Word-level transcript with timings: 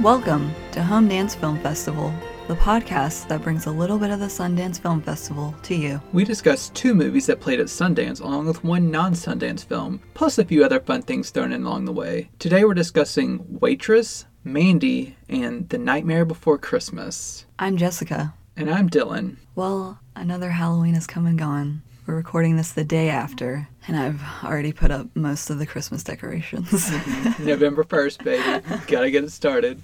Welcome 0.00 0.54
to 0.72 0.82
Home 0.82 1.08
Dance 1.08 1.34
Film 1.34 1.58
Festival, 1.60 2.10
the 2.48 2.54
podcast 2.54 3.28
that 3.28 3.42
brings 3.42 3.66
a 3.66 3.70
little 3.70 3.98
bit 3.98 4.08
of 4.08 4.18
the 4.18 4.28
Sundance 4.28 4.80
Film 4.80 5.02
Festival 5.02 5.54
to 5.64 5.74
you. 5.74 6.00
We 6.14 6.24
discussed 6.24 6.74
two 6.74 6.94
movies 6.94 7.26
that 7.26 7.42
played 7.42 7.60
at 7.60 7.66
Sundance, 7.66 8.18
along 8.18 8.46
with 8.46 8.64
one 8.64 8.90
non 8.90 9.12
Sundance 9.12 9.62
film, 9.62 10.00
plus 10.14 10.38
a 10.38 10.44
few 10.46 10.64
other 10.64 10.80
fun 10.80 11.02
things 11.02 11.28
thrown 11.28 11.52
in 11.52 11.64
along 11.64 11.84
the 11.84 11.92
way. 11.92 12.30
Today 12.38 12.64
we're 12.64 12.72
discussing 12.72 13.44
Waitress, 13.60 14.24
Mandy, 14.42 15.16
and 15.28 15.68
The 15.68 15.76
Nightmare 15.76 16.24
Before 16.24 16.56
Christmas. 16.56 17.44
I'm 17.58 17.76
Jessica. 17.76 18.32
And 18.56 18.70
I'm 18.70 18.88
Dylan. 18.88 19.36
Well, 19.54 20.00
another 20.16 20.48
Halloween 20.48 20.94
has 20.94 21.06
come 21.06 21.26
and 21.26 21.38
gone. 21.38 21.82
We're 22.10 22.16
recording 22.16 22.56
this 22.56 22.72
the 22.72 22.82
day 22.82 23.08
after, 23.08 23.68
and 23.86 23.96
I've 23.96 24.20
already 24.42 24.72
put 24.72 24.90
up 24.90 25.06
most 25.14 25.48
of 25.48 25.60
the 25.60 25.66
Christmas 25.66 26.02
decorations. 26.02 26.90
November 27.38 27.84
1st, 27.84 28.24
baby. 28.24 28.66
Gotta 28.88 29.12
get 29.12 29.22
it 29.22 29.30
started. 29.30 29.80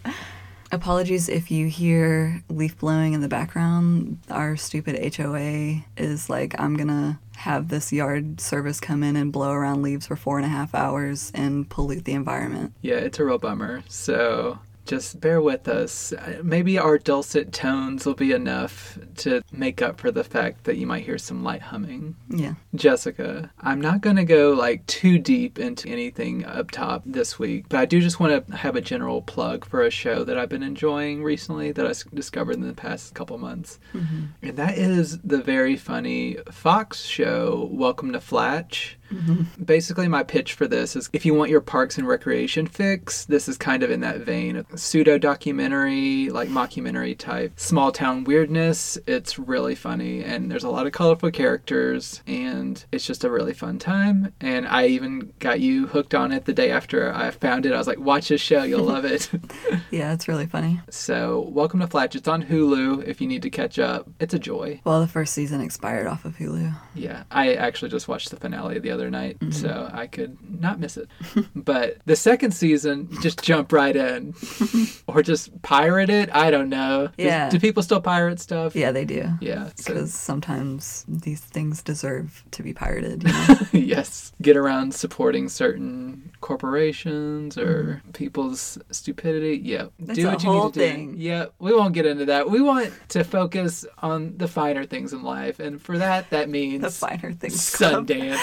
Apologies 0.73 1.29
if 1.29 1.53
you 1.53 1.69
hear 1.69 2.43
leaf 2.49 2.77
blowing 2.79 3.13
in 3.13 3.21
the 3.21 3.29
background. 3.29 4.19
Our 4.29 4.57
stupid 4.57 5.15
HOA 5.15 5.85
is 5.97 6.29
like, 6.29 6.61
I'm 6.61 6.77
gonna 6.77 7.21
have 7.37 7.69
this 7.69 7.93
yard 7.93 8.41
service 8.41 8.81
come 8.81 9.05
in 9.05 9.15
and 9.15 9.33
blow 9.33 9.53
around 9.53 9.83
leaves 9.83 10.09
for 10.09 10.17
four 10.17 10.37
and 10.37 10.45
a 10.45 10.49
half 10.49 10.75
hours 10.75 11.31
and 11.33 11.71
pollute 11.71 12.07
the 12.07 12.15
environment. 12.15 12.73
Yeah, 12.83 12.97
it's 12.97 13.21
a 13.21 13.25
real 13.25 13.39
bummer. 13.39 13.85
So 13.89 14.59
just 14.87 15.21
bear 15.21 15.41
with 15.41 15.69
us. 15.69 16.13
Maybe 16.43 16.79
our 16.79 16.99
dulcet 16.99 17.53
tones 17.53 18.07
will 18.07 18.15
be 18.15 18.33
enough 18.33 18.99
to 19.17 19.43
make 19.53 19.83
up 19.83 20.01
for 20.01 20.11
the 20.11 20.25
fact 20.25 20.65
that 20.65 20.77
you 20.77 20.87
might 20.87 21.05
hear 21.05 21.19
some 21.19 21.43
light 21.43 21.63
humming. 21.63 22.17
Yeah. 22.29 22.55
Jessica, 22.75 23.51
I'm 23.61 23.81
not 23.81 24.01
going 24.01 24.17
to 24.17 24.25
go 24.25 24.53
like 24.53 24.87
too 24.87 25.19
deep 25.19 25.59
into 25.59 25.89
anything 25.89 26.45
up 26.45 26.71
top 26.71 27.03
this 27.05 27.39
week, 27.39 27.67
but 27.69 27.81
I 27.81 27.85
do 27.85 28.01
just 28.01 28.21
want 28.21 28.47
to 28.47 28.57
have 28.57 28.77
a 28.77 28.81
general 28.81 29.23
plug 29.23 29.65
for 29.65 29.83
a 29.83 29.91
show 29.91 30.25
that 30.25 30.39
I've 30.39 30.49
been 30.49 30.63
enjoying 30.63 31.23
recently 31.23 31.73
that 31.73 31.87
I 31.87 31.93
discovered 32.15 32.57
in 32.57 32.67
the 32.67 32.73
past 32.73 33.15
couple 33.15 33.37
months. 33.39 33.79
Mm-hmm. 33.93 34.25
And 34.43 34.57
that 34.57 34.79
is 34.79 35.19
the 35.19 35.43
very 35.43 35.77
funny 35.77 36.39
Fox 36.51 37.03
show, 37.03 37.69
Welcome 37.73 38.13
to 38.13 38.21
Flatch. 38.21 38.99
Mm-hmm. 39.13 39.65
Basically, 39.65 40.09
my 40.09 40.23
pitch 40.23 40.55
for 40.55 40.67
this 40.67 40.97
is 40.97 41.09
if 41.13 41.25
you 41.25 41.35
want 41.35 41.51
your 41.51 41.61
parks 41.61 41.99
and 41.99 42.07
recreation 42.07 42.67
fix, 42.67 43.25
this 43.27 43.49
is 43.49 43.57
kind 43.57 43.83
of 43.83 43.91
in 43.91 44.01
that 44.01 44.21
vein 44.21 44.57
of 44.57 44.67
pseudo 44.75 45.19
documentary, 45.19 46.29
like 46.31 46.49
mockumentary 46.49 47.17
type, 47.17 47.53
small 47.57 47.93
town 47.93 48.25
weirdness. 48.25 48.99
It's 49.07 49.39
really 49.39 49.75
funny, 49.75 50.23
and 50.23 50.51
there's 50.51 50.65
a 50.65 50.71
lot 50.71 50.87
of 50.87 50.93
colorful 50.93 51.31
characters, 51.31 52.23
and 52.27 52.85
it's 52.93 53.07
just 53.07 53.25
a 53.25 53.31
really 53.31 53.55
fun 53.55 53.79
time. 53.79 54.33
And 54.41 54.67
I 54.67 54.87
even 54.87 55.33
got 55.39 55.61
you 55.61 55.87
hooked 55.87 56.15
on 56.15 56.33
it 56.33 56.45
the 56.45 56.53
day 56.53 56.71
after 56.71 57.13
I 57.13 57.31
found 57.31 57.67
it. 57.67 57.73
I 57.73 57.79
was 57.79 57.87
like, 57.87 58.01
watch 58.01 58.29
this 58.29 58.41
show, 58.41 58.63
you'll 58.63 58.85
love 58.85 59.05
it. 59.05 59.31
yeah, 59.91 60.13
it's 60.13 60.29
really 60.29 60.47
funny. 60.47 60.81
So, 60.91 61.49
welcome 61.53 61.81
to 61.81 61.87
Flatch. 61.87 62.15
It's 62.15 62.29
on 62.29 62.45
Hulu 62.45 63.05
if 63.07 63.21
you 63.21 63.27
need 63.27 63.43
to 63.43 63.51
catch 63.51 63.79
up. 63.79 64.09
It's 64.21 64.35
a 64.35 64.39
joy. 64.39 64.81
Well, 64.85 65.01
the 65.01 65.09
first 65.09 65.35
season 65.35 65.61
expired 65.61 66.07
off 66.07 66.25
of 66.25 66.37
Hulu. 66.37 66.75
Yeah, 66.95 67.25
I 67.31 67.55
actually 67.55 67.91
just 67.91 68.09
watched 68.09 68.31
the 68.31 68.37
finale 68.37 68.79
the 68.79 68.91
other 68.91 68.96
night, 69.11 69.39
mm-hmm. 69.39 69.53
so 69.53 69.91
I 69.93 70.07
could 70.07 70.37
not 70.61 70.81
miss 70.81 70.97
it. 70.97 71.09
but 71.55 71.99
the 72.07 72.17
second 72.17 72.53
season, 72.53 73.09
just 73.21 73.43
jump 73.43 73.73
right 73.73 73.95
in, 73.95 74.35
or 75.07 75.23
just 75.23 75.63
pirate 75.63 76.11
it. 76.11 76.35
I 76.35 76.51
don't 76.51 76.69
know. 76.69 77.11
Yeah. 77.17 77.51
do 77.51 77.61
people 77.61 77.83
still 77.83 78.01
pirate 78.01 78.41
stuff? 78.41 78.75
Yeah, 78.75 78.93
they 78.93 79.05
do. 79.05 79.31
Yeah, 79.41 79.71
because 79.77 80.13
so. 80.13 80.27
sometimes 80.27 81.05
these 81.09 81.41
things 81.41 81.83
deserve 81.83 82.45
to 82.53 82.63
be 82.63 82.73
pirated. 82.73 83.23
You 83.25 83.33
know? 83.33 83.57
yes, 83.73 84.33
get 84.43 84.57
around 84.57 84.95
supporting 84.95 85.49
certain 85.49 86.33
corporations 86.41 87.59
or 87.59 88.03
mm. 88.07 88.13
people's 88.13 88.79
stupidity. 88.91 89.61
Yeah, 89.63 89.87
That's 89.99 90.19
do 90.19 90.27
what 90.27 90.43
you 90.43 90.53
need 90.53 90.75
to 90.75 90.81
thing. 90.81 91.13
do. 91.13 91.19
Yeah, 91.19 91.47
we 91.59 91.75
won't 91.75 91.95
get 91.95 92.07
into 92.07 92.27
that. 92.27 92.51
We 92.51 92.61
want 92.61 92.93
to 93.11 93.25
focus 93.25 93.85
on 93.99 94.37
the 94.37 94.49
finer 94.49 94.85
things 94.85 95.13
in 95.13 95.23
life, 95.23 95.61
and 95.61 95.81
for 95.81 95.99
that, 95.99 96.31
that 96.31 96.49
means 96.57 96.83
the 96.83 96.91
finer 96.91 97.33
things. 97.33 97.57
Sundance, 97.57 98.39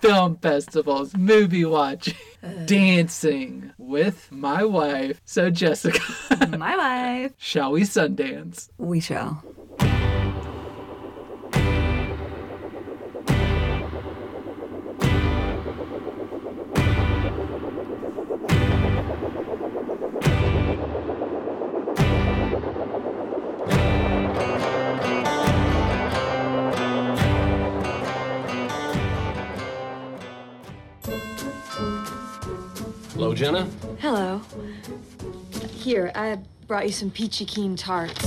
film 0.00 0.36
festivals, 0.36 1.16
movie 1.16 1.64
watching, 1.64 2.14
uh, 2.42 2.48
dancing 2.66 3.72
with 3.78 4.30
my 4.30 4.64
wife. 4.64 5.20
So 5.24 5.50
Jessica, 5.50 6.00
my 6.56 6.76
wife. 6.76 7.32
Shall 7.38 7.72
we 7.72 7.82
Sundance? 7.82 8.68
We 8.78 9.00
shall. 9.00 9.42
Hello, 33.18 33.34
Jenna. 33.34 33.68
Hello. 33.98 34.40
Here, 35.72 36.12
I 36.14 36.38
brought 36.68 36.86
you 36.86 36.92
some 36.92 37.10
peachy 37.10 37.44
keen 37.44 37.74
tarts. 37.74 38.24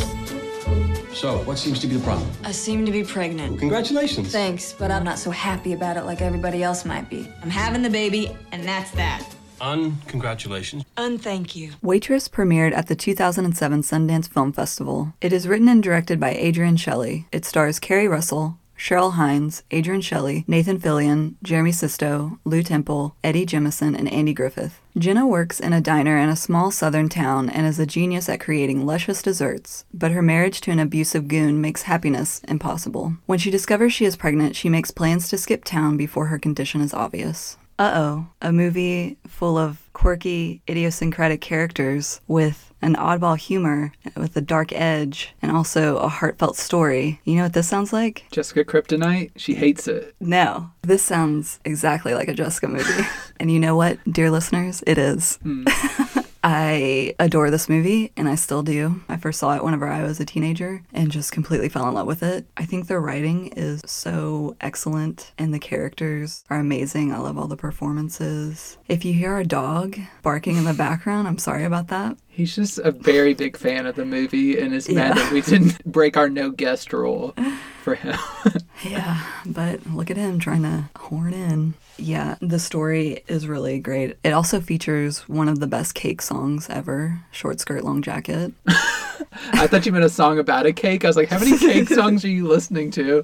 So, 1.13 1.38
what 1.46 1.57
seems 1.57 1.79
to 1.79 1.88
be 1.88 1.96
the 1.96 2.03
problem? 2.03 2.29
I 2.44 2.52
seem 2.52 2.85
to 2.85 2.91
be 2.91 3.06
pregnant. 3.06 3.52
Well, 3.52 3.59
congratulations. 3.59 4.34
Thanks, 4.34 4.74
but 4.74 4.91
I'm 4.91 5.06
not 5.06 5.18
so 5.18 5.31
happy 5.31 5.72
about 5.72 5.96
it 5.96 6.03
like 6.03 6.22
everybody 6.22 6.62
else 6.62 6.84
might 6.84 7.09
be. 7.09 7.25
I'm 7.41 7.50
having 7.50 7.84
the 7.84 7.90
baby, 7.90 8.35
and 8.52 8.66
that's 8.66 8.91
that. 8.91 9.25
Uncongratulations. 9.62 10.84
Unthank 10.97 11.56
you. 11.56 11.72
Waitress 11.81 12.28
premiered 12.28 12.73
at 12.73 12.88
the 12.88 12.96
2007 12.96 13.84
Sundance 13.84 14.28
Film 14.28 14.52
Festival. 14.52 15.13
It 15.22 15.31
is 15.31 15.47
written 15.47 15.69
and 15.69 15.81
directed 15.81 16.19
by 16.19 16.35
Adrienne 16.35 16.75
Shelly. 16.75 17.28
It 17.31 17.46
stars 17.46 17.79
Keri 17.79 18.09
Russell, 18.09 18.58
Cheryl 18.81 19.14
Hines, 19.14 19.62
Adrienne 19.72 20.02
Shelly, 20.02 20.44
Nathan 20.47 20.80
Fillion, 20.80 21.36
Jeremy 21.44 21.72
Sisto, 21.72 22.40
Lew 22.44 22.64
Temple, 22.64 23.16
Eddie 23.24 23.46
Jemison, 23.46 23.96
and 23.96 24.12
Andy 24.12 24.34
Griffith. 24.34 24.81
Jenna 24.97 25.28
works 25.28 25.59
in 25.59 25.72
a 25.72 25.80
diner 25.80 26.18
in 26.18 26.30
a 26.30 26.36
small 26.36 26.72
southern 26.72 27.08
town 27.08 27.47
and 27.47 27.68
is 27.68 27.78
a 27.78 27.86
genius 27.86 28.28
at 28.28 28.40
creating 28.40 28.84
luscious 28.84 29.22
desserts, 29.22 29.86
but 29.94 30.14
her 30.14 30.24
marriage 30.24 30.62
to 30.62 30.72
an 30.72 30.80
abusive 30.80 31.28
goon 31.28 31.62
makes 31.62 31.84
happiness 31.84 32.41
impossible. 32.47 33.18
When 33.28 33.38
she 33.38 33.52
discovers 33.52 33.94
she 33.94 34.06
is 34.06 34.18
pregnant, 34.18 34.56
she 34.56 34.68
makes 34.68 34.90
plans 34.90 35.30
to 35.30 35.38
skip 35.38 35.64
town 35.64 35.96
before 35.96 36.25
her 36.25 36.40
condition 36.40 36.81
is 36.81 36.91
obvious. 36.91 37.58
Uh 37.78 37.91
oh, 37.94 38.28
a 38.41 38.52
movie 38.52 39.18
full 39.28 39.59
of 39.59 39.90
quirky, 39.94 40.64
idiosyncratic 40.68 41.40
characters 41.40 42.20
with 42.28 42.71
an 42.81 42.96
oddball 42.96 43.38
humor, 43.38 43.94
with 44.16 44.36
a 44.36 44.42
dark 44.42 44.72
edge, 44.74 45.34
and 45.42 45.52
also 45.52 45.97
a 45.97 46.08
heartfelt 46.08 46.58
story. 46.58 47.19
You 47.24 47.36
know 47.36 47.44
what 47.44 47.53
this 47.53 47.68
sounds 47.68 47.94
like? 47.94 48.25
Jessica 48.31 48.64
Kryptonite? 48.66 49.31
She 49.36 49.56
hates 49.56 49.88
it. 49.88 50.16
No, 50.19 50.72
this 50.81 51.03
sounds 51.03 51.59
exactly 51.66 52.14
like 52.14 52.28
a 52.28 52.34
Jessica 52.34 52.68
movie. 52.68 53.08
and 53.40 53.52
you 53.52 53.59
know 53.59 53.75
what, 53.75 54.00
dear 54.12 54.31
listeners? 54.31 54.84
It 54.88 54.97
is. 54.97 55.38
Hmm. 55.44 55.66
I 56.44 57.16
adore 57.19 57.52
this 57.52 57.69
movie, 57.69 58.12
and 58.18 58.28
I 58.28 58.35
still 58.35 58.63
do. 58.63 59.02
I 59.07 59.18
first 59.18 59.40
saw 59.40 59.56
it 59.56 59.63
whenever 59.63 59.88
I 59.88 60.03
was 60.03 60.19
a 60.19 60.25
teenager 60.25 60.84
and 60.91 61.12
just 61.12 61.31
completely 61.31 61.69
fell 61.69 61.88
in 61.88 61.94
love 61.94 62.07
with 62.07 62.24
it. 62.24 62.47
I 62.57 62.66
think 62.66 62.88
the 62.88 63.00
writing 63.00 63.47
is 63.56 63.81
so 63.85 64.56
excellent, 64.59 65.34
and 65.38 65.53
the 65.53 65.59
characters 65.59 66.44
are 66.50 66.59
amazing. 66.59 67.13
I 67.13 67.19
love 67.19 67.38
all 67.38 67.47
the 67.47 67.57
performances. 67.57 68.78
If 68.88 69.05
you 69.05 69.14
hear 69.14 69.38
a 69.38 69.46
dog 69.46 69.99
barking 70.23 70.58
in 70.58 70.64
the 70.64 70.73
background, 70.73 71.28
I'm 71.28 71.38
sorry 71.38 71.64
about 71.64 71.90
that. 71.90 72.17
He's 72.28 72.55
just 72.55 72.79
a 72.79 72.91
very 72.91 73.34
big 73.34 73.58
fan 73.58 73.85
of 73.85 73.96
the 73.96 74.05
movie 74.05 74.58
and 74.59 74.73
is 74.73 74.90
mad 74.90 75.17
that 75.17 75.32
we 75.32 75.41
didn't 75.41 75.84
break 75.91 76.17
our 76.17 76.29
no 76.29 76.49
guest 76.49 76.93
rule 76.93 77.35
for 77.84 77.96
him. 77.96 78.17
yeah, 78.84 79.22
but 79.46 79.85
look 79.88 80.09
at 80.09 80.17
him 80.17 80.40
trying 80.40 80.64
to 80.64 80.90
horn 80.96 81.34
in. 81.34 81.73
Yeah, 82.02 82.36
the 82.42 82.58
story 82.58 83.24
is 83.28 83.48
really 83.48 83.80
great. 83.80 84.18
It 84.24 84.34
also 84.34 84.59
features 84.59 85.30
one 85.30 85.48
of 85.48 85.59
the 85.59 85.68
best 85.68 85.94
cake 85.94 86.24
songs 86.24 86.68
ever 86.68 87.22
Short 87.30 87.59
Skirt, 87.59 87.84
Long 87.84 88.02
Jacket. 88.02 88.53
I 88.68 89.68
thought 89.68 89.86
you 89.86 89.92
meant 89.92 90.03
a 90.03 90.09
song 90.09 90.40
about 90.40 90.66
a 90.66 90.74
cake. 90.74 91.06
I 91.06 91.08
was 91.08 91.16
like, 91.16 91.30
how 91.30 91.38
many 91.38 91.58
cake 91.59 91.90
songs 91.94 92.26
are 92.26 92.30
you 92.30 92.48
listening 92.48 92.90
to? 92.92 93.24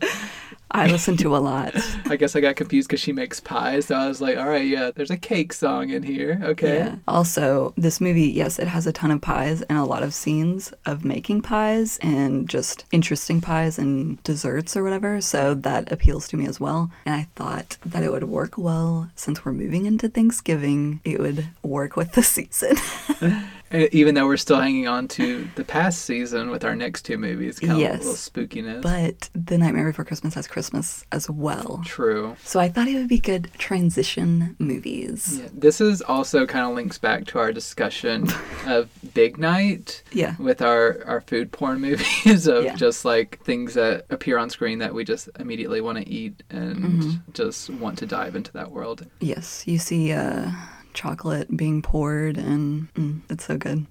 I 0.72 0.88
listen 0.88 1.18
to 1.18 1.36
a 1.36 1.40
lot. 1.40 1.74
I 2.06 2.16
guess 2.16 2.36
I 2.36 2.42
got 2.42 2.56
confused 2.56 2.90
because 2.90 3.00
she 3.00 3.14
makes 3.14 3.40
pies. 3.40 3.86
So 3.86 3.96
I 3.96 4.08
was 4.08 4.22
like, 4.22 4.38
all 4.38 4.48
right, 4.48 4.66
yeah, 4.66 4.92
there's 4.94 5.12
a 5.12 5.18
cake 5.18 5.54
song 5.54 5.90
in 5.90 6.04
here. 6.04 6.40
Okay. 6.44 6.78
Yeah. 6.78 6.96
Also, 7.08 7.74
this 7.78 8.02
movie, 8.02 8.28
yes, 8.28 8.60
it 8.60 8.68
has 8.68 8.86
a 8.86 8.92
ton 8.92 9.12
of 9.12 9.22
pies 9.22 9.62
and 9.64 9.78
a 9.78 9.86
lot 9.86 10.04
of 10.04 10.14
scenes 10.14 10.74
of 10.86 11.06
making 11.06 11.42
pies 11.42 11.98
and 12.02 12.50
just 12.50 12.86
interesting 12.92 13.42
pies 13.42 13.80
and 13.80 14.22
desserts 14.24 14.76
or 14.76 14.84
whatever. 14.84 15.22
So 15.22 15.54
that 15.54 15.92
appeals 15.92 16.28
to 16.30 16.38
me 16.38 16.48
as 16.48 16.60
well. 16.60 16.92
And 17.06 17.16
I 17.16 17.28
thought 17.36 17.78
that 17.86 18.04
it 18.04 18.12
would 18.12 18.26
work 18.26 18.58
well 18.58 19.10
since 19.16 19.46
we're 19.46 19.54
moving 19.54 19.86
into 19.86 20.10
Thanksgiving, 20.10 21.02
it 21.04 21.20
would 21.20 21.48
work 21.64 21.96
with 21.96 22.14
the 22.14 22.24
season. 22.24 22.76
E- 23.74 23.90
Even 23.92 24.16
though 24.16 24.26
we're 24.28 24.38
still 24.38 24.60
hanging 24.60 24.88
on 24.88 25.08
to 25.10 25.48
the 25.56 25.64
past 25.64 26.06
season 26.06 26.50
with 26.50 26.64
our 26.64 26.76
next 26.76 27.04
two 27.04 27.18
movies, 27.18 27.60
kind 27.60 27.80
Yes. 27.80 27.96
of 27.96 28.00
a 28.00 28.04
little 28.04 28.14
spookiness. 28.16 28.82
But 28.82 29.30
The 29.36 29.58
Nightmare 29.58 29.86
Before 29.88 30.06
Christmas 30.06 30.34
has 30.36 30.48
Christmas 30.48 31.06
as 31.12 31.30
well. 31.30 31.82
True. 31.86 32.36
So 32.44 32.60
I 32.60 32.70
thought 32.70 32.88
it 32.88 32.96
would 32.96 33.08
be 33.10 33.20
good 33.20 33.50
transition 33.58 34.56
movies. 34.60 35.40
Yeah, 35.42 35.50
this 35.54 35.82
is 35.82 36.02
also 36.02 36.46
kind 36.46 36.66
of 36.66 36.76
links 36.76 36.98
back 36.98 37.26
to 37.28 37.40
our 37.40 37.52
discussion 37.52 38.28
of 38.68 38.90
Big 39.14 39.38
Night 39.38 40.04
Yeah. 40.12 40.36
with 40.40 40.62
our, 40.62 41.04
our 41.06 41.22
food 41.22 41.52
porn 41.52 41.82
movies 41.88 42.48
of 42.48 42.64
Yeah. 42.64 42.76
just 42.76 43.06
like 43.06 43.40
things 43.44 43.74
that 43.74 44.06
appear 44.10 44.38
on 44.38 44.50
screen 44.50 44.80
that 44.80 44.94
we 44.94 45.04
just 45.04 45.30
immediately 45.40 45.82
want 45.82 45.98
to 45.98 46.08
eat 46.08 46.44
and 46.50 46.78
Mm-hmm. 46.78 47.32
just 47.34 47.70
want 47.70 47.98
to 48.00 48.06
dive 48.06 48.36
into 48.36 48.52
that 48.54 48.72
world. 48.72 49.06
Yes, 49.20 49.64
you 49.68 49.78
see 49.80 50.12
uh, 50.12 50.52
chocolate 50.98 51.56
being 51.56 51.82
poured, 51.82 52.38
and 52.38 52.94
mm, 52.96 53.22
it's 53.30 53.46
so 53.46 53.58
good. 53.58 53.86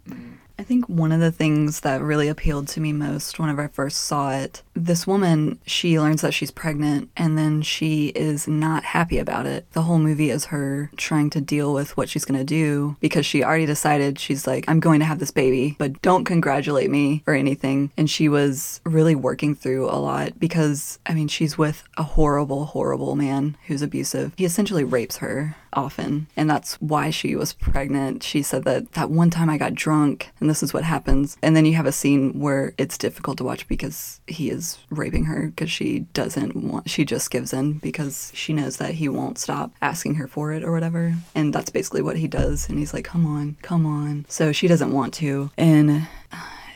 I 0.59 0.63
think 0.63 0.89
one 0.89 1.13
of 1.13 1.21
the 1.21 1.33
things 1.33 1.81
that 1.81 2.01
really 2.01 2.29
appealed 2.29 2.69
to 2.69 2.81
me 2.81 2.93
most 2.93 3.39
whenever 3.39 3.63
I 3.63 3.69
first 3.69 4.01
saw 4.01 4.33
it, 4.33 4.63
this 4.75 5.07
woman, 5.07 5.59
she 5.67 6.01
learns 6.01 6.23
that 6.23 6.33
she's 6.33 6.51
pregnant 6.51 7.11
and 7.17 7.37
then 7.37 7.61
she 7.61 8.09
is 8.09 8.49
not 8.49 8.83
happy 8.83 9.19
about 9.19 9.45
it. 9.45 9.71
The 9.73 9.83
whole 9.83 9.99
movie 9.99 10.31
is 10.31 10.47
her 10.47 10.91
trying 10.97 11.29
to 11.31 11.41
deal 11.41 11.75
with 11.75 11.97
what 11.97 12.09
she's 12.09 12.25
going 12.25 12.39
to 12.39 12.45
do 12.45 12.97
because 13.01 13.27
she 13.27 13.45
already 13.45 13.67
decided 13.67 14.19
she's 14.19 14.47
like, 14.47 14.65
I'm 14.67 14.81
going 14.81 15.01
to 15.01 15.07
have 15.07 15.19
this 15.19 15.31
baby, 15.31 15.77
but 15.79 16.01
don't 16.01 16.25
congratulate 16.25 16.91
me 16.91 17.23
or 17.27 17.35
anything. 17.35 17.93
And 17.99 18.09
she 18.09 18.29
was 18.29 18.81
really 18.85 19.15
working 19.15 19.55
through 19.55 19.91
a 19.91 20.01
lot 20.01 20.41
because, 20.41 20.99
I 21.05 21.13
mean, 21.13 21.29
she's 21.29 21.59
with 21.59 21.85
a 21.99 22.03
horrible, 22.03 22.65
horrible 22.67 23.15
man 23.15 23.59
who's 23.67 23.83
abusive. 23.83 24.33
He 24.39 24.47
essentially 24.47 24.85
rapes 24.85 25.19
her 25.19 25.57
often 25.77 26.27
and 26.37 26.49
that's 26.49 26.75
why 26.77 27.11
she 27.11 27.37
was 27.37 27.53
pregnant. 27.53 28.23
She 28.23 28.43
said 28.43 28.65
that 28.65 28.93
that 28.93 29.11
one 29.11 29.31
time 29.31 29.51
i 29.51 29.59
got 29.59 29.75
drunk 29.75 30.31
and 30.41 30.49
this 30.49 30.63
is 30.63 30.73
what 30.73 30.85
happens. 30.85 31.37
And 31.43 31.55
then 31.55 31.67
you 31.67 31.75
have 31.75 31.87
a 31.87 31.93
scene 31.93 32.41
where 32.41 32.75
it's 32.79 32.99
difficult 32.99 33.39
to 33.39 33.45
watch 33.45 33.69
because 33.69 34.21
he 34.27 34.51
is 34.51 34.79
raping 34.91 35.25
her 35.25 35.49
because 35.49 35.71
she 35.71 36.01
doesn't 36.15 36.57
want 36.57 36.89
she 36.89 37.05
just 37.05 37.31
gives 37.31 37.53
in 37.53 37.75
because 37.75 38.33
she 38.35 38.53
knows 38.53 38.79
that 38.79 38.95
he 38.95 39.09
won't 39.09 39.39
stop 39.39 39.73
asking 39.83 40.15
her 40.15 40.27
for 40.27 40.53
it 40.53 40.65
or 40.65 40.73
whatever. 40.73 41.15
And 41.35 41.53
that's 41.53 41.71
basically 41.71 42.03
what 42.03 42.17
he 42.17 42.29
does 42.29 42.69
and 42.69 42.79
he's 42.79 42.95
like 42.95 43.05
come 43.05 43.27
on 43.27 43.57
come 43.63 43.87
on. 43.87 44.27
So 44.29 44.53
she 44.53 44.69
doesn't 44.69 44.93
want 44.93 45.15
to 45.15 45.51
and 45.57 46.07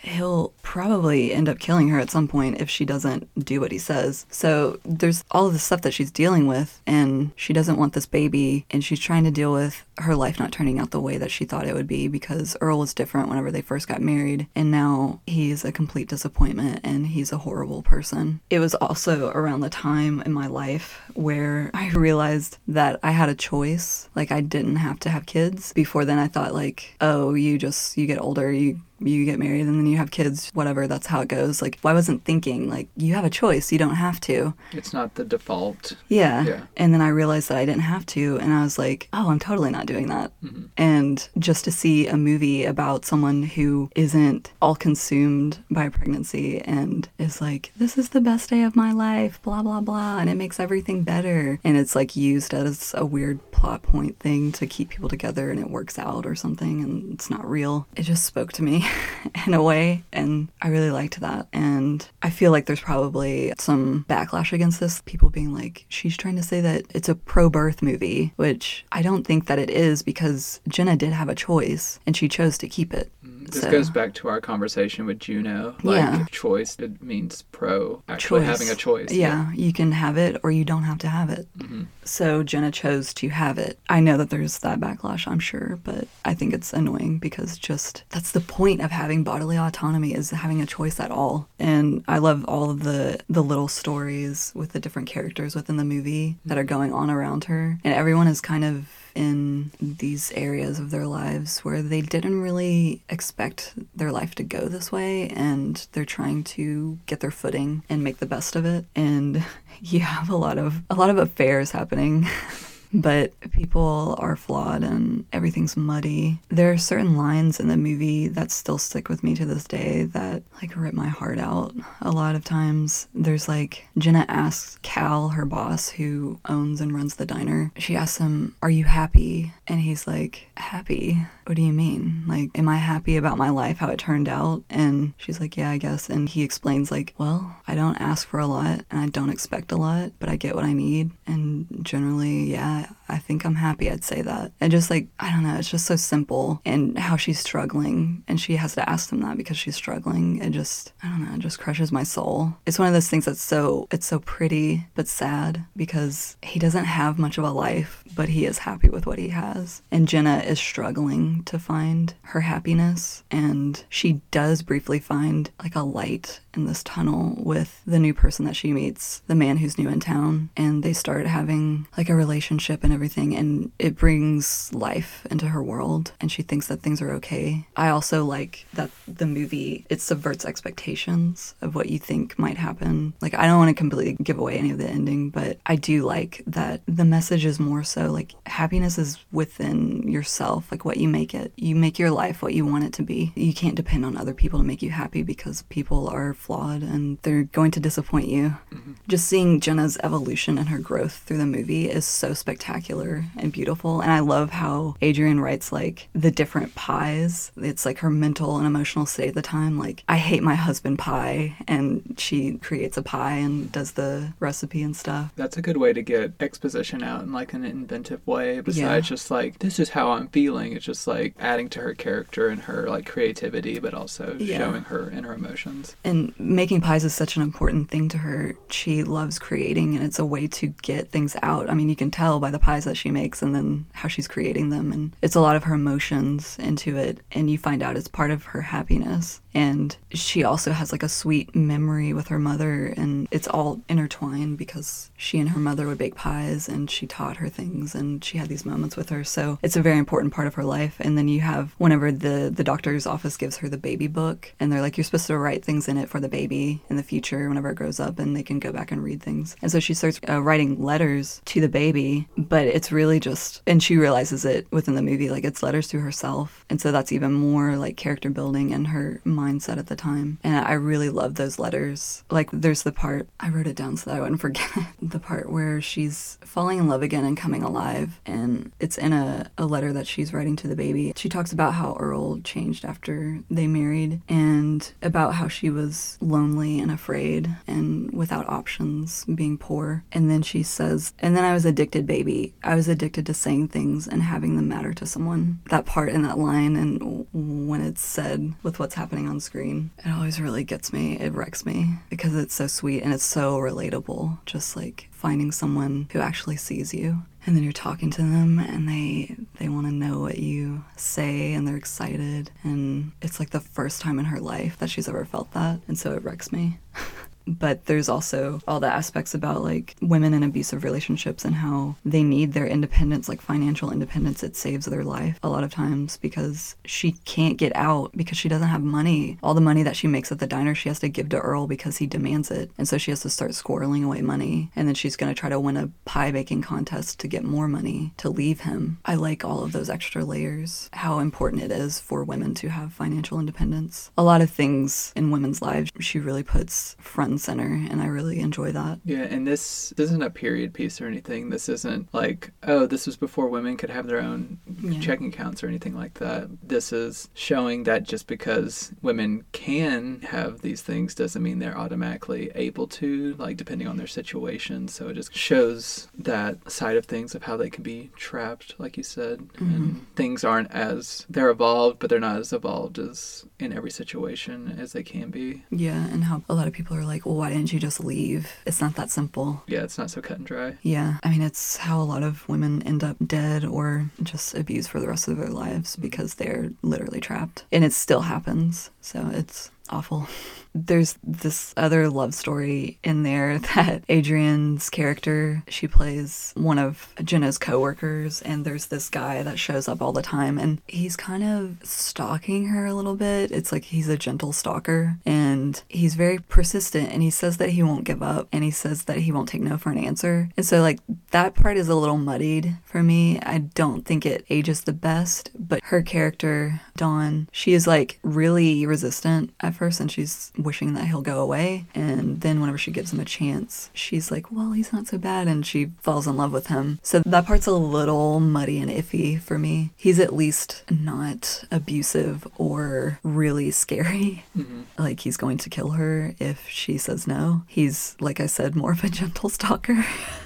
he'll 0.02 0.52
probably 0.70 1.32
end 1.32 1.49
up 1.49 1.58
killing 1.58 1.88
her 1.88 1.99
at 1.99 2.12
some 2.12 2.28
point 2.28 2.61
if 2.61 2.70
she 2.70 2.84
doesn't 2.84 3.28
do 3.44 3.61
what 3.61 3.72
he 3.72 3.78
says. 3.78 4.25
So 4.31 4.78
there's 4.84 5.25
all 5.32 5.49
of 5.49 5.52
the 5.52 5.58
stuff 5.58 5.81
that 5.81 5.93
she's 5.93 6.12
dealing 6.12 6.46
with, 6.46 6.81
and 6.87 7.32
she 7.34 7.52
doesn't 7.52 7.76
want 7.76 7.93
this 7.93 8.06
baby, 8.06 8.67
and 8.70 8.84
she's 8.84 9.00
trying 9.00 9.25
to 9.25 9.32
deal 9.32 9.52
with 9.52 9.84
her 9.99 10.14
life 10.14 10.38
not 10.38 10.52
turning 10.52 10.78
out 10.78 10.93
the 10.93 11.00
way 11.00 11.19
that 11.19 11.32
she 11.32 11.44
thought 11.44 11.67
it 11.67 11.75
would 11.75 11.88
be 11.88 12.06
because 12.06 12.56
Earl 12.61 12.78
was 12.78 12.94
different 12.94 13.28
whenever 13.28 13.50
they 13.50 13.62
first 13.62 13.88
got 13.88 14.00
married, 14.00 14.46
and 14.55 14.70
now 14.70 15.20
he's 15.26 15.64
a 15.64 15.72
complete 15.72 16.08
disappointment 16.08 16.78
and 16.84 17.08
he's 17.08 17.32
a 17.32 17.38
horrible 17.38 17.82
person. 17.82 18.38
It 18.49 18.61
was 18.61 18.76
also 18.76 19.31
around 19.31 19.62
the 19.62 19.70
time 19.70 20.20
in 20.20 20.32
my 20.32 20.46
life 20.46 21.02
where 21.14 21.73
I 21.75 21.90
realized 21.90 22.58
that 22.69 23.00
I 23.02 23.11
had 23.11 23.28
a 23.28 23.34
choice. 23.34 24.08
Like 24.14 24.31
I 24.31 24.40
didn't 24.40 24.76
have 24.76 25.00
to 25.00 25.11
have 25.11 25.26
kids. 25.26 25.73
Before 25.73 26.05
then 26.05 26.20
I 26.20 26.28
thought 26.28 26.55
like, 26.55 26.94
oh, 27.00 27.34
you 27.34 27.58
just 27.58 27.99
you 27.99 28.06
get 28.06 28.20
older, 28.20 28.52
you 28.52 28.81
you 29.00 29.25
get 29.25 29.38
married 29.38 29.66
and 29.66 29.78
then 29.78 29.87
you 29.87 29.96
have 29.96 30.11
kids, 30.11 30.50
whatever, 30.61 30.87
that's 30.87 31.07
how 31.07 31.23
it 31.23 31.29
goes. 31.29 31.62
Like 31.62 31.79
I 31.83 31.95
wasn't 31.95 32.25
thinking 32.25 32.69
like 32.69 32.89
you 32.95 33.15
have 33.15 33.25
a 33.25 33.31
choice, 33.31 33.73
you 33.73 33.79
don't 33.79 33.95
have 33.95 34.21
to. 34.21 34.53
It's 34.73 34.93
not 34.93 35.15
the 35.15 35.25
default. 35.25 35.97
Yeah. 36.09 36.45
Yeah. 36.45 36.61
And 36.77 36.93
then 36.93 37.01
I 37.01 37.09
realized 37.09 37.49
that 37.49 37.57
I 37.57 37.65
didn't 37.65 37.83
have 37.95 38.05
to. 38.07 38.39
And 38.39 38.53
I 38.53 38.62
was 38.62 38.79
like, 38.79 39.09
oh, 39.15 39.31
I'm 39.31 39.39
totally 39.39 39.71
not 39.71 39.87
doing 39.87 40.09
that. 40.09 40.33
Mm-hmm. 40.45 40.67
And 40.77 41.27
just 41.39 41.65
to 41.65 41.73
see 41.73 42.07
a 42.07 42.17
movie 42.17 42.67
about 42.67 43.07
someone 43.07 43.43
who 43.43 43.91
isn't 43.97 44.53
all 44.61 44.77
consumed 44.77 45.65
by 45.71 45.89
pregnancy 45.89 46.61
and 46.61 47.09
is 47.19 47.41
like, 47.41 47.73
this 47.75 47.97
is 47.97 48.11
the 48.11 48.21
best 48.21 48.51
day 48.51 48.62
of 48.62 48.77
my 48.77 48.93
life, 48.93 49.41
blah, 49.41 49.62
blah, 49.62 49.81
blah. 49.81 50.19
And 50.19 50.29
it 50.29 50.35
makes 50.37 50.61
everything 50.61 51.05
better. 51.05 51.59
And 51.65 51.79
it's 51.79 51.97
like 51.97 52.17
used 52.17 52.53
as 52.53 52.95
a 52.95 53.07
weird 53.07 53.39
plot 53.51 53.83
point 53.83 54.19
thing 54.19 54.53
to 54.53 54.67
keep 54.67 54.91
people 54.91 55.09
together 55.09 55.51
and 55.51 55.59
it 55.59 55.71
works 55.71 55.99
out 55.99 56.27
or 56.27 56.35
something 56.35 56.83
and 56.83 57.15
it's 57.15 57.31
not 57.31 57.49
real. 57.49 57.87
It 57.97 58.03
just 58.03 58.25
spoke 58.27 58.53
to 58.53 58.62
me 58.62 58.87
in 59.47 59.55
a 59.55 59.62
way. 59.62 60.05
And 60.12 60.49
I 60.62 60.69
really 60.69 60.91
liked 60.91 61.20
that. 61.20 61.49
And 61.52 62.06
I 62.23 62.31
feel 62.31 62.50
like 62.50 62.67
there's 62.67 62.81
probably 62.81 63.52
some 63.58 64.05
backlash 64.08 64.52
against 64.52 64.81
this. 64.81 65.02
People 65.05 65.31
being 65.31 65.55
like, 65.55 65.87
she's 65.88 66.17
trying 66.17 66.37
to 66.37 66.43
say 66.43 66.61
that 66.61 66.85
it's 66.94 67.08
a 67.08 67.14
pro 67.14 67.49
birth 67.50 67.82
movie, 67.82 68.32
which 68.37 68.85
I 68.93 69.02
don't 69.02 69.26
think 69.26 69.47
that 69.47 69.58
it 69.58 69.70
is 69.70 70.02
because 70.02 70.61
Jenna 70.69 70.97
did 70.97 71.12
have 71.12 71.29
a 71.29 71.35
choice 71.35 71.99
and 72.06 72.17
she 72.17 72.29
chose 72.29 72.58
to 72.58 72.69
keep 72.69 72.93
it. 72.94 73.11
This 73.52 73.62
So- 73.62 73.70
goes 73.70 73.91
back 73.91 74.14
to 74.14 74.29
our 74.29 74.41
conversation 74.41 75.06
with 75.06 75.19
Juno. 75.19 75.75
Like 75.82 75.99
Yeah. 75.99 76.25
choice, 76.31 76.76
it 76.79 77.02
means 77.02 77.43
pro 77.52 78.02
actually 78.08 78.44
having 78.44 78.69
a 78.70 78.75
choice. 78.75 79.12
Yeah, 79.12 79.50
you 79.52 79.73
can 79.73 79.93
have 79.93 80.17
it 80.17 80.38
or 80.43 80.50
you 80.50 80.64
don't 80.64 80.85
have 80.85 80.99
to 80.99 81.08
have 81.08 81.31
it. 81.31 81.47
Mm-hmm. 81.58 81.82
So 82.05 82.43
Jenna 82.43 82.70
chose 82.70 83.14
to 83.14 83.29
have 83.29 83.58
it. 83.58 83.79
I 83.88 84.00
know 84.00 84.17
that 84.17 84.31
there's 84.31 84.58
that 84.58 84.81
backlash, 84.81 85.29
I'm 85.29 85.38
sure, 85.38 85.79
but 85.85 86.08
I 86.25 86.35
think 86.35 86.52
it's 86.55 86.73
annoying 86.73 87.19
because 87.19 87.56
just 87.58 88.05
that's 88.11 88.32
the 88.32 88.41
point 88.41 88.81
of 88.81 88.91
having 88.91 89.23
bodily 89.23 89.56
autonomy 89.58 90.14
is 90.14 90.31
having 90.31 90.61
a 90.61 90.67
choice 90.67 90.99
at 90.99 91.11
all. 91.11 91.49
And 91.58 92.02
I 92.08 92.19
love 92.19 92.44
all 92.47 92.70
of 92.70 92.82
the 92.82 93.20
the 93.29 93.43
little 93.43 93.69
stories 93.69 94.52
with 94.55 94.73
the 94.73 94.81
different 94.81 95.08
characters 95.08 95.55
within 95.55 95.76
the 95.76 95.85
movie 95.85 96.37
that 96.44 96.58
are 96.58 96.64
going 96.64 96.93
on 96.93 97.11
around 97.11 97.44
her. 97.44 97.79
And 97.85 97.94
everyone 97.94 98.26
is 98.26 98.41
kind 98.41 98.64
of 98.64 98.87
in 99.15 99.71
these 99.81 100.33
areas 100.33 100.79
of 100.79 100.91
their 100.91 101.07
lives 101.07 101.61
where 101.61 101.83
they 101.83 102.01
didn't 102.01 102.41
really 102.41 103.03
expect 103.09 103.75
their 103.95 104.12
life 104.12 104.35
to 104.37 104.43
go 104.43 104.69
this 104.69 104.91
way 104.93 105.29
and 105.29 105.87
they're 105.93 106.05
trying 106.05 106.45
to 106.45 106.99
get 107.07 107.21
their 107.21 107.31
footing 107.31 107.83
and 107.89 108.05
make 108.05 108.19
the 108.19 108.27
best 108.27 108.57
of 108.57 108.65
it. 108.65 108.85
And 108.95 109.45
you 109.81 110.01
have 110.01 110.29
a 110.29 110.37
lot 110.37 110.59
of 110.59 110.83
a 110.91 110.95
lot 110.95 111.11
of 111.11 111.19
affairs 111.19 111.71
happening 111.71 112.27
but 112.92 113.38
people 113.50 114.16
are 114.19 114.37
flawed 114.37 114.82
and 114.82 115.25
everything's 115.32 115.76
muddy. 115.76 116.40
There 116.48 116.72
are 116.72 116.78
certain 116.78 117.16
lines 117.16 117.60
in 117.60 117.69
the 117.69 117.76
movie 117.76 118.28
that 118.28 118.50
still 118.50 118.78
stick 118.78 119.08
with 119.08 119.22
me 119.22 119.34
to 119.37 119.44
this 119.44 119.64
day 119.64 120.04
that 120.12 120.42
like 120.60 120.76
rip 120.76 120.94
my 120.94 121.08
heart 121.08 121.38
out. 121.38 121.75
A 122.00 122.10
lot 122.10 122.34
of 122.34 122.44
times 122.44 123.08
there's 123.14 123.48
like 123.48 123.87
Jenna 123.98 124.25
asks 124.28 124.78
Cal, 124.82 125.31
her 125.31 125.44
boss 125.44 125.90
who 125.90 126.40
owns 126.48 126.81
and 126.81 126.94
runs 126.94 127.16
the 127.16 127.26
diner. 127.26 127.72
She 127.76 127.96
asks 127.96 128.19
him, 128.19 128.54
"Are 128.62 128.70
you 128.70 128.84
happy?" 128.84 129.52
And 129.66 129.81
he's 129.81 130.06
like, 130.06 130.49
"Happy? 130.56 131.26
What 131.47 131.56
do 131.56 131.62
you 131.62 131.73
mean? 131.73 132.25
Like 132.26 132.50
am 132.59 132.68
I 132.68 132.76
happy 132.76 133.16
about 133.16 133.38
my 133.38 133.50
life 133.50 133.78
how 133.78 133.88
it 133.88 133.99
turned 133.99 134.28
out?" 134.28 134.62
And 134.70 135.14
she's 135.16 135.40
like, 135.40 135.56
"Yeah, 135.56 135.70
I 135.70 135.78
guess." 135.78 136.09
And 136.09 136.28
he 136.28 136.42
explains 136.42 136.90
like, 136.90 137.14
"Well, 137.18 137.56
I 137.66 137.75
don't 137.75 138.00
ask 138.00 138.26
for 138.26 138.40
a 138.40 138.47
lot 138.47 138.85
and 138.90 139.00
I 139.00 139.06
don't 139.06 139.30
expect 139.30 139.73
a 139.73 139.76
lot, 139.76 140.12
but 140.18 140.28
I 140.28 140.37
get 140.37 140.54
what 140.54 140.64
I 140.64 140.73
need 140.73 141.11
and 141.26 141.66
generally, 141.82 142.50
yeah, 142.52 142.79
I 143.08 143.18
think 143.18 143.44
I'm 143.44 143.56
happy 143.56 143.90
I'd 143.90 144.04
say 144.04 144.22
that. 144.22 144.52
And 144.60 144.70
just 144.70 144.90
like, 144.90 145.08
I 145.18 145.30
don't 145.30 145.42
know, 145.42 145.56
it's 145.56 145.70
just 145.70 145.87
so 145.87 145.96
simple 145.96 146.60
and 146.64 146.99
how 146.99 147.16
she's 147.16 147.40
struggling 147.40 148.22
and 148.28 148.40
she 148.40 148.56
has 148.56 148.75
to 148.75 148.88
ask 148.88 149.10
them 149.10 149.20
that 149.20 149.37
because 149.37 149.58
she's 149.58 149.76
struggling. 149.76 150.38
It 150.38 150.50
just, 150.50 150.92
I 151.02 151.08
don't 151.08 151.25
know, 151.25 151.34
it 151.34 151.40
just 151.40 151.58
crushes 151.58 151.92
my 151.92 152.02
soul. 152.02 152.54
It's 152.66 152.78
one 152.78 152.88
of 152.88 152.94
those 152.94 153.08
things 153.08 153.25
that's 153.25 153.42
so, 153.42 153.88
it's 153.90 154.06
so 154.06 154.20
pretty 154.20 154.87
but 154.94 155.08
sad 155.08 155.64
because 155.76 156.37
he 156.42 156.58
doesn't 156.58 156.84
have 156.84 157.18
much 157.18 157.38
of 157.38 157.44
a 157.44 157.50
life, 157.50 158.00
but 158.14 158.31
he 158.31 158.47
is 158.47 158.59
happy 158.59 158.88
with 158.88 159.07
what 159.07 159.19
he 159.19 159.29
has. 159.29 159.83
And 159.90 160.09
Jenna 160.09 160.38
is 160.38 160.59
struggling 160.59 161.43
to 161.45 161.59
find 161.59 162.14
her 162.23 162.40
happiness 162.40 163.25
and 163.31 163.83
she 163.88 164.21
does 164.31 164.62
briefly 164.62 164.99
find 164.99 165.50
like 165.62 165.76
a 165.76 165.83
light 165.83 166.40
in 166.55 166.67
this 166.67 166.83
tunnel 166.83 167.35
with 167.38 167.81
the 167.87 167.99
new 167.99 168.12
person 168.12 168.45
that 168.45 168.57
she 168.57 168.73
meets, 168.73 169.23
the 169.26 169.35
man 169.35 169.59
who's 169.59 169.79
new 169.79 169.88
in 169.88 170.00
town, 170.00 170.50
and 170.57 170.83
they 170.83 170.93
start 170.93 171.26
having 171.26 171.87
like 171.97 172.09
a 172.09 172.14
relationship 172.14 172.83
and 172.83 172.93
everything, 172.93 173.37
and 173.37 173.71
it 173.79 173.97
brings 173.97 174.73
life 174.73 175.26
into 175.31 175.47
her 175.47 175.62
world, 175.62 176.12
and 176.21 176.33
she 176.33 176.43
thinks 176.43 176.67
that 176.67 176.83
things 176.83 177.00
are 177.00 177.12
okay. 177.12 177.67
I 177.76 177.88
also 177.88 178.25
like 178.25 178.67
that 178.75 178.90
the 179.07 179.26
movie 179.26 179.87
it 179.88 180.00
subverts 180.00 180.45
expectations 180.45 181.55
of 181.61 181.75
what 181.75 181.88
you 181.88 181.99
think 181.99 182.38
might 182.38 182.57
happen. 182.57 183.14
Like 183.21 183.35
I 183.35 183.47
don't 183.47 183.59
want 183.59 183.69
to 183.69 183.75
completely 183.75 184.17
give 184.23 184.38
away 184.38 184.57
any 184.57 184.71
of 184.71 184.79
the 184.79 184.88
ending, 184.88 185.31
but 185.31 185.59
I 185.67 185.76
do 185.76 186.05
like 186.05 186.43
that 186.47 186.83
the 186.87 187.05
message 187.05 187.45
is 187.45 187.61
more 187.61 187.85
so 187.85 188.00
like 188.09 188.35
happiness 188.47 188.99
is 188.99 189.19
within 189.33 190.09
yourself, 190.09 190.71
like 190.71 190.85
what 190.85 190.97
you 190.97 191.09
make 191.09 191.35
it. 191.35 191.52
You 191.57 191.75
make 191.75 191.99
your 191.99 192.11
life 192.11 192.42
what 192.42 192.54
you 192.54 192.64
want 192.66 192.85
it 192.85 192.92
to 192.95 193.02
be. 193.02 193.33
You 193.35 193.52
can't 193.52 193.75
depend 193.75 194.04
on 194.04 194.16
other 194.16 194.35
people 194.35 194.59
to 194.59 194.64
make 194.64 194.83
you 194.83 194.90
happy 194.90 195.23
because 195.23 195.62
people 195.62 196.09
are 196.09 196.35
flawed 196.35 196.83
and 196.83 197.19
they're 197.23 197.45
going 197.45 197.71
to 197.73 197.80
disappoint 197.80 198.28
you. 198.28 198.57
Mm-hmm. 198.73 198.92
Just 199.09 199.26
seeing 199.26 199.61
Jenna's 199.61 199.99
evolution 200.02 200.59
and 200.59 200.69
her 200.69 200.78
growth 200.78 201.23
through 201.26 201.38
the 201.38 201.47
movie 201.47 201.90
is 201.90 202.04
so 202.04 202.35
spectacular 202.35 203.25
and 203.37 203.52
beautiful. 203.52 204.00
And 204.00 204.12
I 204.12 204.21
love 204.21 204.50
how 204.50 204.97
Adrienne 205.02 205.40
writes 205.40 205.73
like 205.73 206.09
the 206.14 206.30
different 206.30 206.75
pies. 206.75 207.52
It's 207.57 207.85
like 207.85 207.99
her 207.99 208.11
mental 208.11 208.57
and 208.57 208.66
emotional 208.66 209.07
state 209.07 209.28
at 209.28 209.35
the 209.35 209.42
time. 209.42 209.78
Like, 209.78 210.04
I 210.09 210.16
hate 210.16 210.42
my 210.42 210.54
husband 210.54 210.99
pie. 210.99 211.57
And 211.66 212.14
she 212.19 212.59
creates 212.59 212.97
a 212.97 213.02
pie 213.02 213.37
and 213.37 213.71
does 213.73 213.92
the 213.92 214.33
recipe 214.40 214.83
and 214.83 214.97
stuff. 214.97 215.33
That's 215.37 215.57
a 215.57 215.62
good 215.62 215.76
way 215.76 215.92
to 215.92 216.02
get 216.02 216.33
exposition 216.40 217.02
out 217.02 217.23
in 217.23 217.33
like 217.33 217.52
an 217.52 217.64
inventive 217.90 218.25
way. 218.26 218.61
Besides 218.61 218.78
Yeah. 218.78 219.00
just 219.00 219.30
like 219.30 219.59
this 219.59 219.78
is 219.80 219.90
how 219.90 220.12
I'm 220.12 220.28
feeling. 220.28 220.73
It's 220.75 220.85
just 220.85 221.06
like 221.09 221.35
adding 221.40 221.68
to 221.70 221.80
her 221.80 221.94
character 221.94 222.49
and 222.49 222.62
her 222.62 222.88
like 222.88 223.04
creativity, 223.06 223.78
but 223.80 223.94
also 223.94 224.37
Yeah. 224.38 224.59
showing 224.59 224.82
her 224.85 225.11
inner 225.11 225.32
emotions. 225.35 225.97
And 226.04 226.32
making 226.38 226.82
pies 226.82 227.04
is 227.04 227.14
such 227.14 227.37
an 227.37 227.42
important 227.42 227.90
thing 227.90 228.09
to 228.11 228.18
her. 228.18 228.54
She 228.70 229.02
loves 229.02 229.38
creating, 229.38 229.97
and 229.97 230.04
it's 230.04 230.18
a 230.20 230.25
way 230.25 230.47
to 230.47 230.68
get 230.82 231.11
things 231.11 231.37
out. 231.42 231.68
I 231.68 231.75
mean, 231.75 231.88
you 231.88 231.97
can 231.97 232.11
tell 232.12 232.38
by 232.38 232.50
the 232.50 232.59
pies 232.61 232.85
that 232.85 232.97
she 232.97 233.11
makes 233.11 233.42
and 233.42 233.54
then 233.54 233.87
how 233.92 234.09
she's 234.09 234.28
creating 234.28 234.70
them. 234.70 234.92
And 234.92 235.12
it's 235.23 235.35
a 235.35 235.40
lot 235.40 235.56
of 235.56 235.64
her 235.64 235.75
emotions 235.75 236.56
into 236.61 236.97
it. 236.97 237.18
And 237.32 237.50
you 237.50 237.59
find 237.59 237.82
out 237.82 237.97
it's 237.97 238.09
part 238.09 238.30
of 238.30 238.44
her 238.44 238.62
happiness. 238.62 239.40
And 239.54 239.97
she 240.12 240.45
also 240.45 240.73
has 240.73 240.92
like 240.92 241.02
a 241.02 241.09
sweet 241.09 241.54
memory 241.54 242.12
with 242.12 242.28
her 242.28 242.38
mother, 242.38 242.87
and 242.97 243.28
it's 243.30 243.49
all 243.49 243.80
intertwined 243.88 244.59
because 244.59 245.11
she 245.16 245.38
and 245.38 245.50
her 245.50 245.61
mother 245.61 245.87
would 245.87 245.99
bake 245.99 246.14
pies 246.14 246.69
and 246.69 246.90
she 246.90 247.07
taught 247.07 247.38
her 247.38 247.49
things 247.49 247.95
and 247.95 248.25
she 248.25 248.38
had 248.38 248.49
these 248.49 248.64
moments 248.64 248.97
with 248.97 249.11
her. 249.11 249.25
So 249.25 249.59
it's 249.62 249.76
a 249.76 249.83
very 249.83 249.99
important 249.99 250.33
part 250.33 250.47
of 250.47 250.54
her 250.54 250.64
life. 250.64 250.97
And 251.00 251.16
then 251.19 251.28
you 251.28 251.40
have 251.40 251.75
whenever 251.78 252.12
the, 252.12 252.50
the 252.54 252.64
doctor's 252.64 253.07
office 253.07 253.37
gives 253.37 253.59
her 253.59 253.69
the 253.69 253.78
baby 253.78 254.07
book, 254.07 254.52
and 254.61 254.73
they're 254.73 254.80
like, 254.80 254.97
You're 254.97 255.04
supposed 255.04 255.26
to 255.28 255.38
write 255.38 255.64
things 255.64 255.88
in 255.88 255.97
it 255.97 256.09
for 256.09 256.21
the 256.21 256.28
baby 256.28 256.83
in 256.88 256.97
the 256.97 257.02
future 257.02 257.49
whenever 257.49 257.71
it 257.71 257.76
grows 257.76 258.00
up, 258.00 258.19
and 258.19 258.37
they 258.37 258.42
can 258.42 258.59
go 258.59 258.73
back 258.73 258.92
and 258.92 259.02
read 259.02 259.23
things. 259.23 259.57
And 259.62 259.71
so 259.71 259.80
she 259.80 259.95
starts 259.95 260.21
uh, 260.28 260.40
writing 260.42 260.83
letters 260.83 261.40
to 261.47 261.61
the 261.61 261.69
baby, 261.69 262.28
but 262.37 262.66
it's 262.66 262.92
really 262.92 263.21
just, 263.21 263.62
and 263.66 263.83
she 263.83 263.97
realizes 263.97 264.45
it 264.45 264.66
within 264.71 264.95
the 264.95 265.02
movie, 265.02 265.30
like 265.30 265.45
it's 265.45 265.62
letters 265.62 265.88
to 265.88 266.00
herself. 266.00 266.64
And 266.71 266.80
so 266.80 266.92
that's 266.92 267.12
even 267.12 267.33
more 267.33 267.76
like 267.76 267.97
character 267.97 268.30
building 268.30 268.73
and 268.73 268.88
her 268.88 269.21
mindset 269.40 269.78
at 269.78 269.87
the 269.87 269.97
time. 269.97 270.38
And 270.42 270.64
I 270.64 270.73
really 270.73 271.09
love 271.09 271.35
those 271.35 271.59
letters. 271.59 272.25
Like 272.30 272.50
there's 272.52 272.82
the 272.82 272.92
part, 272.92 273.28
I 273.38 273.49
wrote 273.49 273.66
it 273.66 273.76
down 273.76 273.97
so 273.97 274.11
that 274.11 274.16
I 274.16 274.20
wouldn't 274.20 274.40
forget 274.40 274.70
it, 274.76 274.87
the 275.11 275.18
part 275.18 275.50
where 275.50 275.80
she's 275.80 276.38
falling 276.44 276.78
in 276.78 276.88
love 276.88 277.02
again 277.02 277.25
and 277.25 277.37
coming 277.37 277.62
alive. 277.62 278.20
And 278.26 278.73
it's 278.80 278.99
in 278.99 279.12
a, 279.12 279.50
a 279.56 279.66
letter 279.66 279.92
that 279.92 280.06
she's 280.06 280.32
writing 280.32 280.56
to 280.56 280.68
the 280.68 280.76
baby. 280.76 281.12
She 281.16 281.28
talks 281.28 281.52
about 281.52 281.75
how 281.75 281.97
Earl 281.99 282.40
changed 282.40 282.85
after 282.85 283.40
they 283.50 283.66
married 283.66 284.20
and 284.28 284.92
about 285.02 285.35
how 285.35 285.49
she 285.49 285.70
was 285.70 286.18
lonely 286.20 286.80
and 286.80 286.90
afraid 286.90 287.49
and 287.66 288.11
without 288.12 288.49
options, 288.49 289.25
being 289.25 289.59
poor. 289.59 290.04
And 290.12 290.30
then 290.30 290.42
she 290.42 290.62
says, 290.62 291.12
and 291.18 291.37
then 291.37 291.44
I 291.44 291.52
was 291.52 291.64
addicted, 291.64 292.06
baby. 292.06 292.54
I 292.62 292.75
was 292.75 292.88
addicted 292.88 293.26
to 293.26 293.35
saying 293.35 293.68
things 293.68 294.06
and 294.06 294.23
having 294.23 294.56
them 294.56 294.68
matter 294.68 294.92
to 294.94 295.06
someone. 295.06 295.61
That 295.70 295.87
part 295.87 296.11
in 296.11 296.23
that 296.23 296.38
line, 296.38 296.76
and 296.76 297.26
when 297.32 297.80
it's 297.80 298.02
said 298.02 298.54
with 298.62 298.78
what's 298.78 298.94
happening 298.94 299.28
on 299.30 299.40
screen, 299.40 299.90
it 300.04 300.10
always 300.10 300.40
really 300.40 300.64
gets 300.64 300.92
me. 300.92 301.18
It 301.18 301.32
wrecks 301.32 301.64
me 301.64 301.94
because 302.10 302.34
it's 302.37 302.54
so 302.54 302.66
sweet 302.66 303.02
and 303.02 303.14
it's 303.14 303.25
so 303.25 303.58
relatable. 303.58 304.38
Just 304.44 304.76
like 304.76 305.08
finding 305.10 305.52
someone 305.52 306.08
who 306.12 306.20
actually 306.20 306.56
sees 306.56 306.92
you 306.92 307.22
and 307.46 307.56
then 307.56 307.62
you're 307.62 307.72
talking 307.72 308.10
to 308.10 308.22
them 308.22 308.58
and 308.58 308.88
they 308.88 309.37
they 309.58 309.68
want 309.68 309.87
to 309.87 309.92
know 309.92 310.18
what 310.20 310.38
you 310.38 310.84
say 310.96 311.52
and 311.52 311.66
they're 311.66 311.76
excited 311.76 312.50
and 312.62 313.12
it's 313.22 313.38
like 313.40 313.50
the 313.50 313.60
first 313.60 314.00
time 314.00 314.18
in 314.18 314.26
her 314.26 314.40
life 314.40 314.78
that 314.78 314.90
she's 314.90 315.08
ever 315.08 315.25
felt 315.25 315.52
that 315.52 315.80
and 315.88 315.99
so 315.99 316.12
it 316.12 316.22
wrecks 316.22 316.52
me 316.52 316.78
but 317.59 317.87
there's 317.87 318.09
also 318.09 318.61
all 318.66 318.80
the 318.80 318.87
aspects 318.87 319.35
about 319.35 319.62
like 319.62 319.97
women 320.02 320.35
in 320.35 320.42
abusive 320.42 320.85
relationships 320.85 321.45
and 321.45 321.57
how 321.57 321.97
they 322.04 322.23
need 322.23 322.52
their 322.52 322.66
independence 322.66 323.28
like 323.28 323.40
financial 323.40 323.90
independence. 323.90 324.42
It 324.42 324.57
saves 324.57 324.87
their 324.87 325.04
life 325.04 325.38
a 325.42 325.49
lot 325.49 325.64
of 325.64 325.73
times 325.73 326.16
because 326.19 326.76
she 326.85 327.12
can't 327.25 327.57
get 327.57 327.75
out 327.75 328.12
because 328.14 328.38
she 328.38 328.49
doesn't 328.49 328.69
have 328.69 328.83
money. 328.83 329.38
All 329.42 329.54
the 329.54 329.61
money 329.61 329.83
that 329.83 329.97
she 329.97 330.07
makes 330.07 330.30
at 330.30 330.38
the 330.38 330.47
diner 330.47 330.75
she 330.75 330.88
has 330.88 331.00
to 331.00 331.09
give 331.09 331.28
to 331.30 331.38
earl 331.38 331.66
because 331.66 331.97
he 331.97 332.07
demands 332.07 332.50
it. 332.50 332.71
And 332.76 332.87
so 332.87 332.99
she 332.99 333.11
has 333.11 333.23
to 333.23 333.30
start 333.30 333.52
squirreling 333.52 334.04
away 334.04 334.21
money. 334.21 334.71
And 334.76 334.87
then 334.87 334.95
she's 334.95 335.16
going 335.16 335.33
to 335.33 335.38
try 335.38 335.49
to 335.49 335.61
win 335.61 335.76
a 335.76 335.90
pie 336.04 336.30
baking 336.30 336.62
contest 336.62 337.19
to 337.21 337.28
get 337.28 337.45
more 337.45 337.69
money 337.69 338.12
to 338.19 338.28
leave 338.28 338.61
him. 338.61 338.99
I 339.04 339.14
like 339.14 339.45
all 339.45 339.64
of 339.64 339.73
those 339.73 339.90
extra 339.90 340.25
layers 340.25 340.90
how 340.92 341.19
important 341.19 341.62
it 341.62 341.71
is 341.71 342.00
for 342.00 342.25
women 342.25 342.54
to 342.54 342.69
have 342.69 342.92
financial 342.92 343.38
independence. 343.38 344.11
A 344.19 344.23
lot 344.23 344.40
of 344.40 344.50
things 344.50 345.12
in 345.16 345.30
women's 345.30 345.62
lives 345.62 345.90
she 346.00 346.19
really 346.19 346.42
puts 346.42 346.97
front 347.00 347.30
and 347.30 347.39
center 347.40 347.87
and 347.90 348.00
i 348.02 348.06
really 348.06 348.40
enjoy 348.40 348.70
that 348.73 348.99
Yeah, 349.04 349.23
and 349.23 349.47
this, 349.47 349.92
this 349.97 350.11
isn't 350.11 350.23
a 350.23 350.30
period 350.30 350.75
piece 350.75 351.00
or 351.00 351.06
anything. 351.06 351.50
This 351.50 351.68
isn't 351.68 352.12
like, 352.12 352.52
oh, 352.64 352.87
this 352.87 353.06
was 353.06 353.16
before 353.16 353.49
women 353.49 353.76
could 353.76 353.90
have 353.90 354.06
their 354.06 354.20
own 354.20 354.59
Yeah. 354.80 355.00
checking 355.00 355.28
accounts 355.28 355.62
or 355.62 355.68
anything 355.68 355.94
like 355.97 356.14
that. 356.14 356.49
This 356.62 356.92
is 356.92 357.28
showing 357.35 357.85
that 357.85 358.02
just 358.04 358.26
because 358.26 358.92
women 359.02 359.44
can 359.52 360.20
have 360.23 360.61
these 360.61 360.82
things 360.82 361.14
doesn't 361.14 361.42
mean 361.42 361.59
they're 361.59 361.76
automatically 361.78 362.50
able 362.54 362.87
to, 362.88 363.35
like 363.38 363.56
depending 363.56 363.88
on 363.88 363.97
their 363.97 364.06
situation. 364.06 364.88
So 364.88 365.09
it 365.09 365.14
just 365.14 365.35
shows 365.35 366.09
that 366.18 366.70
side 366.70 366.97
of 366.97 367.06
things 367.06 367.35
of 367.35 367.42
how 367.44 367.56
they 367.56 367.70
can 367.70 367.82
be 367.82 368.11
trapped, 368.16 368.75
like 368.78 368.97
you 368.97 369.02
said, 369.02 369.38
and 369.40 369.50
mm-hmm. 369.70 369.99
things 370.16 370.44
aren't 370.44 370.70
as 370.73 371.26
they're 371.30 371.50
evolved, 371.50 371.99
but 371.99 372.11
they're 372.11 372.20
not 372.20 372.37
as 372.38 372.52
evolved 372.52 372.99
as 372.99 373.44
in 373.59 373.73
every 373.73 373.90
situation 373.90 374.76
as 374.78 374.92
they 374.92 375.02
can 375.02 375.30
be. 375.30 375.64
yeah 375.70 376.06
and 376.12 376.25
how 376.25 376.42
a 376.49 376.54
lot 376.54 376.66
of 376.66 376.73
people 376.73 376.97
are 376.97 377.04
like 377.04 377.20
well 377.25 377.37
why 377.37 377.49
didn't 377.50 377.73
you 377.73 377.79
just 377.81 378.03
leave 378.03 378.53
it's 378.67 378.81
not 378.81 378.95
that 378.97 379.11
simple 379.11 379.62
Yeah, 379.67 379.83
it's 379.83 379.99
not 379.99 380.11
so 380.11 380.21
cut 380.21 380.39
and 380.39 380.47
dry. 380.47 380.77
Yeah, 380.83 381.19
I 381.23 381.31
mean, 381.31 381.43
it's 381.43 381.77
how 381.79 382.00
a 382.00 382.05
lot 382.05 382.23
of 382.23 382.49
women 382.49 382.83
end 382.83 383.03
up 383.05 383.17
dead 383.25 383.65
or 383.65 384.11
just 384.23 384.55
abused 384.55 384.91
for 384.91 385.00
the 385.00 385.09
rest 385.09 385.29
of 385.29 385.37
their 385.37 385.49
lives 385.49 385.97
because 385.97 386.35
they're 386.35 386.71
literally 386.83 387.21
trapped. 387.21 387.65
And 387.73 387.85
it 387.85 387.93
still 387.93 388.23
happens. 388.23 388.91
So 389.00 389.31
it's 389.33 389.71
awful. 389.89 390.29
There's 390.75 391.19
this 391.23 391.75
other 391.77 392.09
love 392.09 392.35
story 392.35 392.99
in 393.03 393.23
there 393.23 393.59
that 393.75 394.05
Adrienne's 394.09 394.91
character, 394.91 395.62
she 395.69 395.89
plays 395.89 396.53
one 396.57 396.79
of 396.79 397.12
Jenna's 397.23 397.59
coworkers, 397.59 398.43
and 398.43 398.65
there's 398.65 398.87
this 398.87 399.09
guy 399.09 399.43
that 399.43 399.59
shows 399.59 399.89
up 399.89 400.00
all 400.00 400.12
the 400.12 400.23
time, 400.23 400.59
and 400.59 400.81
he's 400.87 401.17
kind 401.17 401.43
of 401.43 401.79
stalking 401.83 402.69
her 402.69 402.87
a 402.87 402.95
little 402.95 403.17
bit. 403.17 403.50
It's 403.50 403.73
like 403.73 403.85
he's 403.85 404.09
a 404.09 404.17
gentle 404.17 404.53
stalker, 404.53 405.19
and 405.27 405.83
he's 405.89 406.15
very 406.15 406.39
persistent, 406.39 407.11
and 407.12 407.23
he 407.23 407.31
says 407.31 407.57
that 407.59 407.71
he 407.71 407.83
won't 407.83 408.05
give 408.05 408.23
up, 408.23 408.49
and 408.53 408.65
he 408.65 408.71
says 408.71 409.05
that 409.05 409.19
he 409.19 409.33
won't 409.33 409.49
take 409.49 409.62
no 409.62 409.77
for 409.77 409.91
an 409.91 409.99
answer. 409.99 410.50
And 410.57 410.67
so, 410.67 410.81
like, 410.81 411.00
that 411.31 411.55
part 411.55 411.77
is 411.77 411.89
a 411.89 411.95
little 411.95 412.19
muddied 412.19 412.77
for 412.85 413.03
me. 413.03 413.41
I 413.41 413.59
don't 413.59 414.05
think 414.05 414.25
it 414.25 414.45
ages 414.50 414.83
the 414.83 414.93
best, 414.93 415.50
but 415.59 415.83
her 415.85 416.03
character, 416.03 416.81
Dawn, 416.97 417.49
she 417.53 417.73
is 417.73 417.87
like 417.87 418.19
really 418.23 418.87
resistant 418.87 419.53
at 419.61 419.75
first, 419.75 420.00
and 420.00 420.11
she's 420.11 420.53
wishing 420.62 420.95
that 420.95 421.07
he'll 421.07 421.23
go 421.23 421.40
away. 421.40 421.87
And 421.95 422.40
then, 422.40 422.61
whenever 422.61 422.79
she 422.79 422.90
gives 422.90 423.12
him 423.12 423.21
a 423.21 423.25
chance, 423.25 423.90
she's 423.93 424.31
like, 424.31 424.50
well, 424.50 424.73
he's 424.73 424.93
not 424.93 425.07
so 425.07 425.19
bad, 425.19 425.49
and 425.49 425.64
she 425.67 425.87
falls 426.00 426.26
in 426.26 426.37
love 426.37 426.52
with 426.52 426.69
him. 426.69 426.99
So, 427.02 427.21
that 427.26 427.47
part's 427.47 427.67
a 427.67 427.73
little 427.73 428.40
muddy 428.40 428.79
and 428.79 428.90
iffy 428.90 429.40
for 429.40 429.59
me. 429.59 429.90
He's 429.97 430.19
at 430.19 430.35
least 430.35 430.85
not 430.90 431.64
abusive 431.71 432.47
or 432.57 433.19
really 433.23 433.71
scary. 433.71 434.45
Mm-hmm. 434.57 434.81
Like, 435.00 435.21
he's 435.21 435.38
going 435.38 435.57
to 435.59 435.71
kill 435.71 435.93
her 435.93 436.35
if 436.38 436.69
she 436.69 436.99
says 436.99 437.26
no. 437.26 437.62
He's, 437.67 438.17
like 438.21 438.38
I 438.38 438.45
said, 438.47 438.76
more 438.76 438.93
of 438.93 439.02
a 439.02 439.09
gentle 439.21 439.49
stalker. 439.49 440.05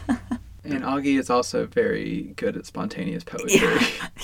And 0.64 0.82
Augie 0.82 1.18
is 1.18 1.28
also 1.28 1.66
very 1.66 2.32
good 2.36 2.56
at 2.56 2.64
spontaneous 2.64 3.22
poetry. 3.22 3.68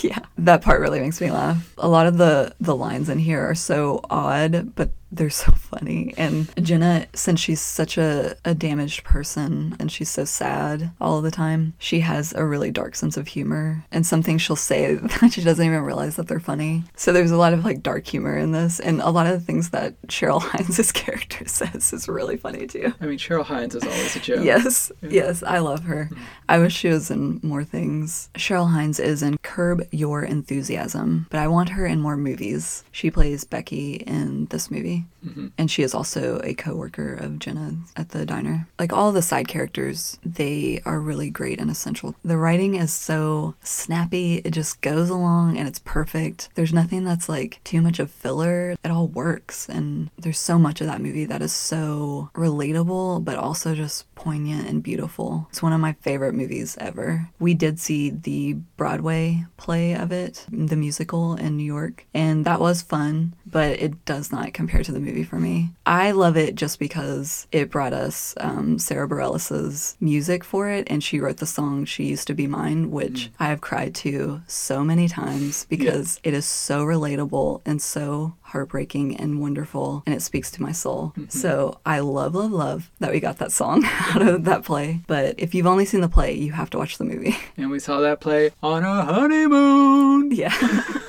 yeah 0.01 0.21
that 0.39 0.63
part 0.63 0.81
really 0.81 1.01
makes 1.01 1.21
me 1.21 1.31
laugh 1.31 1.75
a 1.77 1.87
lot 1.89 2.07
of 2.07 2.17
the 2.17 2.55
the 2.61 2.75
lines 2.75 3.09
in 3.11 3.19
here 3.19 3.41
are 3.41 3.55
so 3.55 4.01
odd 4.09 4.75
but 4.75 4.91
they're 5.13 5.31
so 5.31 5.53
funny. 5.53 6.15
And 6.17 6.53
jenna 6.65 7.07
since 7.15 7.41
she's 7.41 7.61
such 7.61 7.99
a, 7.99 8.37
a 8.45 8.55
damaged 8.55 9.05
person 9.05 9.77
and 9.79 9.91
she's 9.91 10.09
so 10.11 10.25
sad 10.25 10.91
all 11.01 11.21
the 11.21 11.31
time 11.31 11.75
she 11.79 12.01
has 12.01 12.33
a 12.35 12.45
really 12.45 12.71
dark 12.71 12.95
sense 12.95 13.17
of 13.17 13.29
humor. 13.29 13.85
And 13.91 14.07
some 14.07 14.23
things 14.23 14.43
she'll 14.43 14.57
say 14.57 14.95
that 15.21 15.33
she 15.33 15.43
doesn't 15.43 15.65
even 15.65 15.83
realize 15.83 16.17
that 16.17 16.29
they're 16.29 16.41
funny. 16.41 16.85
So 16.97 17.13
there's 17.13 17.31
a 17.31 17.37
lot 17.37 17.53
of 17.53 17.65
like 17.65 17.83
dark 17.83 18.07
humor 18.07 18.37
in 18.37 18.53
this. 18.53 18.81
And 18.81 19.01
a 19.01 19.11
lot 19.11 19.27
of 19.27 19.33
the 19.33 19.45
things 19.45 19.71
that 19.71 20.01
cheryl 20.07 20.41
hines' 20.43 20.93
character 20.93 21.47
says 21.47 21.93
is 21.93 22.09
really 22.09 22.37
funny 22.37 22.67
too. 22.67 22.95
I 23.01 23.07
mean, 23.07 23.19
Cheryl 23.19 23.45
Hines 23.45 23.75
is 23.75 23.85
always 23.85 24.17
a 24.17 24.21
joke. 24.21 24.41
Yes, 24.51 24.91
yes, 25.03 25.43
I 25.43 25.59
love 25.59 25.85
her. 25.85 26.09
Mm-hmm. 26.11 26.23
I 26.49 26.59
wish 26.59 26.75
she 26.75 26.89
was 26.89 27.11
in 27.11 27.41
more 27.43 27.63
things. 27.63 28.31
Cheryl 28.35 28.71
Hines 28.71 28.99
is 28.99 29.23
in 29.23 29.39
Curb 29.39 29.87
Your 29.93 30.23
Enthusiasm, 30.23 31.27
but 31.31 31.39
I 31.39 31.47
want 31.47 31.71
her 31.71 31.87
in 31.87 32.01
more 32.01 32.17
movies. 32.17 32.85
She 32.91 33.11
plays 33.11 33.45
Becky 33.45 33.97
in 33.97 34.47
this 34.47 34.71
movie, 34.71 35.00
Bye. 35.01 35.20
Mm-hmm. 35.25 35.49
and 35.59 35.71
she 35.71 35.83
is 35.83 35.95
also 35.95 36.41
a 36.43 36.55
coworker 36.55 37.15
of 37.15 37.39
Jenna 37.39 37.75
at 37.97 38.11
the 38.11 38.25
diner. 38.25 38.69
Like 38.79 38.93
all 38.93 39.13
the 39.13 39.23
side 39.23 39.49
characters, 39.49 40.19
they 40.25 40.81
are 40.87 40.99
really 40.99 41.31
great 41.31 41.61
and 41.61 41.71
essential. 41.71 42.15
The 42.25 42.39
writing 42.39 42.75
is 42.75 42.93
so 42.93 43.55
snappy, 43.63 44.37
it 44.37 44.53
just 44.53 44.81
goes 44.81 45.11
along 45.11 45.59
and 45.59 45.69
it's 45.69 45.81
perfect. 45.81 46.49
There's 46.55 46.73
nothing 46.73 47.05
that's 47.05 47.29
like 47.29 47.61
too 47.65 47.81
much 47.83 47.99
of 47.99 48.11
filler. 48.11 48.77
It 48.83 48.91
all 48.91 49.09
works, 49.09 49.69
and 49.69 50.11
there's 50.19 50.39
so 50.39 50.59
much 50.59 50.81
of 50.81 50.87
that 50.87 51.03
movie 51.03 51.25
that 51.27 51.43
is 51.43 51.53
so 51.53 52.31
relatable, 52.35 53.25
but 53.25 53.37
also 53.37 53.75
just 53.75 54.13
poignant 54.15 54.69
and 54.69 54.83
beautiful. 54.83 55.47
It's 55.51 55.63
one 55.63 55.73
of 55.73 55.81
my 55.81 55.95
favorite 56.01 56.35
movies 56.35 56.77
ever. 56.81 57.29
We 57.39 57.55
did 57.55 57.79
see 57.79 58.11
the 58.11 58.55
Broadway 58.77 59.45
play 59.57 59.95
of 59.95 60.13
it, 60.13 60.47
the 60.51 60.77
musical 60.77 61.35
in 61.35 61.57
New 61.57 61.65
York, 61.65 62.07
and 62.15 62.45
that 62.45 62.61
was 62.61 62.83
fun, 62.83 63.35
but 63.47 63.79
it 63.81 64.05
does 64.05 64.33
not 64.33 64.53
compare 64.53 64.83
to 64.83 64.93
the 64.93 65.01
movie 65.01 65.10
for 65.25 65.39
me. 65.39 65.71
I 65.87 66.13
love 66.13 66.37
it 66.37 66.55
just 66.55 66.79
because 66.79 67.47
it 67.53 67.71
brought 67.71 67.93
us 67.93 68.35
um, 68.39 68.79
Sara 68.79 69.09
Bareilles' 69.09 69.97
music 70.01 70.45
for 70.45 70.69
it, 70.69 70.87
and 70.91 71.03
she 71.03 71.21
wrote 71.21 71.39
the 71.39 71.47
song 71.47 71.85
"She 71.85 72.05
Used 72.05 72.27
to 72.29 72.35
Be 72.35 72.47
Mine," 72.47 72.91
which 72.91 73.31
I 73.39 73.47
have 73.49 73.61
cried 73.61 73.95
to 73.97 74.43
so 74.47 74.85
many 74.85 75.09
times 75.09 75.67
because 75.69 76.21
it 76.23 76.35
is 76.35 76.45
so 76.47 76.85
relatable 76.85 77.61
and 77.67 77.83
so 77.83 78.35
heartbreaking 78.43 79.17
and 79.17 79.41
wonderful, 79.41 80.03
and 80.07 80.15
it 80.15 80.23
speaks 80.23 80.51
to 80.51 80.63
my 80.63 80.73
soul. 80.73 81.13
So 81.29 81.79
I 81.87 82.01
love, 82.01 82.35
love, 82.35 82.51
love 82.53 82.91
that 82.99 83.13
we 83.13 83.21
got 83.21 83.39
that 83.39 83.53
song 83.53 83.85
out 84.15 84.23
of 84.23 84.45
that 84.45 84.65
play. 84.65 85.01
But 85.07 85.37
if 85.39 85.55
you've 85.55 85.67
only 85.67 85.85
seen 85.85 86.01
the 86.01 86.09
play, 86.09 86.35
you 86.35 86.53
have 86.53 86.71
to 86.71 86.79
watch 86.79 86.99
the 86.99 87.05
movie. 87.05 87.37
And 87.57 87.71
we 87.71 87.79
saw 87.79 88.01
that 88.01 88.21
play 88.21 88.51
on 88.63 88.85
a 88.85 89.05
honeymoon. 89.05 90.31
Yeah. 90.41 90.55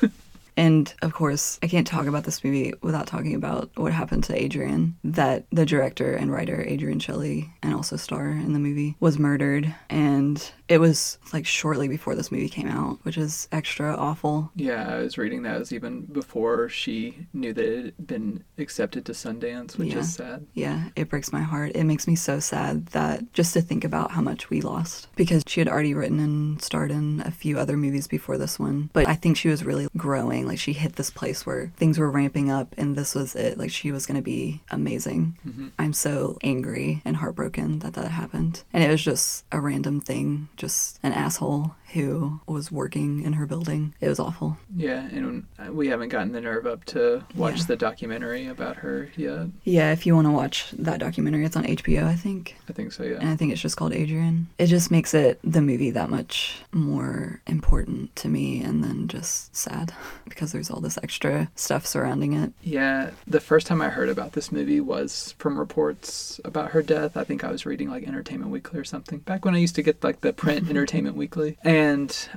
And 0.57 0.93
of 1.01 1.13
course, 1.13 1.59
I 1.63 1.67
can't 1.67 1.87
talk 1.87 2.07
about 2.07 2.23
this 2.25 2.43
movie 2.43 2.73
without 2.81 3.07
talking 3.07 3.35
about 3.35 3.71
what 3.75 3.93
happened 3.93 4.23
to 4.25 4.35
Adrienne. 4.43 4.95
That 5.03 5.45
the 5.51 5.65
director 5.65 6.13
and 6.13 6.31
writer, 6.31 6.61
Adrienne 6.67 6.99
Shelly, 6.99 7.51
and 7.63 7.73
also 7.73 7.95
star 7.95 8.29
in 8.29 8.53
the 8.53 8.59
movie, 8.59 8.95
was 8.99 9.17
murdered. 9.17 9.73
And 9.89 10.51
it 10.67 10.79
was 10.79 11.17
like 11.33 11.45
shortly 11.45 11.87
before 11.87 12.15
this 12.15 12.31
movie 12.31 12.49
came 12.49 12.67
out, 12.67 12.99
which 13.03 13.17
is 13.17 13.47
extra 13.51 13.95
awful. 13.95 14.51
Yeah, 14.55 14.87
I 14.95 14.97
was 14.99 15.17
reading 15.17 15.43
that 15.43 15.55
it 15.55 15.59
was 15.59 15.73
even 15.73 16.01
before 16.01 16.69
she 16.69 17.27
knew 17.33 17.53
that 17.53 17.65
it 17.65 17.85
had 17.85 18.07
been 18.07 18.43
accepted 18.57 19.05
to 19.05 19.11
Sundance, 19.13 19.77
which 19.77 19.93
Yeah. 19.93 19.99
is 19.99 20.13
sad. 20.13 20.45
Yeah, 20.53 20.89
it 20.95 21.09
breaks 21.09 21.31
my 21.33 21.41
heart. 21.41 21.71
It 21.75 21.83
makes 21.85 22.07
me 22.07 22.15
so 22.15 22.39
sad 22.39 22.87
that 22.87 23.33
just 23.33 23.53
to 23.53 23.61
think 23.61 23.83
about 23.83 24.11
how 24.11 24.21
much 24.21 24.49
we 24.49 24.61
lost 24.61 25.07
because 25.15 25.43
she 25.47 25.59
had 25.59 25.67
already 25.67 25.93
written 25.93 26.19
and 26.19 26.61
starred 26.61 26.91
in 26.91 27.21
a 27.25 27.31
few 27.31 27.57
other 27.59 27.77
movies 27.77 28.07
before 28.07 28.37
this 28.37 28.59
one. 28.59 28.89
But 28.93 29.07
I 29.07 29.15
think 29.15 29.37
she 29.37 29.49
was 29.49 29.63
really 29.65 29.87
growing. 29.97 30.40
Like 30.45 30.59
she 30.59 30.73
hit 30.73 30.95
this 30.95 31.09
place 31.09 31.45
where 31.45 31.71
things 31.77 31.97
were 31.97 32.09
ramping 32.09 32.49
up 32.49 32.73
and 32.77 32.95
this 32.95 33.15
was 33.15 33.35
it. 33.35 33.57
Like 33.57 33.71
she 33.71 33.91
was 33.91 34.05
going 34.05 34.17
to 34.17 34.23
be 34.23 34.61
amazing. 34.69 35.37
Mm-hmm. 35.47 35.67
I'm 35.79 35.93
so 35.93 36.37
angry 36.43 37.01
and 37.05 37.17
heartbroken 37.17 37.79
that 37.79 37.93
that 37.93 38.11
happened. 38.11 38.63
And 38.73 38.83
it 38.83 38.89
was 38.89 39.03
just 39.03 39.45
a 39.51 39.59
random 39.59 40.01
thing, 40.01 40.49
just 40.57 40.99
an 41.03 41.13
asshole 41.13 41.75
who 41.93 42.39
was 42.47 42.71
working 42.71 43.23
in 43.23 43.33
her 43.33 43.45
building. 43.45 43.93
It 43.99 44.07
was 44.07 44.19
awful. 44.19 44.57
Yeah, 44.75 45.07
and 45.11 45.45
we 45.69 45.87
haven't 45.87 46.09
gotten 46.09 46.31
the 46.31 46.41
nerve 46.41 46.65
up 46.65 46.85
to 46.85 47.23
watch 47.35 47.59
Yeah. 47.59 47.65
the 47.65 47.75
documentary 47.75 48.47
about 48.47 48.77
her 48.77 49.09
yet. 49.15 49.47
Yeah, 49.63 49.91
if 49.91 50.05
you 50.05 50.15
want 50.15 50.27
to 50.27 50.31
watch 50.31 50.71
that 50.77 50.99
documentary, 50.99 51.45
it's 51.45 51.55
on 51.55 51.63
HBO, 51.65 52.05
I 52.05 52.15
think. 52.15 52.55
I 52.69 52.73
think 52.73 52.91
so, 52.93 53.03
yeah. 53.03 53.17
and. 53.19 53.29
I 53.29 53.35
think 53.35 53.51
it's 53.51 53.61
just 53.61 53.77
called 53.77 53.93
Adrienne. 53.93 54.47
It 54.59 54.67
just 54.67 54.91
makes 54.91 55.13
it 55.13 55.39
the 55.43 55.61
movie 55.61 55.89
that 55.91 56.09
much 56.09 56.61
more 56.71 57.41
important 57.47 58.15
to 58.17 58.27
me 58.29 58.61
and 58.63 58.83
then 58.83 59.07
just 59.07 59.55
sad 59.55 59.93
because 60.29 60.51
there's 60.51 60.69
all 60.69 60.79
this 60.81 60.97
extra 61.01 61.49
stuff 61.55 61.85
surrounding 61.87 62.33
it. 62.33 62.53
Yeah, 62.61 63.11
the 63.27 63.39
first 63.39 63.67
time 63.67 63.81
I 63.81 63.89
heard 63.89 64.09
about 64.09 64.33
this 64.33 64.51
movie 64.51 64.79
was 64.79 65.33
from 65.39 65.57
reports 65.57 66.39
about 66.45 66.71
her 66.71 66.81
death. 66.81 67.17
I 67.17 67.23
think 67.23 67.43
I 67.43 67.51
was 67.51 67.65
reading 67.65 67.89
like 67.89 68.07
Entertainment 68.07 68.51
Weekly 68.51 68.79
or 68.79 68.83
something 68.83 69.19
back 69.19 69.43
when 69.45 69.55
I 69.55 69.57
used 69.57 69.75
to 69.75 69.81
get 69.83 70.03
like 70.03 70.21
the 70.21 70.33
print 70.33 70.69
Entertainment 70.69 71.15
Weekly, 71.15 71.57
and 71.63 71.80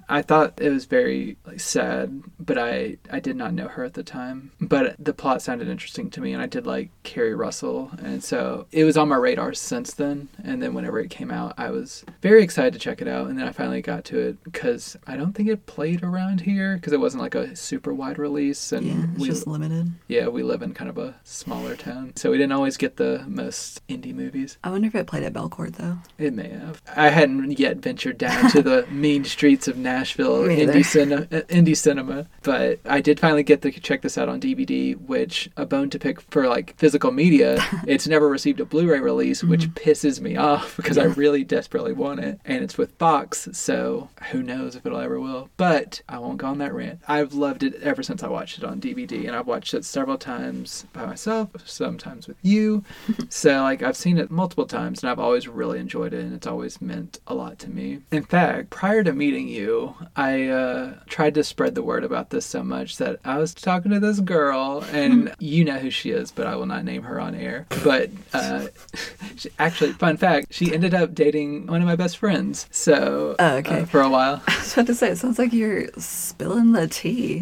I 0.08 0.22
thought 0.22 0.60
it 0.60 0.70
was 0.70 0.84
very 0.86 1.36
like 1.46 1.60
sad, 1.60 2.22
but 2.38 2.58
I 2.58 2.96
I 3.10 3.20
did 3.20 3.36
not 3.36 3.52
know 3.54 3.68
her 3.68 3.84
at 3.84 3.94
the 3.94 4.02
time. 4.02 4.52
But 4.60 4.96
the 4.98 5.12
plot 5.12 5.42
sounded 5.42 5.68
interesting 5.68 6.10
to 6.10 6.20
me, 6.20 6.32
and 6.32 6.42
I 6.42 6.46
did 6.46 6.66
like 6.66 6.90
Keri 7.02 7.34
Russell, 7.34 7.90
and 8.02 8.22
so 8.22 8.66
it 8.72 8.84
was 8.84 8.96
on 8.96 9.08
my 9.08 9.16
radar 9.16 9.52
since 9.54 9.94
then. 9.94 10.28
And 10.42 10.62
then 10.62 10.74
whenever 10.74 10.98
it 11.00 11.10
came 11.10 11.30
out, 11.30 11.54
I 11.58 11.70
was 11.70 12.04
very 12.22 12.42
excited 12.42 12.72
to 12.74 12.78
check 12.78 13.00
it 13.02 13.08
out, 13.08 13.28
and 13.28 13.38
then 13.38 13.46
I 13.46 13.52
finally 13.52 13.82
got 13.82 14.04
to 14.06 14.18
it 14.18 14.42
because 14.44 14.96
I 15.06 15.16
don't 15.16 15.32
think 15.32 15.48
it 15.48 15.66
played 15.66 16.02
around 16.02 16.40
here 16.42 16.76
because 16.76 16.92
it 16.92 17.00
wasn't 17.00 17.22
like 17.22 17.34
a 17.34 17.54
super 17.56 17.92
wide 17.92 18.18
release, 18.18 18.72
and 18.72 18.86
Yeah, 18.86 19.06
we 19.18 19.26
just 19.28 19.46
limited. 19.46 19.92
yeah, 20.08 20.28
we 20.28 20.42
live 20.42 20.62
in 20.62 20.74
kind 20.74 20.88
of 20.90 20.98
a 20.98 21.16
smaller 21.24 21.76
town, 21.76 22.12
so 22.16 22.30
we 22.30 22.38
didn't 22.38 22.52
always 22.52 22.76
get 22.76 22.96
the 22.96 23.24
most 23.28 23.86
indie 23.88 24.14
movies. 24.14 24.58
I 24.64 24.70
wonder 24.70 24.88
if 24.88 24.94
it 24.94 25.06
played 25.06 25.22
at 25.24 25.32
Belcourt 25.32 25.74
though. 25.76 25.98
It 26.18 26.32
may 26.34 26.48
have. 26.48 26.80
I 26.96 27.08
hadn't 27.10 27.58
yet 27.58 27.78
ventured 27.78 28.18
down 28.18 28.50
to 28.52 28.62
the 28.62 28.86
mean 28.90 29.24
streets 29.34 29.68
of 29.68 29.76
Nashville 29.76 30.42
indie, 30.42 30.84
cinema, 30.84 31.22
uh, 31.22 31.42
indie 31.48 31.76
cinema, 31.76 32.26
but 32.42 32.80
I 32.84 33.00
did 33.00 33.20
finally 33.20 33.42
get 33.42 33.62
to 33.62 33.70
check 33.70 34.02
this 34.02 34.16
out 34.16 34.28
on 34.28 34.40
DVD, 34.40 34.96
which 34.96 35.50
a 35.56 35.66
bone 35.66 35.90
to 35.90 35.98
pick 35.98 36.20
for 36.20 36.46
like 36.46 36.76
physical 36.76 37.10
media. 37.10 37.58
it's 37.86 38.06
never 38.06 38.28
received 38.28 38.60
a 38.60 38.64
Blu-ray 38.64 39.00
release, 39.00 39.42
which 39.42 39.68
pisses 39.74 40.20
me 40.20 40.36
off 40.36 40.76
because 40.78 40.98
I 40.98 41.04
Mm-hmm. 41.04 41.20
Really 41.20 41.44
desperately 41.44 41.92
want 41.92 42.20
it, 42.20 42.40
and 42.44 42.64
it's 42.64 42.76
with 42.76 42.92
Fox, 42.98 43.48
so 43.52 44.08
who 44.30 44.42
knows 44.42 44.74
if 44.74 44.84
it'll 44.84 44.98
ever 44.98 45.20
will. 45.20 45.48
But 45.56 46.02
I 46.08 46.18
won't 46.18 46.38
go 46.38 46.48
on 46.48 46.58
that 46.58 46.74
rant. 46.74 47.00
I've 47.06 47.34
loved 47.34 47.62
it 47.62 47.74
ever 47.82 48.02
since 48.02 48.22
I 48.22 48.28
watched 48.28 48.58
it 48.58 48.64
on 48.64 48.80
DVD, 48.80 49.26
and 49.26 49.36
I've 49.36 49.46
watched 49.46 49.74
it 49.74 49.84
several 49.84 50.18
times 50.18 50.86
by 50.92 51.06
myself, 51.06 51.50
sometimes 51.64 52.26
with 52.26 52.36
you. 52.42 52.84
so 53.28 53.62
like 53.62 53.82
I've 53.82 53.96
seen 53.96 54.18
it 54.18 54.30
multiple 54.30 54.66
times, 54.66 55.02
and 55.02 55.10
I've 55.10 55.20
always 55.20 55.46
really 55.46 55.78
enjoyed 55.78 56.12
it, 56.12 56.24
and 56.24 56.34
it's 56.34 56.46
always 56.46 56.80
meant 56.80 57.20
a 57.26 57.34
lot 57.34 57.58
to 57.60 57.70
me. 57.70 58.00
In 58.10 58.24
fact, 58.24 58.70
prior 58.70 59.04
to 59.04 59.12
meeting 59.24 59.48
you, 59.48 59.94
I 60.16 60.48
uh, 60.48 60.94
tried 61.06 61.32
to 61.36 61.44
spread 61.44 61.74
the 61.74 61.82
word 61.82 62.04
about 62.04 62.28
this 62.28 62.44
so 62.44 62.62
much 62.62 62.98
that 62.98 63.20
I 63.24 63.38
was 63.38 63.54
talking 63.54 63.90
to 63.92 63.98
this 63.98 64.20
girl, 64.20 64.84
and 64.92 65.34
you 65.38 65.64
know 65.64 65.78
who 65.78 65.88
she 65.90 66.10
is, 66.10 66.30
but 66.30 66.46
I 66.46 66.56
will 66.56 66.66
not 66.66 66.84
name 66.84 67.04
her 67.04 67.18
on 67.18 67.34
air. 67.34 67.66
But 67.82 68.10
uh, 68.34 68.66
she, 69.36 69.48
actually, 69.58 69.92
fun 69.92 70.18
fact, 70.18 70.52
she 70.52 70.74
ended 70.74 70.92
up 70.92 71.14
dating 71.14 71.68
one 71.68 71.80
of 71.80 71.86
my 71.86 71.96
best 71.96 72.18
friends. 72.18 72.66
So 72.70 73.34
Oh, 73.38 73.54
okay. 73.56 73.80
uh, 73.80 73.86
for 73.86 74.02
a 74.02 74.10
while. 74.10 74.42
I 74.46 74.58
was 74.58 74.74
about 74.74 74.86
to 74.88 74.94
say, 74.94 75.08
it 75.08 75.16
sounds 75.16 75.38
like 75.38 75.54
you're 75.54 75.88
spilling 75.96 76.72
the 76.72 76.86
tea. 76.86 77.40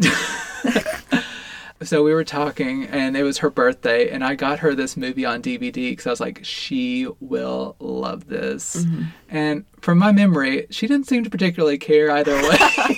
So 1.81 2.01
we 2.01 2.13
were 2.13 2.23
talking, 2.23 2.85
and 2.85 3.17
it 3.17 3.23
was 3.23 3.39
her 3.39 3.49
birthday, 3.49 4.09
and 4.09 4.23
I 4.23 4.35
got 4.35 4.59
her 4.59 4.73
this 4.73 4.95
movie 4.95 5.25
on 5.25 5.41
DVD 5.41 5.73
because 5.91 6.07
I 6.07 6.11
was 6.11 6.21
like, 6.21 6.39
she 6.43 7.09
will 7.19 7.75
love 7.79 8.29
this. 8.29 8.85
And 9.27 9.65
from 9.83 9.97
my 9.99 10.11
memory, 10.11 10.65
she 10.69 10.87
didn't 10.87 11.07
seem 11.07 11.23
to 11.25 11.29
particularly 11.29 11.77
care 11.77 12.09
either 12.11 12.33
way. 12.41 12.57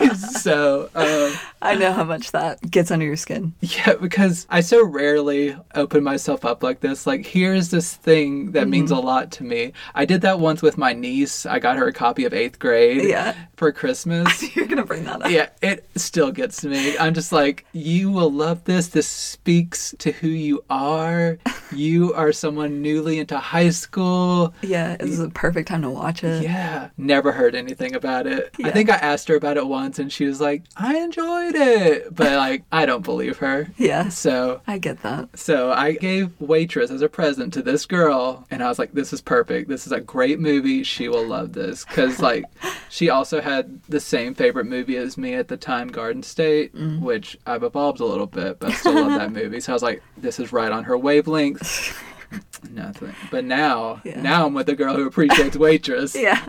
so, 0.39 0.89
um, 0.95 1.34
I 1.62 1.76
know 1.76 1.91
how 1.91 2.04
much 2.04 2.32
that 2.32 2.62
gets 2.69 2.91
under 2.91 3.06
your 3.06 3.15
skin. 3.17 3.54
yeah, 3.60 3.95
because 4.00 4.45
I 4.50 4.62
so 4.62 4.86
rarely 4.86 5.58
open 5.74 6.04
myself 6.04 6.45
up 6.45 6.62
like 6.62 6.82
this. 6.82 7.08
Like, 7.08 7.26
here's 7.26 7.69
this 7.71 7.93
thing 7.95 8.52
that 8.52 8.67
means 8.67 8.91
Mm-hmm. 8.91 9.00
a 9.04 9.08
lot 9.08 9.32
to 9.32 9.43
me. 9.43 9.74
I 9.95 10.06
did 10.06 10.21
that 10.21 10.39
once 10.39 10.62
with 10.62 10.78
my 10.78 10.93
niece. 10.93 11.45
I 11.48 11.58
got 11.58 11.78
her 11.78 11.88
a 11.88 11.93
copy 11.93 12.24
of 12.26 12.34
Eighth 12.36 12.60
Grade 12.60 13.04
Yeah. 13.10 13.34
for 13.58 13.71
Christmas. 13.71 14.56
You're 14.56 14.67
gonna 14.67 14.86
bring 14.86 15.06
that 15.06 15.24
up. 15.24 15.32
yeah, 15.32 15.50
it 15.63 15.88
still 15.95 16.32
gets 16.32 16.62
to 16.62 16.69
me. 16.69 16.95
I'm 17.00 17.15
just 17.15 17.32
like, 17.32 17.65
you 17.74 18.12
will 18.12 18.32
love 18.32 18.63
this. 18.65 18.89
This 18.89 19.08
speaks 19.08 19.95
to 20.00 20.12
who 20.12 20.28
you 20.28 20.63
are. 20.69 21.39
You 21.71 22.13
are 22.13 22.32
someone 22.32 22.84
newly 22.84 23.17
into 23.17 23.39
high 23.39 23.71
school. 23.71 24.54
Yeah, 24.62 24.98
it's 25.00 25.17
a 25.19 25.30
perfect 25.30 25.67
time 25.67 25.82
to 25.82 25.89
watch 25.89 26.24
it. 26.24 26.43
Yeah, 26.43 26.74
never 26.97 27.31
heard 27.31 27.55
anything 27.55 27.95
about 27.95 28.27
it. 28.27 28.53
I 28.63 28.71
think 28.71 28.89
I 28.89 28.95
asked 28.95 29.27
her 29.27 29.35
about 29.35 29.57
it 29.57 29.65
once 29.67 29.99
and 29.99 30.11
she 30.11 30.25
was 30.25 30.39
like, 30.41 30.63
I 30.77 30.97
enjoyed 30.97 31.55
it. 31.55 32.13
But 32.15 32.33
like, 32.33 32.63
I 32.71 32.85
don't 32.85 33.03
believe 33.03 33.38
her. 33.38 33.67
Yeah. 33.77 34.09
So 34.09 34.61
I 34.67 34.77
get 34.77 35.01
that. 35.03 35.38
so 35.38 35.71
I 35.71 35.93
gave 35.93 36.31
Waitress 36.39 36.91
as 36.91 37.01
a 37.01 37.09
present 37.09 37.53
to 37.53 37.61
this 37.61 37.85
girl, 37.85 38.45
and 38.51 38.63
I 38.63 38.67
was 38.69 38.79
like, 38.79 38.93
"This 38.93 39.11
is 39.13 39.21
perfect. 39.21 39.67
This 39.69 39.85
is 39.85 39.91
a 39.91 39.99
great 39.99 40.39
movie. 40.39 40.83
She 40.83 41.07
will 41.09 41.25
love 41.25 41.53
this." 41.53 41.85
Because 41.85 42.19
like, 42.29 42.45
she 42.89 43.09
also 43.09 43.41
had 43.41 43.81
the 43.89 43.99
same 43.99 44.33
favorite 44.33 44.65
movie 44.65 44.97
as 44.97 45.17
me 45.17 45.33
at 45.33 45.47
the 45.47 45.57
time, 45.57 45.88
Garden 45.89 46.23
State, 46.23 46.73
Mm. 46.75 46.99
which 47.01 47.38
I've 47.45 47.63
evolved 47.63 47.99
a 47.99 48.05
little 48.05 48.25
bit, 48.27 48.59
but 48.59 48.71
I 48.71 48.73
still 48.73 48.93
love 48.95 49.19
that 49.19 49.31
movie. 49.41 49.59
So 49.59 49.71
I 49.71 49.75
was 49.75 49.83
like, 49.83 50.01
"This 50.17 50.39
is 50.39 50.51
right 50.53 50.71
on 50.71 50.83
her 50.85 50.97
wavelength." 50.97 51.97
Nothing. 52.71 53.13
But 53.31 53.45
now, 53.45 54.01
Yeah. 54.03 54.21
now 54.21 54.45
I'm 54.45 54.53
with 54.53 54.67
a 54.69 54.75
girl 54.75 54.95
who 54.95 55.05
appreciates 55.07 55.55
Waitress. 55.57 56.15
Yeah. 56.19 56.43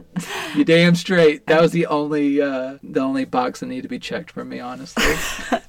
You 0.54 0.64
damn 0.64 0.94
straight. 0.94 1.46
That 1.46 1.60
was 1.60 1.72
the 1.72 1.86
only, 1.86 2.40
uh, 2.40 2.78
the 2.82 3.00
only 3.00 3.24
box 3.24 3.60
that 3.60 3.66
needed 3.66 3.82
to 3.82 3.88
be 3.88 3.98
checked 3.98 4.30
for 4.30 4.44
me, 4.44 4.60
honestly. 4.60 5.04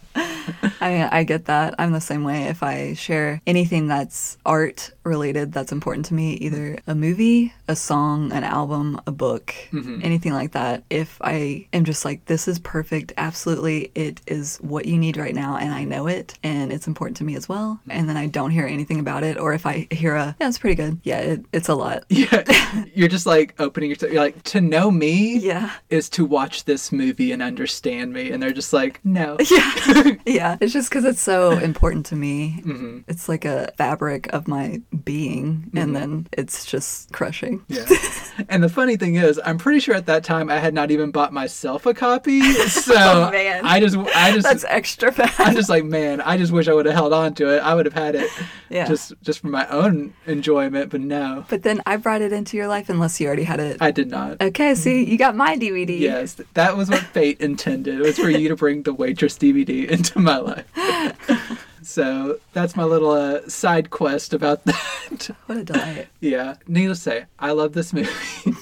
I 0.79 1.19
I 1.19 1.23
get 1.23 1.45
that. 1.45 1.75
I'm 1.77 1.91
the 1.91 1.99
same 2.01 2.23
way. 2.23 2.43
If 2.43 2.63
I 2.63 2.93
share 2.93 3.41
anything 3.45 3.87
that's 3.87 4.37
art 4.45 4.91
related 5.07 5.51
that's 5.51 5.71
important 5.71 6.05
to 6.07 6.13
me, 6.13 6.33
either 6.33 6.77
a 6.87 6.95
movie, 6.95 7.53
a 7.67 7.75
song, 7.75 8.31
an 8.31 8.43
album, 8.43 8.99
a 9.07 9.11
book, 9.11 9.53
anything 9.73 10.33
like 10.33 10.51
that, 10.51 10.83
if 10.89 11.17
I 11.21 11.67
am 11.73 11.85
just 11.85 12.05
like, 12.05 12.25
this 12.25 12.47
is 12.47 12.59
perfect, 12.59 13.13
absolutely, 13.17 13.91
it 13.95 14.21
is 14.27 14.57
what 14.57 14.85
you 14.85 14.97
need 14.97 15.17
right 15.17 15.35
now, 15.35 15.57
and 15.57 15.73
I 15.73 15.83
know 15.83 16.07
it, 16.07 16.37
and 16.43 16.71
it's 16.71 16.87
important 16.87 17.17
to 17.17 17.23
me 17.23 17.35
as 17.35 17.47
well, 17.47 17.79
and 17.89 18.07
then 18.09 18.17
I 18.17 18.27
don't 18.27 18.51
hear 18.51 18.65
anything 18.65 18.99
about 18.99 19.23
it, 19.23 19.37
or 19.37 19.53
if 19.53 19.65
I 19.65 19.87
hear 19.91 20.15
a, 20.15 20.35
yeah, 20.39 20.47
it's 20.47 20.59
pretty 20.59 20.75
good, 20.75 20.99
yeah, 21.03 21.19
it, 21.19 21.45
it's 21.53 21.69
a 21.69 21.75
lot. 21.75 22.03
Yeah, 22.17 22.85
you're 22.95 23.07
just 23.07 23.25
like 23.27 23.53
opening 23.59 23.89
your. 23.91 24.11
You're 24.11 24.21
like 24.21 24.41
to 24.43 24.61
know 24.61 24.89
me. 24.89 25.37
Yeah. 25.37 25.71
Is 25.89 26.09
to 26.09 26.25
watch 26.25 26.65
this 26.65 26.91
movie 26.91 27.31
and 27.31 27.41
understand 27.41 28.11
me, 28.11 28.31
and 28.31 28.41
they're 28.41 28.51
just 28.51 28.73
like, 28.73 28.99
no. 29.03 29.37
Yeah. 29.51 30.15
yeah. 30.25 30.57
It's 30.59 30.73
just 30.73 30.89
because 30.89 31.05
it's 31.05 31.21
so 31.21 31.51
important 31.59 32.07
to 32.07 32.15
me. 32.15 32.61
Mm-hmm. 32.65 32.99
It's 33.07 33.29
like 33.29 33.45
a 33.45 33.71
fabric 33.77 34.27
of 34.33 34.47
my 34.47 34.81
being, 34.97 35.69
and 35.75 35.91
mm-hmm. 35.91 35.93
then 35.93 36.27
it's 36.31 36.65
just 36.65 37.11
crushing. 37.11 37.63
Yeah. 37.67 37.85
and 38.49 38.63
the 38.63 38.69
funny 38.69 38.97
thing 38.97 39.15
is, 39.15 39.39
I'm 39.43 39.57
pretty 39.57 39.79
sure 39.79 39.95
at 39.95 40.05
that 40.07 40.23
time 40.23 40.49
I 40.49 40.57
had 40.57 40.73
not 40.73 40.91
even 40.91 41.11
bought 41.11 41.33
myself 41.33 41.85
a 41.85 41.93
copy. 41.93 42.41
So 42.67 42.93
Oh, 42.95 43.31
man. 43.31 43.65
I 43.65 43.79
just, 43.79 43.97
I 43.97 44.31
just, 44.31 44.43
That's 44.43 44.65
extra 44.65 45.11
bad. 45.11 45.33
I'm 45.39 45.55
just 45.55 45.69
like, 45.69 45.83
man, 45.83 46.21
I 46.21 46.37
just 46.37 46.51
wish 46.51 46.67
I 46.67 46.73
would 46.73 46.85
have 46.85 46.95
held 46.95 47.13
on 47.13 47.33
to 47.35 47.55
it. 47.55 47.59
I 47.59 47.75
would 47.75 47.85
have 47.85 47.93
had 47.93 48.15
it 48.15 48.29
Yeah. 48.69 48.87
just, 48.87 49.13
just 49.21 49.39
for 49.39 49.47
my 49.47 49.67
own 49.67 50.13
enjoyment. 50.25 50.89
But 50.91 51.01
no, 51.01 51.45
but 51.49 51.63
then 51.63 51.81
I 51.85 51.97
brought 51.97 52.21
it 52.21 52.31
into 52.33 52.57
your 52.57 52.67
life 52.67 52.89
unless 52.89 53.19
you 53.19 53.27
already 53.27 53.43
had 53.43 53.59
it. 53.59 53.77
I 53.81 53.91
did 53.91 54.09
not. 54.09 54.41
okay, 54.41 54.75
see, 54.75 55.03
mm-hmm. 55.03 55.11
you 55.11 55.17
got 55.17 55.35
my 55.35 55.57
DVD. 55.57 55.97
Yes, 55.99 56.39
that 56.53 56.77
was 56.77 56.89
what 56.89 57.01
fate 57.01 57.41
intended. 57.41 57.99
It 57.99 58.03
was 58.03 58.17
for 58.17 58.29
you 58.29 58.49
to 58.49 58.55
bring 58.55 58.83
the 58.83 58.93
waitress 58.93 59.37
DVD 59.37 59.87
into 59.89 60.19
my 60.19 60.37
life. 60.37 61.66
So 61.87 62.37
that's 62.51 62.75
my 62.75 62.83
little 62.83 63.11
uh, 63.11 63.47
side 63.47 63.89
quest 63.89 64.33
about 64.33 64.63
that. 64.65 65.29
What 65.45 65.57
a 65.59 65.63
delight. 65.63 66.07
Yeah, 66.19 66.55
needless 66.67 66.99
to 66.99 67.09
say, 67.09 67.25
I 67.39 67.51
love 67.51 67.73
this 67.73 67.93
movie. 67.93 68.09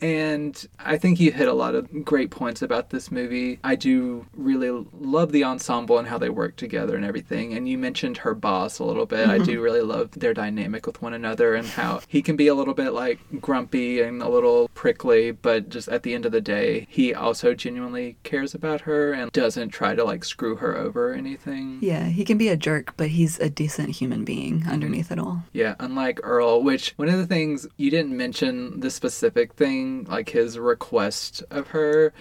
And 0.00 0.66
I 0.78 0.98
think 0.98 1.20
you 1.20 1.32
hit 1.32 1.48
a 1.48 1.52
lot 1.52 1.74
of 1.74 2.04
great 2.04 2.30
points 2.30 2.62
about 2.62 2.90
this 2.90 3.10
movie. 3.10 3.58
I 3.64 3.74
do 3.74 4.26
really 4.34 4.70
love 5.00 5.32
the 5.32 5.44
ensemble 5.44 5.98
and 5.98 6.08
how 6.08 6.18
they 6.18 6.30
work 6.30 6.56
together 6.56 6.96
and 6.96 7.04
everything. 7.04 7.54
And 7.54 7.68
you 7.68 7.78
mentioned 7.78 8.18
her 8.18 8.34
boss 8.34 8.78
a 8.78 8.84
little 8.84 9.06
bit. 9.06 9.28
I 9.28 9.36
mm-hmm. 9.36 9.44
do 9.44 9.60
really 9.60 9.82
love 9.82 10.12
their 10.12 10.34
dynamic 10.34 10.86
with 10.86 11.02
one 11.02 11.14
another 11.14 11.54
and 11.54 11.66
how 11.66 12.00
he 12.08 12.22
can 12.22 12.36
be 12.36 12.48
a 12.48 12.54
little 12.54 12.74
bit 12.74 12.92
like 12.92 13.18
grumpy 13.40 14.00
and 14.00 14.22
a 14.22 14.28
little 14.28 14.68
prickly, 14.74 15.30
but 15.30 15.68
just 15.68 15.88
at 15.88 16.02
the 16.02 16.14
end 16.14 16.26
of 16.26 16.32
the 16.32 16.40
day, 16.40 16.86
he 16.88 17.14
also 17.14 17.54
genuinely 17.54 18.16
cares 18.22 18.54
about 18.54 18.82
her 18.82 19.12
and 19.12 19.32
doesn't 19.32 19.70
try 19.70 19.94
to 19.94 20.04
like 20.04 20.24
screw 20.24 20.56
her 20.56 20.76
over 20.76 21.12
or 21.12 21.14
anything. 21.14 21.78
Yeah, 21.80 22.04
he 22.06 22.24
can 22.24 22.38
be 22.38 22.48
a 22.48 22.56
jerk, 22.56 22.94
but 22.96 23.08
he's 23.08 23.38
a 23.40 23.50
decent 23.50 23.90
human 23.90 24.24
being 24.24 24.64
underneath 24.68 25.10
it 25.10 25.18
all. 25.18 25.44
Yeah, 25.52 25.74
unlike 25.80 26.20
Earl, 26.22 26.62
which 26.62 26.94
one 26.96 27.08
of 27.08 27.18
the 27.18 27.26
things 27.26 27.66
you 27.76 27.90
didn't 27.90 28.16
mention 28.16 28.80
the 28.80 28.90
specific 28.90 29.54
thing, 29.54 29.87
like 30.08 30.28
his 30.30 30.58
request 30.58 31.42
of 31.50 31.68
her, 31.68 32.12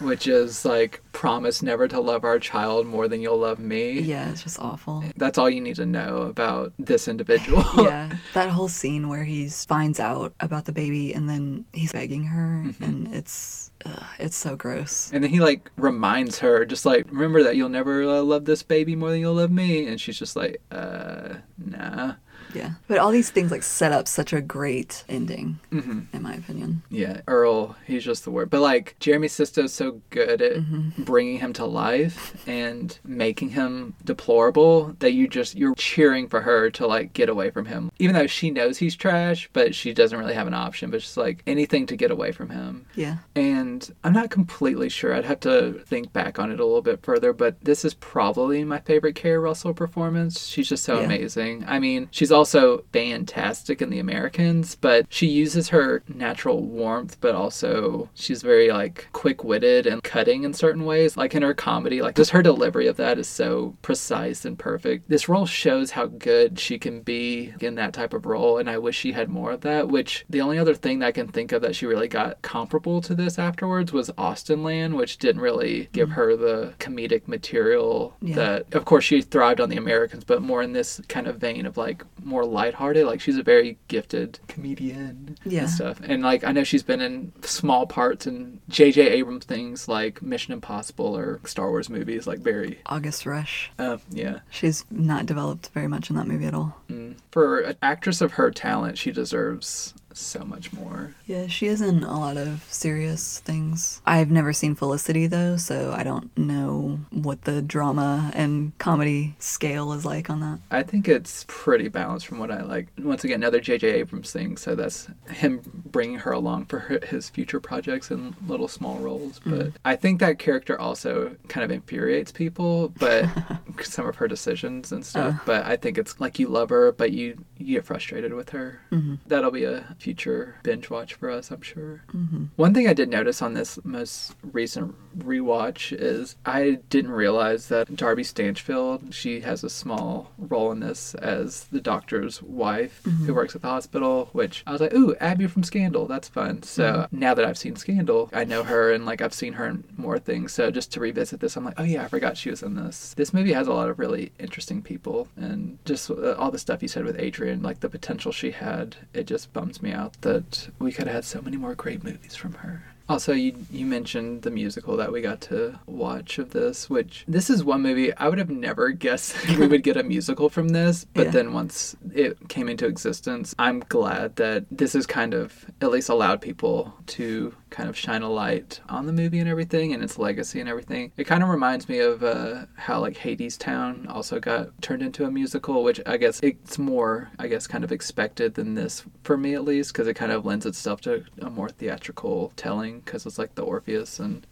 which 0.00 0.26
is 0.26 0.64
like 0.64 1.00
promise 1.12 1.62
never 1.62 1.86
to 1.88 2.00
love 2.00 2.24
our 2.24 2.38
child 2.38 2.86
more 2.86 3.06
than 3.08 3.20
you'll 3.20 3.38
love 3.38 3.58
me. 3.58 4.00
Yeah, 4.00 4.30
it's 4.30 4.42
just 4.42 4.58
awful. 4.58 5.04
That's 5.16 5.38
all 5.38 5.48
you 5.50 5.60
need 5.60 5.76
to 5.76 5.86
know 5.86 6.22
about 6.22 6.72
this 6.78 7.06
individual. 7.08 7.64
yeah, 7.84 8.10
that 8.34 8.48
whole 8.50 8.68
scene 8.68 9.08
where 9.08 9.24
he 9.24 9.48
finds 9.48 10.00
out 10.00 10.34
about 10.40 10.64
the 10.64 10.72
baby 10.72 11.12
and 11.14 11.28
then 11.28 11.64
he's 11.72 11.92
begging 11.92 12.24
her, 12.24 12.62
Mm-hmm. 12.66 12.84
and 12.84 13.14
it's 13.14 13.70
ugh, 13.84 14.02
it's 14.18 14.36
so 14.36 14.56
gross. 14.56 15.10
And 15.12 15.22
then 15.24 15.30
he 15.30 15.40
like 15.40 15.70
reminds 15.76 16.38
her, 16.40 16.64
just 16.64 16.84
like, 16.86 17.06
remember 17.10 17.42
that 17.42 17.56
you'll 17.56 17.68
never 17.68 18.02
uh, 18.04 18.22
love 18.22 18.44
this 18.44 18.62
baby 18.62 18.94
more 18.96 19.10
than 19.10 19.20
you'll 19.20 19.34
love 19.34 19.50
me. 19.50 19.86
And 19.86 20.00
she's 20.00 20.18
just 20.18 20.36
like, 20.36 20.60
uh, 20.70 21.34
nah. 21.58 22.14
Yeah, 22.54 22.72
but 22.88 22.98
all 22.98 23.10
these 23.10 23.30
things 23.30 23.50
like 23.50 23.62
set 23.62 23.92
up 23.92 24.08
such 24.08 24.32
a 24.32 24.40
great 24.40 25.04
ending, 25.08 25.58
hmm 25.70 26.00
in 26.12 26.22
my 26.22 26.34
opinion. 26.34 26.82
Yeah, 26.90 27.20
Earl, 27.26 27.76
he's 27.86 28.04
just 28.04 28.24
the 28.24 28.30
word. 28.30 28.50
But 28.50 28.60
like 28.60 28.96
Jeremy 29.00 29.28
Sisto's 29.28 29.72
so 29.72 30.00
good 30.10 30.42
at 30.42 30.62
bringing 31.04 31.38
him 31.38 31.52
to 31.54 31.64
life 31.64 32.46
and 32.48 32.98
making 33.04 33.50
him 33.50 33.94
deplorable 34.04 34.94
that 35.00 35.12
you 35.12 35.28
just 35.28 35.54
you're 35.56 35.74
cheering 35.74 36.28
for 36.28 36.40
her 36.40 36.70
to 36.70 36.86
like 36.86 37.12
get 37.12 37.28
away 37.28 37.50
from 37.50 37.66
him. 37.66 37.90
Even 37.98 38.14
though 38.14 38.26
she 38.26 38.50
knows 38.50 38.78
he's 38.78 38.96
trash, 38.96 39.48
but 39.52 39.74
she 39.74 39.92
doesn't 39.92 40.18
really 40.18 40.34
have 40.34 40.46
an 40.46 40.54
option, 40.54 40.90
but 40.90 41.02
she's 41.02 41.16
like 41.16 41.42
anything 41.46 41.86
to 41.86 41.96
get 41.96 42.10
away 42.10 42.32
from 42.32 42.50
him. 42.50 42.86
Yeah, 42.94 43.18
And 43.34 43.90
I'm 44.04 44.12
not 44.12 44.30
completely 44.30 44.88
sure. 44.88 45.14
I'd 45.14 45.24
have 45.24 45.40
to 45.40 45.82
think 45.86 46.12
back 46.12 46.38
on 46.38 46.50
it 46.50 46.60
a 46.60 46.64
little 46.64 46.82
bit 46.82 47.02
further, 47.02 47.32
but 47.32 47.60
this 47.62 47.84
is 47.84 47.94
probably 47.94 48.64
my 48.64 48.80
favorite 48.80 49.14
Keri 49.14 49.38
Russell 49.38 49.74
performance. 49.74 50.46
She's 50.46 50.68
just 50.68 50.84
so 50.84 50.98
Yeah. 50.98 51.04
amazing. 51.06 51.64
I 51.66 51.78
mean, 51.78 52.08
she's 52.10 52.32
also 52.42 52.82
fantastic 52.92 53.80
in 53.80 53.88
The 53.88 54.00
Americans, 54.00 54.74
but 54.74 55.06
she 55.08 55.28
uses 55.28 55.68
her 55.68 56.02
natural 56.12 56.60
warmth, 56.60 57.16
but 57.20 57.36
also 57.36 58.10
she's 58.14 58.42
very 58.42 58.72
like 58.72 59.06
quick-witted 59.12 59.86
and 59.86 60.02
cutting 60.02 60.42
in 60.42 60.52
certain 60.52 60.84
ways. 60.84 61.16
Like 61.16 61.36
in 61.36 61.42
her 61.42 61.54
comedy, 61.54 62.02
like 62.02 62.16
just 62.16 62.32
her 62.32 62.42
delivery 62.42 62.88
of 62.88 62.96
that 62.96 63.16
is 63.16 63.28
so 63.28 63.76
precise 63.80 64.44
and 64.44 64.58
perfect. 64.58 65.08
This 65.08 65.28
role 65.28 65.46
shows 65.46 65.92
how 65.92 66.06
good 66.06 66.58
she 66.58 66.80
can 66.80 67.02
be 67.02 67.54
in 67.60 67.76
that 67.76 67.92
type 67.92 68.12
of 68.12 68.26
role, 68.26 68.58
and 68.58 68.68
I 68.68 68.78
wish 68.78 68.96
she 68.98 69.12
had 69.12 69.28
more 69.28 69.52
of 69.52 69.60
that. 69.60 69.86
Which 69.86 70.24
the 70.28 70.40
only 70.40 70.58
other 70.58 70.74
thing 70.74 70.98
that 70.98 71.06
I 71.06 71.12
can 71.12 71.28
think 71.28 71.52
of 71.52 71.62
that 71.62 71.76
she 71.76 71.86
really 71.86 72.08
got 72.08 72.42
comparable 72.42 73.00
to 73.02 73.14
this 73.14 73.38
afterwards 73.38 73.92
was 73.92 74.10
Austenland, 74.18 74.94
which 74.96 75.18
didn't 75.18 75.42
really 75.42 75.88
give 75.92 76.08
mm. 76.08 76.14
her 76.14 76.34
the 76.34 76.74
comedic 76.80 77.28
material 77.28 78.16
Yeah. 78.20 78.34
that, 78.34 78.74
of 78.74 78.84
course, 78.84 79.04
she 79.04 79.22
thrived 79.22 79.60
on 79.60 79.68
The 79.68 79.76
Americans, 79.76 80.24
but 80.24 80.42
more 80.42 80.60
in 80.60 80.72
this 80.72 81.00
kind 81.08 81.28
of 81.28 81.36
vein 81.36 81.66
of 81.66 81.76
like 81.76 82.02
more 82.32 82.44
lighthearted. 82.44 83.06
Like 83.06 83.20
she's 83.20 83.36
a 83.36 83.42
very 83.42 83.78
gifted 83.88 84.40
comedian 84.48 85.36
Yeah. 85.44 85.60
and 85.62 85.70
stuff. 85.70 86.00
And 86.02 86.22
like 86.22 86.42
I 86.44 86.50
know 86.52 86.64
she's 86.64 86.82
been 86.82 87.00
in 87.00 87.32
small 87.42 87.86
parts 87.86 88.26
in 88.26 88.60
J.J. 88.68 89.00
Abrams 89.10 89.44
things 89.44 89.86
like 89.86 90.20
Mission 90.22 90.52
Impossible 90.52 91.16
or 91.16 91.40
Star 91.44 91.68
Wars 91.70 91.88
movies, 91.90 92.26
like 92.26 92.40
very, 92.40 92.80
August 92.86 93.26
Rush. 93.26 93.70
uh, 93.78 93.98
yeah. 94.10 94.40
She's 94.50 94.84
not 94.90 95.26
developed 95.26 95.68
very 95.74 95.88
much 95.88 96.10
in 96.10 96.16
that 96.16 96.26
movie 96.26 96.46
at 96.46 96.54
all. 96.54 96.76
Mm. 96.90 97.16
For 97.30 97.60
an 97.60 97.76
actress 97.82 98.20
of 98.20 98.32
her 98.32 98.50
talent, 98.50 98.98
she 98.98 99.12
deserves 99.12 99.94
so 100.20 100.44
much 100.44 100.72
more. 100.72 101.14
Yeah, 101.26 101.46
she 101.46 101.66
is 101.66 101.80
in 101.80 102.02
a 102.02 102.18
lot 102.18 102.36
of 102.36 102.64
serious 102.68 103.40
things. 103.40 104.00
I've 104.06 104.30
never 104.30 104.52
seen 104.52 104.74
Felicity 104.74 105.26
though, 105.26 105.56
so 105.56 105.92
I 105.96 106.02
don't 106.02 106.36
know 106.36 107.00
what 107.10 107.42
the 107.42 107.62
drama 107.62 108.30
and 108.34 108.76
comedy 108.78 109.34
scale 109.38 109.92
is 109.92 110.04
like 110.04 110.30
on 110.30 110.40
that. 110.40 110.58
I 110.70 110.82
think 110.82 111.08
it's 111.08 111.44
pretty 111.48 111.88
balanced 111.88 112.26
from 112.26 112.38
what 112.38 112.50
I 112.50 112.62
like. 112.62 112.88
Once 112.98 113.24
again, 113.24 113.42
another 113.42 113.60
J.J. 113.60 113.88
Abrams 113.88 114.32
thing, 114.32 114.56
so 114.56 114.74
that's 114.74 115.08
him 115.28 115.60
bringing 115.84 116.18
her 116.18 116.32
along 116.32 116.66
for 116.66 116.78
her, 116.78 117.00
his 117.04 117.28
future 117.28 117.60
projects 117.60 118.10
and 118.10 118.34
little 118.46 118.68
small 118.68 118.98
roles. 118.98 119.40
Mm. 119.40 119.58
But 119.58 119.72
I 119.84 119.96
think 119.96 120.20
that 120.20 120.38
character 120.38 120.80
also 120.80 121.36
kind 121.48 121.64
of 121.64 121.70
infuriates 121.70 122.30
people, 122.30 122.90
but 122.90 123.28
some 123.82 124.06
of 124.06 124.16
her 124.16 124.28
decisions 124.28 124.92
and 124.92 125.04
stuff. 125.04 125.40
But 125.44 125.66
I 125.66 125.76
think 125.76 125.98
it's 125.98 126.20
like 126.20 126.38
you 126.38 126.48
love 126.48 126.70
her, 126.70 126.92
but 126.92 127.12
you, 127.12 127.44
you 127.58 127.76
get 127.76 127.84
frustrated 127.84 128.32
with 128.32 128.50
her. 128.50 128.80
Mm-hmm. 128.92 129.14
That'll 129.26 129.50
be 129.50 129.64
a 129.64 129.96
future 130.02 130.56
binge 130.64 130.90
watch 130.90 131.14
for 131.14 131.30
us, 131.30 131.50
I'm 131.50 131.62
sure. 131.62 132.02
Mm-hmm. 132.12 132.46
One 132.56 132.74
thing 132.74 132.88
I 132.88 132.92
did 132.92 133.08
notice 133.08 133.40
on 133.40 133.54
this 133.54 133.78
most 133.84 134.34
recent 134.42 134.94
rewatch 135.16 135.96
is 135.98 136.36
I 136.44 136.80
didn't 136.90 137.12
realize 137.12 137.68
that 137.68 137.94
Darby 137.94 138.24
Stanchfield, 138.24 139.14
she 139.14 139.40
has 139.40 139.62
a 139.62 139.70
small 139.70 140.32
role 140.38 140.72
in 140.72 140.80
this 140.80 141.14
as 141.14 141.64
the 141.66 141.80
doctor's 141.80 142.42
wife 142.42 143.00
who 143.04 143.10
mm-hmm. 143.10 143.32
works 143.32 143.54
at 143.54 143.62
the 143.62 143.68
hospital, 143.68 144.28
which 144.32 144.64
I 144.66 144.72
was 144.72 144.80
like, 144.80 144.92
ooh, 144.92 145.14
Abby 145.20 145.46
from 145.46 145.62
Scandal, 145.62 146.06
that's 146.06 146.28
fun. 146.28 146.62
So 146.64 146.84
mm-hmm. 146.84 147.18
now 147.18 147.34
that 147.34 147.44
I've 147.44 147.58
seen 147.58 147.76
Scandal, 147.76 148.28
I 148.32 148.44
know 148.44 148.64
her 148.64 148.92
and 148.92 149.06
like 149.06 149.22
I've 149.22 149.34
seen 149.34 149.52
her 149.54 149.66
in 149.66 149.84
more 149.96 150.18
things. 150.18 150.52
So 150.52 150.70
just 150.70 150.92
to 150.92 151.00
revisit 151.00 151.40
this, 151.40 151.56
I'm 151.56 151.64
like, 151.64 151.78
oh 151.78 151.84
yeah, 151.84 152.04
I 152.04 152.08
forgot 152.08 152.36
she 152.36 152.50
was 152.50 152.62
in 152.62 152.74
this. 152.74 153.14
This 153.14 153.32
movie 153.32 153.52
has 153.52 153.68
a 153.68 153.72
lot 153.72 153.88
of 153.88 153.98
really 153.98 154.32
interesting 154.40 154.82
people 154.82 155.28
and 155.36 155.78
just 155.84 156.10
uh, 156.10 156.32
all 156.32 156.50
the 156.50 156.58
stuff 156.58 156.82
you 156.82 156.88
said 156.88 157.04
with 157.04 157.20
Adrienne, 157.20 157.62
like 157.62 157.80
the 157.80 157.88
potential 157.88 158.32
she 158.32 158.50
had, 158.50 158.96
it 159.14 159.26
just 159.26 159.52
bums 159.52 159.80
me 159.80 159.91
out 159.92 160.20
that 160.22 160.68
we 160.78 160.92
could 160.92 161.06
have 161.06 161.14
had 161.16 161.24
so 161.24 161.42
many 161.42 161.56
more 161.56 161.74
great 161.74 162.02
movies 162.02 162.34
from 162.34 162.54
her. 162.54 162.91
Also, 163.12 163.34
you 163.34 163.54
you 163.70 163.84
mentioned 163.84 164.40
the 164.40 164.50
musical 164.50 164.96
that 164.96 165.12
we 165.12 165.20
got 165.20 165.42
to 165.42 165.78
watch 165.86 166.38
of 166.38 166.50
this, 166.52 166.88
which 166.88 167.24
this 167.28 167.50
is 167.50 167.62
one 167.62 167.82
movie 167.82 168.10
I 168.16 168.26
would 168.28 168.38
have 168.38 168.48
never 168.48 168.88
guessed 168.88 169.36
we 169.58 169.66
would 169.66 169.82
get 169.82 169.98
a 169.98 170.02
musical 170.02 170.48
from 170.48 170.70
this, 170.70 171.04
but 171.12 171.26
Yeah. 171.26 171.32
then 171.32 171.52
once 171.52 171.94
it 172.14 172.48
came 172.48 172.70
into 172.70 172.86
existence, 172.86 173.54
I'm 173.58 173.80
glad 173.80 174.36
that 174.36 174.64
this 174.70 174.94
has 174.94 175.06
kind 175.06 175.34
of 175.34 175.66
at 175.82 175.90
least 175.90 176.08
allowed 176.08 176.40
people 176.40 176.94
to 177.08 177.54
kind 177.68 177.88
of 177.88 177.96
shine 177.98 178.22
a 178.22 178.30
light 178.30 178.80
on 178.88 179.06
the 179.06 179.12
movie 179.12 179.38
and 179.40 179.48
everything 179.48 179.92
and 179.92 180.02
its 180.02 180.18
legacy 180.18 180.60
and 180.60 180.68
everything. 180.68 181.12
It 181.18 181.24
kind 181.24 181.42
of 181.42 181.48
reminds 181.50 181.88
me 181.88 181.98
of 182.00 182.22
uh, 182.22 182.66
how 182.76 183.00
like 183.00 183.16
Hadestown 183.16 184.08
also 184.08 184.40
got 184.40 184.80
turned 184.82 185.02
into 185.02 185.24
a 185.24 185.30
musical, 185.30 185.82
which 185.82 186.00
I 186.06 186.16
guess 186.16 186.40
it's 186.42 186.78
more, 186.78 187.30
I 187.38 187.48
guess, 187.48 187.66
kind 187.66 187.84
of 187.84 187.92
expected 187.92 188.54
than 188.54 188.74
this 188.74 189.04
for 189.22 189.36
me 189.36 189.52
at 189.54 189.64
least, 189.64 189.92
because 189.92 190.06
it 190.08 190.14
kind 190.14 190.32
of 190.32 190.44
lends 190.46 190.64
itself 190.66 191.00
to 191.02 191.24
a 191.42 191.50
more 191.50 191.68
theatrical 191.68 192.52
telling, 192.56 193.01
because 193.04 193.26
it's 193.26 193.38
like 193.38 193.54
the 193.54 193.62
Orpheus 193.62 194.18
and 194.18 194.46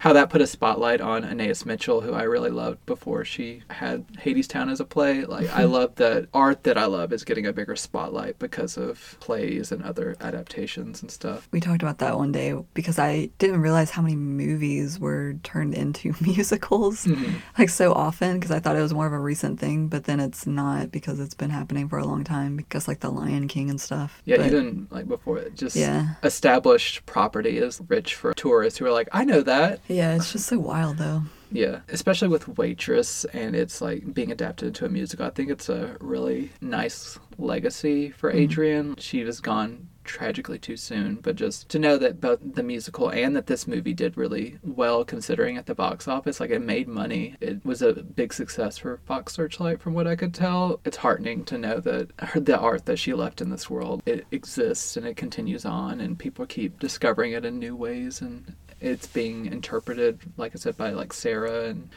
how 0.00 0.12
that 0.12 0.30
put 0.30 0.40
a 0.40 0.46
spotlight 0.46 1.00
on 1.00 1.24
Anais 1.24 1.54
Mitchell, 1.64 2.00
who 2.00 2.12
I 2.12 2.22
really 2.22 2.50
loved 2.50 2.84
before 2.86 3.24
she 3.24 3.62
had 3.70 4.06
Hadestown 4.14 4.70
as 4.70 4.80
a 4.80 4.84
play. 4.84 5.24
Like 5.24 5.48
I 5.50 5.64
love 5.64 5.94
that 5.96 6.28
art 6.34 6.64
that 6.64 6.76
I 6.76 6.86
love 6.86 7.12
is 7.12 7.24
getting 7.24 7.46
a 7.46 7.52
bigger 7.52 7.76
spotlight 7.76 8.38
because 8.38 8.76
of 8.76 9.16
plays 9.20 9.70
and 9.72 9.82
other 9.82 10.16
adaptations 10.20 11.02
and 11.02 11.10
stuff. 11.10 11.48
We 11.52 11.60
talked 11.60 11.82
about 11.82 11.98
that 11.98 12.16
one 12.18 12.32
day 12.32 12.54
because 12.74 12.98
I 12.98 13.30
didn't 13.38 13.60
realize 13.60 13.90
how 13.90 14.02
many 14.02 14.16
movies 14.16 14.98
were 14.98 15.34
turned 15.42 15.74
into 15.74 16.14
musicals 16.20 17.04
Mm-hmm. 17.04 17.36
like 17.58 17.68
so 17.68 17.92
often 17.92 18.38
because 18.38 18.50
I 18.50 18.58
thought 18.60 18.76
it 18.76 18.82
was 18.82 18.94
more 18.94 19.06
of 19.06 19.12
a 19.12 19.18
recent 19.18 19.58
thing, 19.60 19.88
but 19.88 20.04
then 20.04 20.20
it's 20.20 20.46
not 20.46 20.90
because 20.90 21.20
it's 21.20 21.34
been 21.34 21.50
happening 21.50 21.88
for 21.88 21.98
a 21.98 22.04
long 22.04 22.24
time 22.24 22.56
because 22.56 22.88
like 22.88 23.00
The 23.00 23.10
Lion 23.10 23.48
King 23.48 23.70
and 23.70 23.80
stuff. 23.80 24.20
Yeah, 24.24 24.36
But- 24.38 24.46
even 24.46 24.88
like 24.90 25.08
before 25.08 25.38
it, 25.38 25.54
just 25.54 25.76
Yeah. 25.76 26.14
established 26.22 27.04
property 27.06 27.58
is 27.58 27.80
rich 27.88 28.14
for 28.14 28.32
tourists 28.34 28.78
who 28.78 28.86
are 28.86 28.92
like, 28.92 29.08
I 29.12 29.24
know 29.24 29.41
that. 29.44 29.80
Yeah, 29.88 30.14
it's 30.14 30.32
just 30.32 30.46
so 30.46 30.58
wild 30.58 30.98
though. 30.98 31.22
Yeah, 31.52 31.80
especially 31.88 32.28
with 32.28 32.48
Waitress 32.56 33.24
and 33.26 33.54
it's 33.54 33.80
like 33.80 34.14
being 34.14 34.32
adapted 34.32 34.68
into 34.68 34.86
a 34.86 34.88
musical. 34.88 35.26
I 35.26 35.30
think 35.30 35.50
it's 35.50 35.68
a 35.68 35.96
really 36.00 36.50
nice 36.60 37.18
legacy 37.38 38.10
for 38.10 38.30
mm-hmm. 38.30 38.44
Adrienne. 38.44 38.96
She 38.96 39.22
was 39.22 39.40
gone 39.40 39.88
tragically 40.04 40.58
too 40.58 40.76
soon, 40.76 41.16
but 41.16 41.36
just 41.36 41.68
to 41.68 41.78
know 41.78 41.96
that 41.96 42.20
both 42.20 42.40
the 42.42 42.62
musical 42.62 43.10
and 43.10 43.36
that 43.36 43.46
this 43.46 43.66
movie 43.66 43.94
did 43.94 44.16
really 44.16 44.58
well 44.62 45.04
considering 45.04 45.56
at 45.56 45.66
the 45.66 45.74
box 45.74 46.08
office, 46.08 46.40
like 46.40 46.50
it 46.50 46.60
made 46.60 46.88
money. 46.88 47.36
It 47.40 47.64
was 47.64 47.82
a 47.82 47.92
big 47.92 48.32
success 48.32 48.78
for 48.78 48.98
Fox 49.04 49.34
Searchlight 49.34 49.80
from 49.80 49.94
what 49.94 50.06
I 50.06 50.16
could 50.16 50.34
tell. 50.34 50.80
It's 50.84 50.96
heartening 50.96 51.44
to 51.44 51.58
know 51.58 51.80
that 51.80 52.10
her, 52.18 52.40
the 52.40 52.58
art 52.58 52.86
that 52.86 52.98
she 52.98 53.14
left 53.14 53.40
in 53.40 53.50
this 53.50 53.70
world, 53.70 54.02
it 54.06 54.26
exists 54.30 54.96
and 54.96 55.06
it 55.06 55.16
continues 55.16 55.64
on 55.64 56.00
and 56.00 56.18
people 56.18 56.46
keep 56.46 56.80
discovering 56.80 57.32
it 57.32 57.44
in 57.44 57.58
new 57.58 57.76
ways 57.76 58.20
and 58.20 58.54
it's 58.82 59.06
being 59.06 59.46
interpreted, 59.46 60.20
like 60.36 60.52
I 60.54 60.58
said, 60.58 60.76
by 60.76 60.90
like 60.90 61.12
Sara, 61.12 61.70
and 61.70 61.88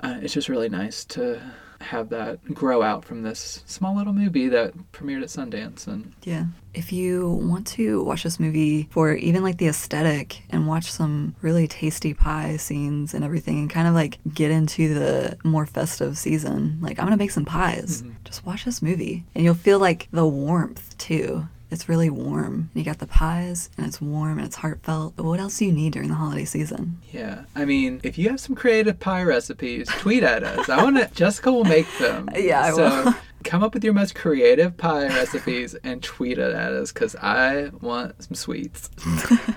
uh, 0.00 0.18
it's 0.22 0.34
just 0.34 0.48
really 0.48 0.68
nice 0.68 1.04
to 1.06 1.40
have 1.80 2.08
that 2.08 2.42
grow 2.54 2.82
out 2.82 3.04
from 3.04 3.22
this 3.22 3.62
small 3.66 3.96
little 3.96 4.12
movie 4.12 4.48
that 4.48 4.72
premiered 4.92 5.22
at 5.22 5.28
Sundance. 5.28 5.86
And 5.86 6.12
Yeah. 6.22 6.46
If 6.72 6.92
you 6.92 7.30
want 7.30 7.66
to 7.68 8.02
watch 8.02 8.22
this 8.22 8.40
movie 8.40 8.88
for 8.90 9.12
even 9.14 9.42
like 9.42 9.58
the 9.58 9.68
aesthetic 9.68 10.42
and 10.50 10.66
watch 10.66 10.90
some 10.90 11.34
really 11.42 11.68
tasty 11.68 12.14
pie 12.14 12.56
scenes 12.56 13.14
and 13.14 13.24
everything 13.24 13.58
and 13.58 13.70
kind 13.70 13.86
of 13.86 13.94
like 13.94 14.18
get 14.32 14.50
into 14.50 14.94
the 14.94 15.36
more 15.44 15.66
festive 15.66 16.16
season, 16.18 16.78
like 16.80 16.98
I'm 16.98 17.06
gonna 17.06 17.16
make 17.16 17.30
some 17.30 17.44
pies. 17.44 18.02
Just 18.24 18.44
watch 18.46 18.64
this 18.64 18.82
movie 18.82 19.24
and 19.34 19.44
you'll 19.44 19.54
feel 19.54 19.78
like 19.78 20.08
the 20.10 20.26
warmth 20.26 20.96
too. 20.98 21.46
It's 21.70 21.88
really 21.88 22.10
warm. 22.10 22.70
You 22.74 22.84
got 22.84 22.98
the 22.98 23.06
pies 23.06 23.68
and 23.76 23.86
it's 23.86 24.00
warm 24.00 24.38
and 24.38 24.46
it's 24.46 24.56
heartfelt. 24.56 25.14
But 25.16 25.24
what 25.24 25.40
else 25.40 25.58
do 25.58 25.64
you 25.64 25.72
need 25.72 25.92
during 25.92 26.08
the 26.08 26.14
holiday 26.14 26.44
season? 26.44 27.00
yeah, 27.10 27.44
I 27.56 27.64
mean, 27.64 28.00
if 28.04 28.16
you 28.18 28.28
have 28.30 28.40
some 28.40 28.54
creative 28.54 29.00
pie 29.00 29.22
recipes, 29.22 29.88
tweet 29.88 30.22
at 30.22 30.44
us. 30.44 30.68
I 30.68 30.82
want 30.82 30.96
to. 30.96 31.10
Jessica 31.14 31.50
will 31.52 31.64
make 31.64 31.86
them. 31.98 32.28
Yeah, 32.36 32.62
I 32.62 32.70
so, 32.72 33.04
will. 33.04 33.14
Come 33.44 33.62
up 33.62 33.74
with 33.74 33.84
your 33.84 33.92
most 33.92 34.14
creative 34.14 34.76
pie 34.76 35.06
recipes 35.08 35.74
and 35.84 36.02
tweet 36.02 36.38
it 36.38 36.54
at 36.54 36.72
us 36.72 36.92
because 36.92 37.14
I 37.16 37.70
want 37.80 38.22
some 38.22 38.34
sweets. 38.34 38.88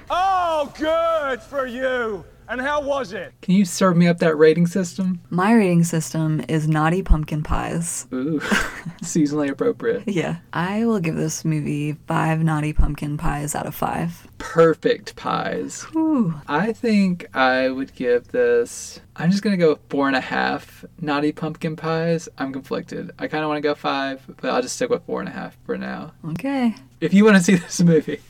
Oh, 0.10 0.72
good 0.78 1.42
for 1.42 1.66
you. 1.68 2.26
And 2.50 2.62
how 2.62 2.82
was 2.82 3.12
it? 3.12 3.34
Can 3.42 3.56
you 3.56 3.66
serve 3.66 3.98
me 3.98 4.08
up 4.08 4.20
that 4.20 4.38
rating 4.38 4.68
system? 4.68 5.20
My 5.30 5.54
rating 5.54 5.84
system 5.84 6.44
is 6.48 6.68
naughty 6.68 7.04
pumpkin 7.04 7.44
pies. 7.44 8.08
Ooh, 8.14 8.40
seasonally 9.02 9.50
appropriate. 9.50 10.04
Yeah. 10.08 10.38
I 10.54 10.86
will 10.86 11.00
give 11.00 11.16
this 11.16 11.44
movie 11.44 11.94
five 12.08 12.42
naughty 12.44 12.72
pumpkin 12.72 13.18
pies 13.18 13.54
out 13.54 13.66
of 13.66 13.76
five. 13.76 14.28
Perfect 14.38 15.16
pies. 15.18 15.86
Ooh. 15.96 16.36
I 16.48 16.72
think 16.72 17.28
I 17.36 17.70
would 17.70 17.94
give 17.96 18.30
this. 18.30 19.02
I'm 19.18 19.30
just 19.32 19.44
gonna 19.44 19.58
go 19.58 19.72
with 19.72 19.80
four 19.90 20.08
and 20.08 20.16
a 20.16 20.22
half 20.22 20.86
naughty 21.02 21.32
pumpkin 21.34 21.76
pies. 21.76 22.30
I'm 22.38 22.54
conflicted. 22.54 23.12
I 23.20 23.28
kind 23.28 23.44
of 23.44 23.50
want 23.50 23.58
to 23.58 23.62
go 23.68 23.76
five, 23.76 24.22
but 24.40 24.52
I'll 24.52 24.62
just 24.62 24.76
stick 24.76 24.90
with 24.90 25.04
four 25.06 25.20
and 25.20 25.28
a 25.28 25.34
half 25.34 25.58
for 25.66 25.78
now. 25.78 26.14
Okay. 26.30 26.76
If 27.02 27.14
you 27.14 27.26
want 27.26 27.38
to 27.38 27.44
see 27.44 27.56
this 27.58 27.82
movie, 27.82 28.22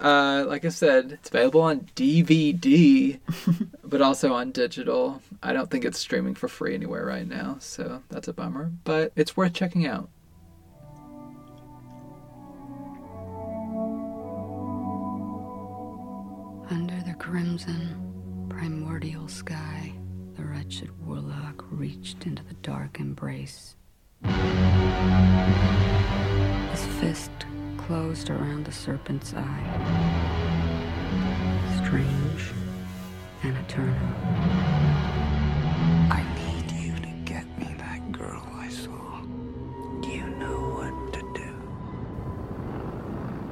uh, 0.00 0.44
like 0.48 0.64
I 0.64 0.70
said, 0.70 1.12
it's 1.12 1.28
available 1.28 1.60
on 1.60 1.88
DVD, 1.94 3.20
but 3.84 4.02
also 4.02 4.32
on 4.32 4.50
digital. 4.50 5.22
I 5.42 5.52
don't 5.52 5.70
think 5.70 5.84
it's 5.84 5.98
streaming 5.98 6.34
for 6.34 6.48
free 6.48 6.74
anywhere 6.74 7.06
right 7.06 7.26
now, 7.26 7.56
so 7.60 8.02
that's 8.08 8.28
a 8.28 8.32
bummer. 8.32 8.72
But 8.84 9.12
it's 9.14 9.36
worth 9.36 9.52
checking 9.52 9.86
out. 9.86 10.08
Under 16.70 17.00
the 17.06 17.14
crimson, 17.18 18.46
primordial 18.48 19.28
sky, 19.28 19.92
the 20.34 20.44
wretched 20.44 20.90
warlock 21.06 21.64
reached 21.70 22.26
into 22.26 22.42
the 22.42 22.54
dark 22.54 22.98
embrace. 22.98 23.76
His 26.70 26.86
fist 26.98 27.30
closed 27.86 28.30
around 28.30 28.64
the 28.64 28.72
serpent's 28.72 29.34
eye. 29.34 29.64
Strange 31.84 32.50
and 33.42 33.54
eternal. 33.58 33.94
I 36.10 36.24
need 36.38 36.72
you 36.72 36.94
to 36.96 37.12
get 37.26 37.46
me 37.58 37.74
that 37.78 38.10
girl 38.10 38.42
I 38.54 38.70
saw. 38.70 39.20
You 40.02 40.24
know 40.38 40.78
what 40.78 41.12
to 41.12 41.20
do. 41.34 41.54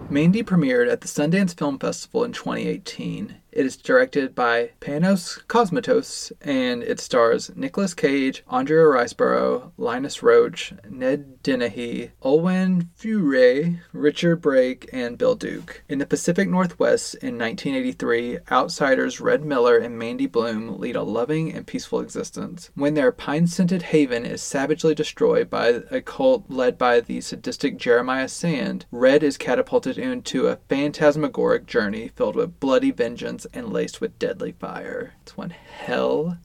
Mandy 0.08 0.42
premiered 0.42 0.90
at 0.90 1.02
the 1.02 1.08
Sundance 1.08 1.54
Film 1.54 1.78
Festival 1.78 2.24
in 2.24 2.32
2018. 2.32 3.36
It 3.52 3.66
is 3.66 3.76
directed 3.76 4.34
by 4.34 4.70
Panos 4.80 5.44
Cosmatos 5.44 6.32
and 6.40 6.82
it 6.82 7.00
stars 7.00 7.50
Nicolas 7.54 7.92
Cage, 7.92 8.42
Andrea 8.48 8.84
Riseborough, 8.84 9.72
Linus 9.76 10.20
Roache, 10.20 10.72
Ned 10.90 11.41
Dennehy, 11.42 12.12
Olwen 12.22 12.88
Fouéré, 12.98 13.80
Richard 13.92 14.36
Brake, 14.36 14.88
and 14.92 15.18
Bill 15.18 15.34
Duke. 15.34 15.82
In 15.88 15.98
the 15.98 16.06
Pacific 16.06 16.48
Northwest 16.48 17.14
in 17.16 17.38
1983, 17.38 18.38
outsiders 18.50 19.20
Red 19.20 19.44
Miller 19.44 19.76
and 19.76 19.98
Mandy 19.98 20.26
Bloom 20.26 20.78
lead 20.78 20.94
a 20.94 21.02
loving 21.02 21.52
and 21.52 21.66
peaceful 21.66 22.00
existence. 22.00 22.70
When 22.74 22.94
their 22.94 23.10
pine 23.10 23.46
scented 23.46 23.82
haven 23.82 24.24
is 24.24 24.42
savagely 24.42 24.94
destroyed 24.94 25.50
by 25.50 25.80
a 25.90 26.00
cult 26.00 26.44
led 26.48 26.78
by 26.78 27.00
the 27.00 27.20
sadistic 27.20 27.76
Jeremiah 27.76 28.28
Sand, 28.28 28.86
Red 28.90 29.22
is 29.22 29.36
catapulted 29.36 29.98
into 29.98 30.46
a 30.46 30.58
phantasmagoric 30.68 31.66
journey 31.66 32.08
filled 32.14 32.36
with 32.36 32.60
bloody 32.60 32.90
vengeance 32.90 33.46
and 33.52 33.72
laced 33.72 34.00
with 34.00 34.18
deadly 34.18 34.52
fire. 34.52 35.14
It's 35.22 35.36
one 35.36 35.50
hell 35.50 36.38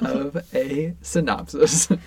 of 0.00 0.36
a 0.54 0.94
synopsis. 1.02 1.88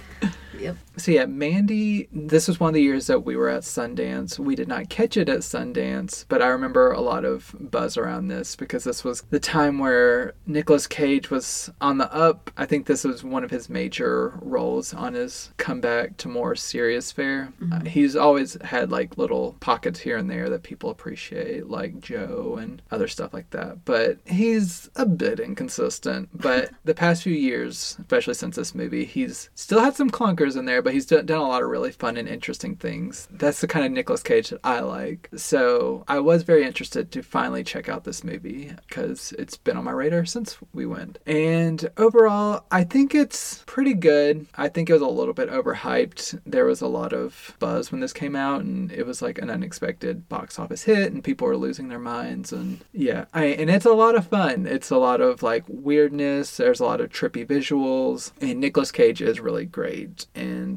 Yep. 0.64 0.78
So 0.98 1.12
yeah, 1.12 1.26
Mandy, 1.26 2.08
this 2.12 2.48
was 2.48 2.60
one 2.60 2.70
of 2.70 2.74
the 2.76 2.82
years 2.82 3.08
that 3.08 3.26
we 3.26 3.36
were 3.36 3.50
at 3.50 3.64
Sundance. 3.64 4.40
We 4.40 4.56
did 4.56 4.68
not 4.68 4.90
catch 4.90 5.18
it 5.18 5.28
at 5.28 5.40
Sundance, 5.40 6.26
but 6.30 6.42
I 6.42 6.48
remember 6.48 6.92
a 6.92 7.02
lot 7.02 7.26
of 7.26 7.56
buzz 7.60 7.98
around 7.98 8.28
this 8.28 8.56
because 8.56 8.84
this 8.84 9.04
was 9.04 9.24
the 9.30 9.40
time 9.40 9.80
where 9.80 10.34
Nicolas 10.46 10.88
Cage 10.88 11.30
was 11.30 11.72
on 11.82 11.98
the 11.98 12.14
up. 12.14 12.52
I 12.56 12.66
think 12.66 12.86
this 12.86 13.04
was 13.04 13.24
one 13.24 13.44
of 13.44 13.52
his 13.52 13.70
major 13.70 14.40
roles 14.42 14.94
on 14.94 15.16
his 15.16 15.52
comeback 15.58 16.18
to 16.18 16.30
more 16.30 16.56
serious 16.56 17.12
fare. 17.12 17.52
Uh, 17.72 17.86
he's 17.86 18.16
always 18.16 18.58
had 18.62 18.92
like 18.92 19.18
little 19.18 19.58
pockets 19.60 20.00
here 20.00 20.18
and 20.18 20.30
there 20.30 20.50
that 20.50 20.64
people 20.64 20.90
appreciate, 20.90 21.68
like 21.68 22.00
Joe 22.00 22.58
and 22.62 22.82
other 22.92 23.08
stuff 23.08 23.34
like 23.34 23.50
that. 23.50 23.84
But 23.84 24.20
he's 24.26 24.90
a 24.96 25.06
bit 25.06 25.40
inconsistent. 25.40 26.30
But 26.34 26.70
the 26.86 26.96
past 26.96 27.24
few 27.24 27.34
years, 27.34 27.98
especially 28.00 28.36
since 28.36 28.56
this 28.56 28.76
movie, 28.76 29.06
he's 29.06 29.50
still 29.56 29.82
had 29.82 29.96
some 29.96 30.10
clunkers 30.10 30.53
in 30.56 30.66
there, 30.66 30.82
but 30.82 30.94
he's 30.94 31.06
done, 31.06 31.26
done 31.26 31.40
a 31.40 31.48
lot 31.48 31.64
of 31.64 31.70
really 31.70 31.92
fun 31.92 32.18
and 32.18 32.28
interesting 32.28 32.76
things. 32.76 33.28
That's 33.32 33.62
the 33.62 33.68
kind 33.68 33.86
of 33.86 33.92
Nicolas 33.92 34.24
Cage 34.24 34.50
that 34.50 34.60
I 34.64 34.80
like. 34.80 35.30
So 35.36 36.04
I 36.08 36.20
was 36.20 36.44
very 36.44 36.64
interested 36.66 37.12
to 37.12 37.22
finally 37.22 37.64
check 37.64 37.90
out 37.90 38.04
this 38.04 38.24
movie 38.24 38.72
because 38.88 39.34
it's 39.38 39.58
been 39.58 39.78
on 39.78 39.84
my 39.84 39.92
radar 39.92 40.26
since 40.26 40.58
we 40.74 40.86
went. 40.86 41.20
And 41.26 41.90
overall, 41.98 42.66
I 42.72 42.84
think 42.84 43.16
it's 43.16 43.64
pretty 43.66 43.94
good. 43.94 44.46
I 44.56 44.70
think 44.70 44.90
it 44.90 44.94
was 44.94 45.02
a 45.02 45.08
little 45.08 45.34
bit 45.34 45.50
overhyped. 45.50 46.40
There 46.46 46.66
was 46.66 46.82
a 46.82 46.88
lot 46.88 47.14
of 47.14 47.56
buzz 47.60 47.92
when 47.92 48.02
this 48.02 48.14
came 48.14 48.36
out, 48.36 48.62
and 48.62 48.92
it 48.92 49.06
was 49.06 49.22
like 49.22 49.38
an 49.38 49.50
unexpected 49.50 50.28
box 50.30 50.60
office 50.60 50.84
hit, 50.84 51.12
and 51.12 51.24
people 51.24 51.48
were 51.48 51.58
losing 51.58 51.88
their 51.88 52.00
minds. 52.00 52.52
And 52.52 52.84
yeah, 52.92 53.26
I, 53.34 53.46
and 53.46 53.70
it's 53.70 53.86
a 53.86 53.92
lot 53.92 54.16
of 54.16 54.28
fun. 54.28 54.66
It's 54.66 54.90
a 54.90 54.98
lot 54.98 55.22
of 55.22 55.44
like 55.44 55.64
weirdness. 55.68 56.58
There's 56.58 56.80
a 56.80 56.86
lot 56.86 57.02
of 57.02 57.10
trippy 57.10 57.46
visuals, 57.46 58.32
and 58.42 58.60
Nicolas 58.60 58.92
Cage 58.92 59.22
is 59.22 59.40
really 59.40 59.66
great, 59.66 60.26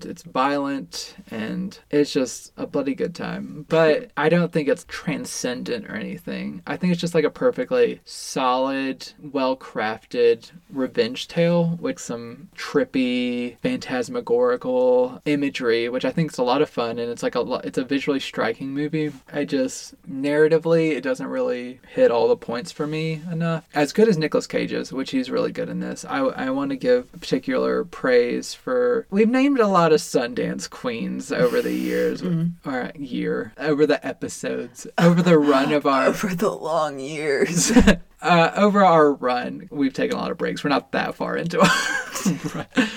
it's 0.05 0.23
violent, 0.23 1.17
and 1.31 1.79
it's 1.91 2.13
just 2.13 2.53
a 2.57 2.67
bloody 2.67 2.95
good 2.95 3.15
time. 3.15 3.67
But 3.69 4.11
I 4.17 4.29
don't 4.29 4.53
think 4.53 4.69
it's 4.69 4.85
transcendent 4.89 5.87
or 5.87 5.95
anything. 5.95 6.63
I 6.67 6.77
think 6.77 6.93
it's 6.93 7.01
just 7.01 7.15
like 7.15 7.25
a 7.25 7.31
perfectly 7.31 8.01
solid, 8.05 9.13
well 9.21 9.57
crafted 9.57 10.51
revenge 10.71 11.29
tale 11.29 11.79
with 11.81 11.99
some 11.99 12.49
trippy, 12.57 13.59
phantasmagorical 13.59 15.21
imagery, 15.25 15.89
which 15.89 16.05
I 16.05 16.11
think 16.11 16.33
is 16.33 16.39
a 16.39 16.43
lot 16.43 16.63
of 16.63 16.71
fun, 16.71 16.99
and 16.99 17.11
it's 17.11 17.23
like 17.23 17.35
a 17.35 17.41
lot, 17.41 17.65
it's 17.65 17.79
a 17.79 17.85
visually 17.85 18.21
striking 18.21 18.71
movie. 18.71 19.13
I 19.33 19.45
just 19.45 19.95
narratively, 20.09 20.91
it 20.91 21.03
doesn't 21.03 21.27
really 21.27 21.81
hit 21.89 22.11
all 22.11 22.29
the 22.29 22.37
points 22.37 22.73
for 22.73 22.87
me 22.87 23.23
enough. 23.31 23.69
As 23.75 23.93
good 23.93 24.09
as 24.09 24.19
Nicolas 24.19 24.47
Cage 24.47 24.73
is, 24.73 24.93
which 24.93 25.11
he's 25.11 25.31
really 25.31 25.53
good 25.53 25.69
in 25.69 25.81
this, 25.81 26.05
I, 26.05 26.19
I 26.19 26.51
want 26.51 26.71
to 26.71 26.77
give 26.77 27.11
particular 27.13 27.85
praise 27.85 28.55
for. 28.55 29.07
We've 29.11 29.29
named 29.29 29.56
a 29.61 29.67
lot 29.67 29.93
of 29.93 30.01
Sundance 30.01 30.69
queens 30.69 31.33
over 31.33 31.63
the 31.63 31.73
years, 31.73 32.23
or 32.65 32.93
year, 32.95 33.53
over 33.59 33.87
the 33.87 34.05
episodes, 34.07 34.87
over 34.99 35.23
the 35.23 35.39
run 35.39 35.73
of 35.73 35.87
our 35.87 36.07
Over 36.07 36.35
the 36.35 36.51
long 36.51 36.99
years. 36.99 37.71
uh, 38.23 38.51
over 38.57 38.85
our 38.85 39.13
run, 39.13 39.69
we've 39.71 39.95
taken 39.95 40.17
a 40.17 40.21
lot 40.21 40.31
of 40.31 40.39
breaks. 40.39 40.65
We're 40.65 40.71
not 40.71 40.93
that 40.93 41.15
far 41.15 41.37
into 41.37 41.61
our 41.61 42.35
run. 42.55 42.89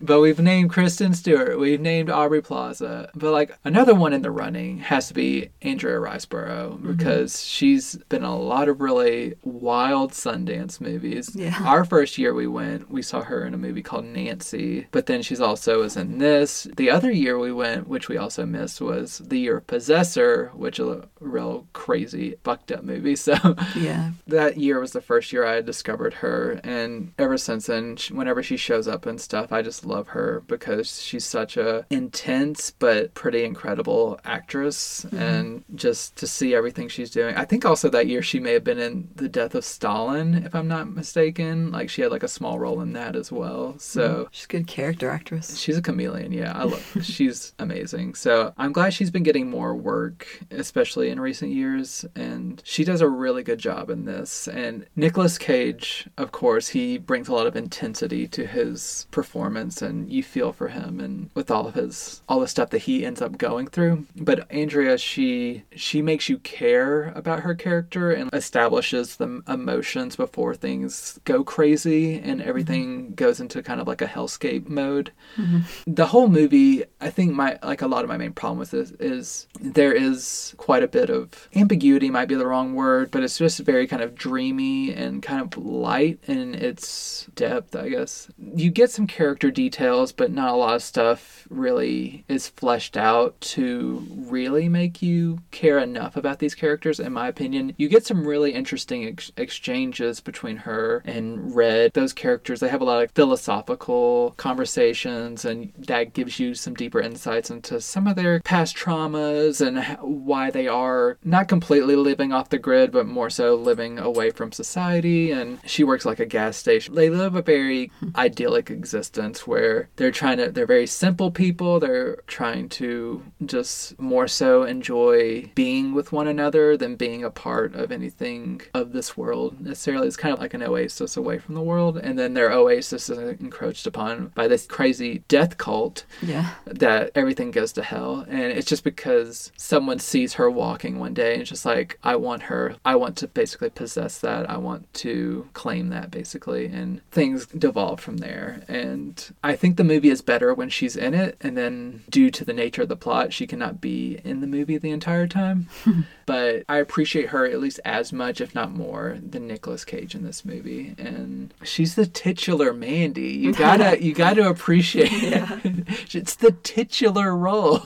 But 0.00 0.20
we've 0.20 0.40
named 0.40 0.70
Kristen 0.70 1.12
Stewart, 1.14 1.58
we've 1.58 1.80
named 1.80 2.08
Aubrey 2.10 2.40
Plaza, 2.42 3.10
but 3.14 3.32
like 3.32 3.56
another 3.64 3.94
one 3.94 4.12
in 4.12 4.22
the 4.22 4.30
running 4.30 4.78
has 4.78 5.08
to 5.08 5.14
be 5.14 5.50
Andrea 5.62 5.96
Riseborough 5.98 6.50
Mm-hmm. 6.80 6.92
because 6.92 7.44
she's 7.44 7.96
been 8.08 8.22
in 8.22 8.28
a 8.28 8.36
lot 8.38 8.68
of 8.68 8.80
really 8.80 9.34
wild 9.42 10.12
Sundance 10.12 10.80
movies. 10.80 11.30
Yeah. 11.34 11.56
Our 11.62 11.84
first 11.84 12.16
year 12.18 12.32
we 12.34 12.46
went, 12.46 12.90
we 12.90 13.02
saw 13.02 13.22
her 13.22 13.44
in 13.44 13.54
a 13.54 13.58
movie 13.58 13.82
called 13.82 14.04
Nancy, 14.04 14.86
but 14.90 15.06
then 15.06 15.22
she's 15.22 15.40
also 15.40 15.80
was 15.80 15.96
in 15.96 16.18
this. 16.18 16.66
The 16.76 16.90
other 16.90 17.10
year 17.10 17.38
we 17.38 17.52
went, 17.52 17.88
which 17.88 18.08
we 18.08 18.16
also 18.16 18.44
missed, 18.46 18.80
was 18.80 19.18
the 19.18 19.38
year 19.38 19.58
of 19.58 19.66
Possessor, 19.66 20.50
which 20.54 20.78
is 20.78 20.86
a 20.88 21.08
real 21.20 21.66
crazy 21.72 22.36
fucked 22.44 22.72
up 22.72 22.84
movie. 22.84 23.16
So 23.20 23.34
Yeah. 23.76 24.12
that 24.26 24.56
year 24.56 24.80
was 24.80 24.92
the 24.92 25.00
first 25.00 25.32
year 25.32 25.44
I 25.44 25.54
had 25.56 25.66
discovered 25.66 26.14
her, 26.14 26.60
and 26.64 27.12
ever 27.18 27.36
since 27.38 27.66
then, 27.66 27.96
whenever 28.10 28.42
she 28.42 28.56
shows 28.56 28.88
up 28.88 29.04
and 29.06 29.20
stuff, 29.20 29.52
I 29.52 29.62
just 29.62 29.84
love 29.90 30.08
her 30.08 30.42
because 30.46 31.02
she's 31.02 31.24
such 31.24 31.56
a 31.56 31.84
intense 31.90 32.70
but 32.70 33.12
pretty 33.14 33.44
incredible 33.44 34.18
actress, 34.24 35.04
mm-hmm. 35.04 35.18
and 35.18 35.64
just 35.74 36.16
to 36.16 36.26
see 36.26 36.54
everything 36.54 36.88
she's 36.88 37.10
doing. 37.10 37.36
I 37.36 37.44
think 37.44 37.64
also 37.64 37.88
that 37.90 38.06
year 38.06 38.22
she 38.22 38.40
may 38.40 38.52
have 38.52 38.64
been 38.64 38.78
in 38.78 39.08
The 39.16 39.28
Death 39.28 39.54
of 39.54 39.64
Stalin, 39.64 40.42
if 40.46 40.54
I'm 40.54 40.68
not 40.68 40.88
mistaken. 40.88 41.70
Like 41.72 41.90
she 41.90 42.02
had 42.02 42.10
like 42.10 42.22
a 42.22 42.28
small 42.28 42.58
role 42.58 42.80
in 42.80 42.92
that 42.94 43.16
as 43.16 43.30
well. 43.30 43.78
So. 43.78 44.00
Mm-hmm. 44.08 44.24
She's 44.30 44.44
a 44.44 44.48
good 44.48 44.66
character 44.66 45.10
actress. 45.10 45.58
She's 45.58 45.76
a 45.76 45.82
chameleon, 45.82 46.32
yeah. 46.32 46.52
I 46.56 46.64
love 46.64 46.96
she's 47.02 47.52
amazing. 47.58 48.14
So 48.14 48.52
I'm 48.56 48.72
glad 48.72 48.94
she's 48.94 49.10
been 49.10 49.22
getting 49.22 49.50
more 49.50 49.74
work, 49.74 50.26
especially 50.50 51.10
in 51.10 51.20
recent 51.20 51.52
years, 51.52 52.04
and 52.14 52.62
she 52.64 52.84
does 52.84 53.00
a 53.00 53.08
really 53.08 53.42
good 53.42 53.58
job 53.58 53.90
in 53.90 54.04
this. 54.04 54.48
And 54.48 54.86
Nicolas 54.96 55.38
Cage, 55.38 56.08
of 56.16 56.32
course, 56.32 56.68
he 56.68 56.98
brings 56.98 57.28
a 57.28 57.34
lot 57.34 57.46
of 57.46 57.56
intensity 57.56 58.28
to 58.28 58.46
his 58.46 59.06
performance 59.10 59.79
and 59.82 60.10
you 60.12 60.22
feel 60.22 60.52
for 60.52 60.68
him 60.68 61.00
and 61.00 61.30
with 61.34 61.50
all 61.50 61.66
of 61.66 61.74
his 61.74 62.22
all 62.28 62.40
the 62.40 62.48
stuff 62.48 62.70
that 62.70 62.78
he 62.78 63.04
ends 63.04 63.22
up 63.22 63.38
going 63.38 63.66
through. 63.66 64.06
But 64.16 64.50
Andrea, 64.50 64.98
she 64.98 65.64
she 65.74 66.02
makes 66.02 66.28
you 66.28 66.38
care 66.38 67.08
about 67.14 67.40
her 67.40 67.54
character 67.54 68.10
and 68.10 68.30
establishes 68.32 69.16
the 69.16 69.42
emotions 69.48 70.16
before 70.16 70.54
things 70.54 71.18
go 71.24 71.44
crazy 71.44 72.14
and 72.18 72.40
mm-hmm. 72.40 72.48
everything 72.48 73.14
goes 73.14 73.40
into 73.40 73.62
kind 73.62 73.80
of 73.80 73.88
like 73.88 74.02
a 74.02 74.06
hellscape 74.06 74.68
mode. 74.68 75.12
Mm-hmm. 75.36 75.60
The 75.86 76.06
whole 76.06 76.28
movie 76.28 76.84
i 77.00 77.10
think 77.10 77.32
my 77.32 77.58
like 77.62 77.82
a 77.82 77.86
lot 77.86 78.04
of 78.04 78.08
my 78.08 78.16
main 78.16 78.32
problem 78.32 78.58
with 78.58 78.70
this 78.70 78.90
is 78.92 79.46
there 79.60 79.92
is 79.92 80.54
quite 80.56 80.82
a 80.82 80.88
bit 80.88 81.10
of 81.10 81.48
ambiguity 81.54 82.10
might 82.10 82.26
be 82.26 82.34
the 82.34 82.46
wrong 82.46 82.74
word 82.74 83.10
but 83.10 83.22
it's 83.22 83.38
just 83.38 83.60
very 83.60 83.86
kind 83.86 84.02
of 84.02 84.14
dreamy 84.14 84.92
and 84.92 85.22
kind 85.22 85.40
of 85.40 85.56
light 85.56 86.18
in 86.26 86.54
its 86.54 87.26
depth 87.34 87.74
i 87.76 87.88
guess. 87.88 88.28
You 88.38 88.70
get 88.70 88.90
some 88.90 89.06
character 89.06 89.50
details 89.50 89.69
but 90.16 90.30
not 90.30 90.50
a 90.50 90.56
lot 90.56 90.74
of 90.74 90.82
stuff 90.82 91.46
really 91.50 92.24
is 92.28 92.48
fleshed 92.48 92.96
out 92.96 93.40
to 93.40 94.06
really 94.10 94.68
make 94.68 95.02
you 95.02 95.40
care 95.50 95.78
enough 95.78 96.16
about 96.16 96.38
these 96.38 96.54
characters 96.54 97.00
in 97.00 97.12
my 97.12 97.28
opinion. 97.28 97.74
You 97.76 97.88
get 97.88 98.06
some 98.06 98.26
really 98.26 98.52
interesting 98.52 99.04
ex- 99.06 99.32
exchanges 99.36 100.20
between 100.20 100.58
her 100.58 101.02
and 101.04 101.54
red. 101.54 101.92
Those 101.94 102.12
characters 102.12 102.60
they 102.60 102.68
have 102.68 102.80
a 102.80 102.84
lot 102.84 103.02
of 103.02 103.10
philosophical 103.12 104.34
conversations 104.36 105.44
and 105.44 105.72
that 105.78 106.14
gives 106.14 106.38
you 106.38 106.54
some 106.54 106.74
deeper 106.74 107.00
insights 107.00 107.50
into 107.50 107.80
some 107.80 108.06
of 108.06 108.16
their 108.16 108.40
past 108.40 108.76
traumas 108.76 109.64
and 109.64 109.84
why 110.00 110.50
they 110.50 110.68
are 110.68 111.18
not 111.24 111.48
completely 111.48 111.96
living 111.96 112.32
off 112.32 112.50
the 112.50 112.58
grid 112.58 112.92
but 112.92 113.06
more 113.06 113.30
so 113.30 113.54
living 113.54 113.98
away 113.98 114.30
from 114.30 114.52
society. 114.52 115.30
And 115.30 115.58
she 115.66 115.84
works 115.84 116.04
like 116.04 116.20
a 116.20 116.26
gas 116.26 116.56
station. 116.56 116.94
They 116.94 117.10
live 117.10 117.34
a 117.34 117.42
very 117.42 117.90
hmm. 118.00 118.10
idyllic 118.16 118.70
existence 118.70 119.46
where 119.46 119.59
they're 119.96 120.10
trying 120.10 120.38
to 120.38 120.50
they're 120.50 120.66
very 120.66 120.86
simple 120.86 121.30
people. 121.30 121.80
They're 121.80 122.16
trying 122.26 122.68
to 122.80 123.22
just 123.44 123.98
more 123.98 124.28
so 124.28 124.62
enjoy 124.64 125.50
being 125.54 125.94
with 125.94 126.12
one 126.12 126.28
another 126.28 126.76
than 126.76 126.96
being 126.96 127.24
a 127.24 127.30
part 127.30 127.74
of 127.74 127.90
anything 127.92 128.60
of 128.74 128.92
this 128.92 129.16
world 129.16 129.60
necessarily. 129.60 130.06
It's 130.06 130.16
kind 130.16 130.32
of 130.34 130.40
like 130.40 130.54
an 130.54 130.62
oasis 130.62 131.16
away 131.16 131.38
from 131.38 131.54
the 131.54 131.62
world 131.62 131.96
and 131.98 132.18
then 132.18 132.34
their 132.34 132.50
oasis 132.52 133.08
is 133.10 133.18
encroached 133.40 133.86
upon 133.86 134.28
by 134.34 134.48
this 134.48 134.66
crazy 134.66 135.22
death 135.28 135.58
cult 135.58 136.04
Yeah. 136.22 136.50
that 136.66 137.10
everything 137.14 137.50
goes 137.50 137.72
to 137.74 137.82
hell. 137.82 138.24
And 138.28 138.42
it's 138.52 138.66
just 138.68 138.84
because 138.84 139.52
someone 139.56 139.98
sees 139.98 140.34
her 140.34 140.50
walking 140.50 140.98
one 140.98 141.14
day 141.14 141.32
and 141.32 141.40
it's 141.42 141.50
just 141.50 141.64
like 141.66 141.98
i 142.02 142.14
want 142.16 142.42
her 142.44 142.76
i 142.84 142.94
want 142.96 143.16
to 143.18 143.26
basically 143.28 143.70
possess 143.70 144.18
that. 144.20 144.48
I 144.48 144.56
want 144.56 144.92
to 145.04 145.48
claim 145.52 145.88
that 145.90 146.10
basically. 146.10 146.66
And 146.66 147.00
things 147.10 147.46
devolve 147.46 148.00
from 148.00 148.18
there. 148.18 148.62
And 148.68 149.14
i 149.42 149.56
think 149.56 149.76
the 149.76 149.84
movie 149.84 150.10
is 150.10 150.22
better 150.22 150.52
when 150.52 150.68
she's 150.68 150.96
in 150.96 151.14
it 151.14 151.36
and 151.40 151.56
then 151.56 152.02
due 152.08 152.30
to 152.30 152.44
the 152.44 152.52
nature 152.52 152.82
of 152.82 152.88
the 152.88 152.96
plot 152.96 153.32
she 153.32 153.46
cannot 153.46 153.80
be 153.80 154.20
in 154.24 154.40
the 154.40 154.46
movie 154.46 154.78
the 154.78 154.90
entire 154.90 155.26
time. 155.26 155.68
But 156.26 156.62
i 156.68 156.76
appreciate 156.76 157.30
her 157.30 157.44
at 157.44 157.58
least 157.58 157.80
as 157.84 158.12
much 158.12 158.40
if 158.40 158.54
not 158.54 158.70
more 158.70 159.18
than 159.20 159.48
Nicolas 159.48 159.84
cage 159.84 160.14
in 160.14 160.22
this 160.22 160.44
movie. 160.44 160.94
And 160.96 161.52
she's 161.64 161.96
the 161.96 162.06
titular 162.06 162.72
mandy. 162.72 163.30
You 163.30 163.52
gotta 163.66 164.00
you 164.00 164.14
gotta 164.14 164.48
appreciate 164.48 165.10
it. 165.12 165.42
it's 166.14 166.36
the 166.36 166.52
titular 166.52 167.36
role. 167.36 167.82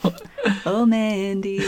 Oh, 0.67 0.85
Mandy. 0.85 1.61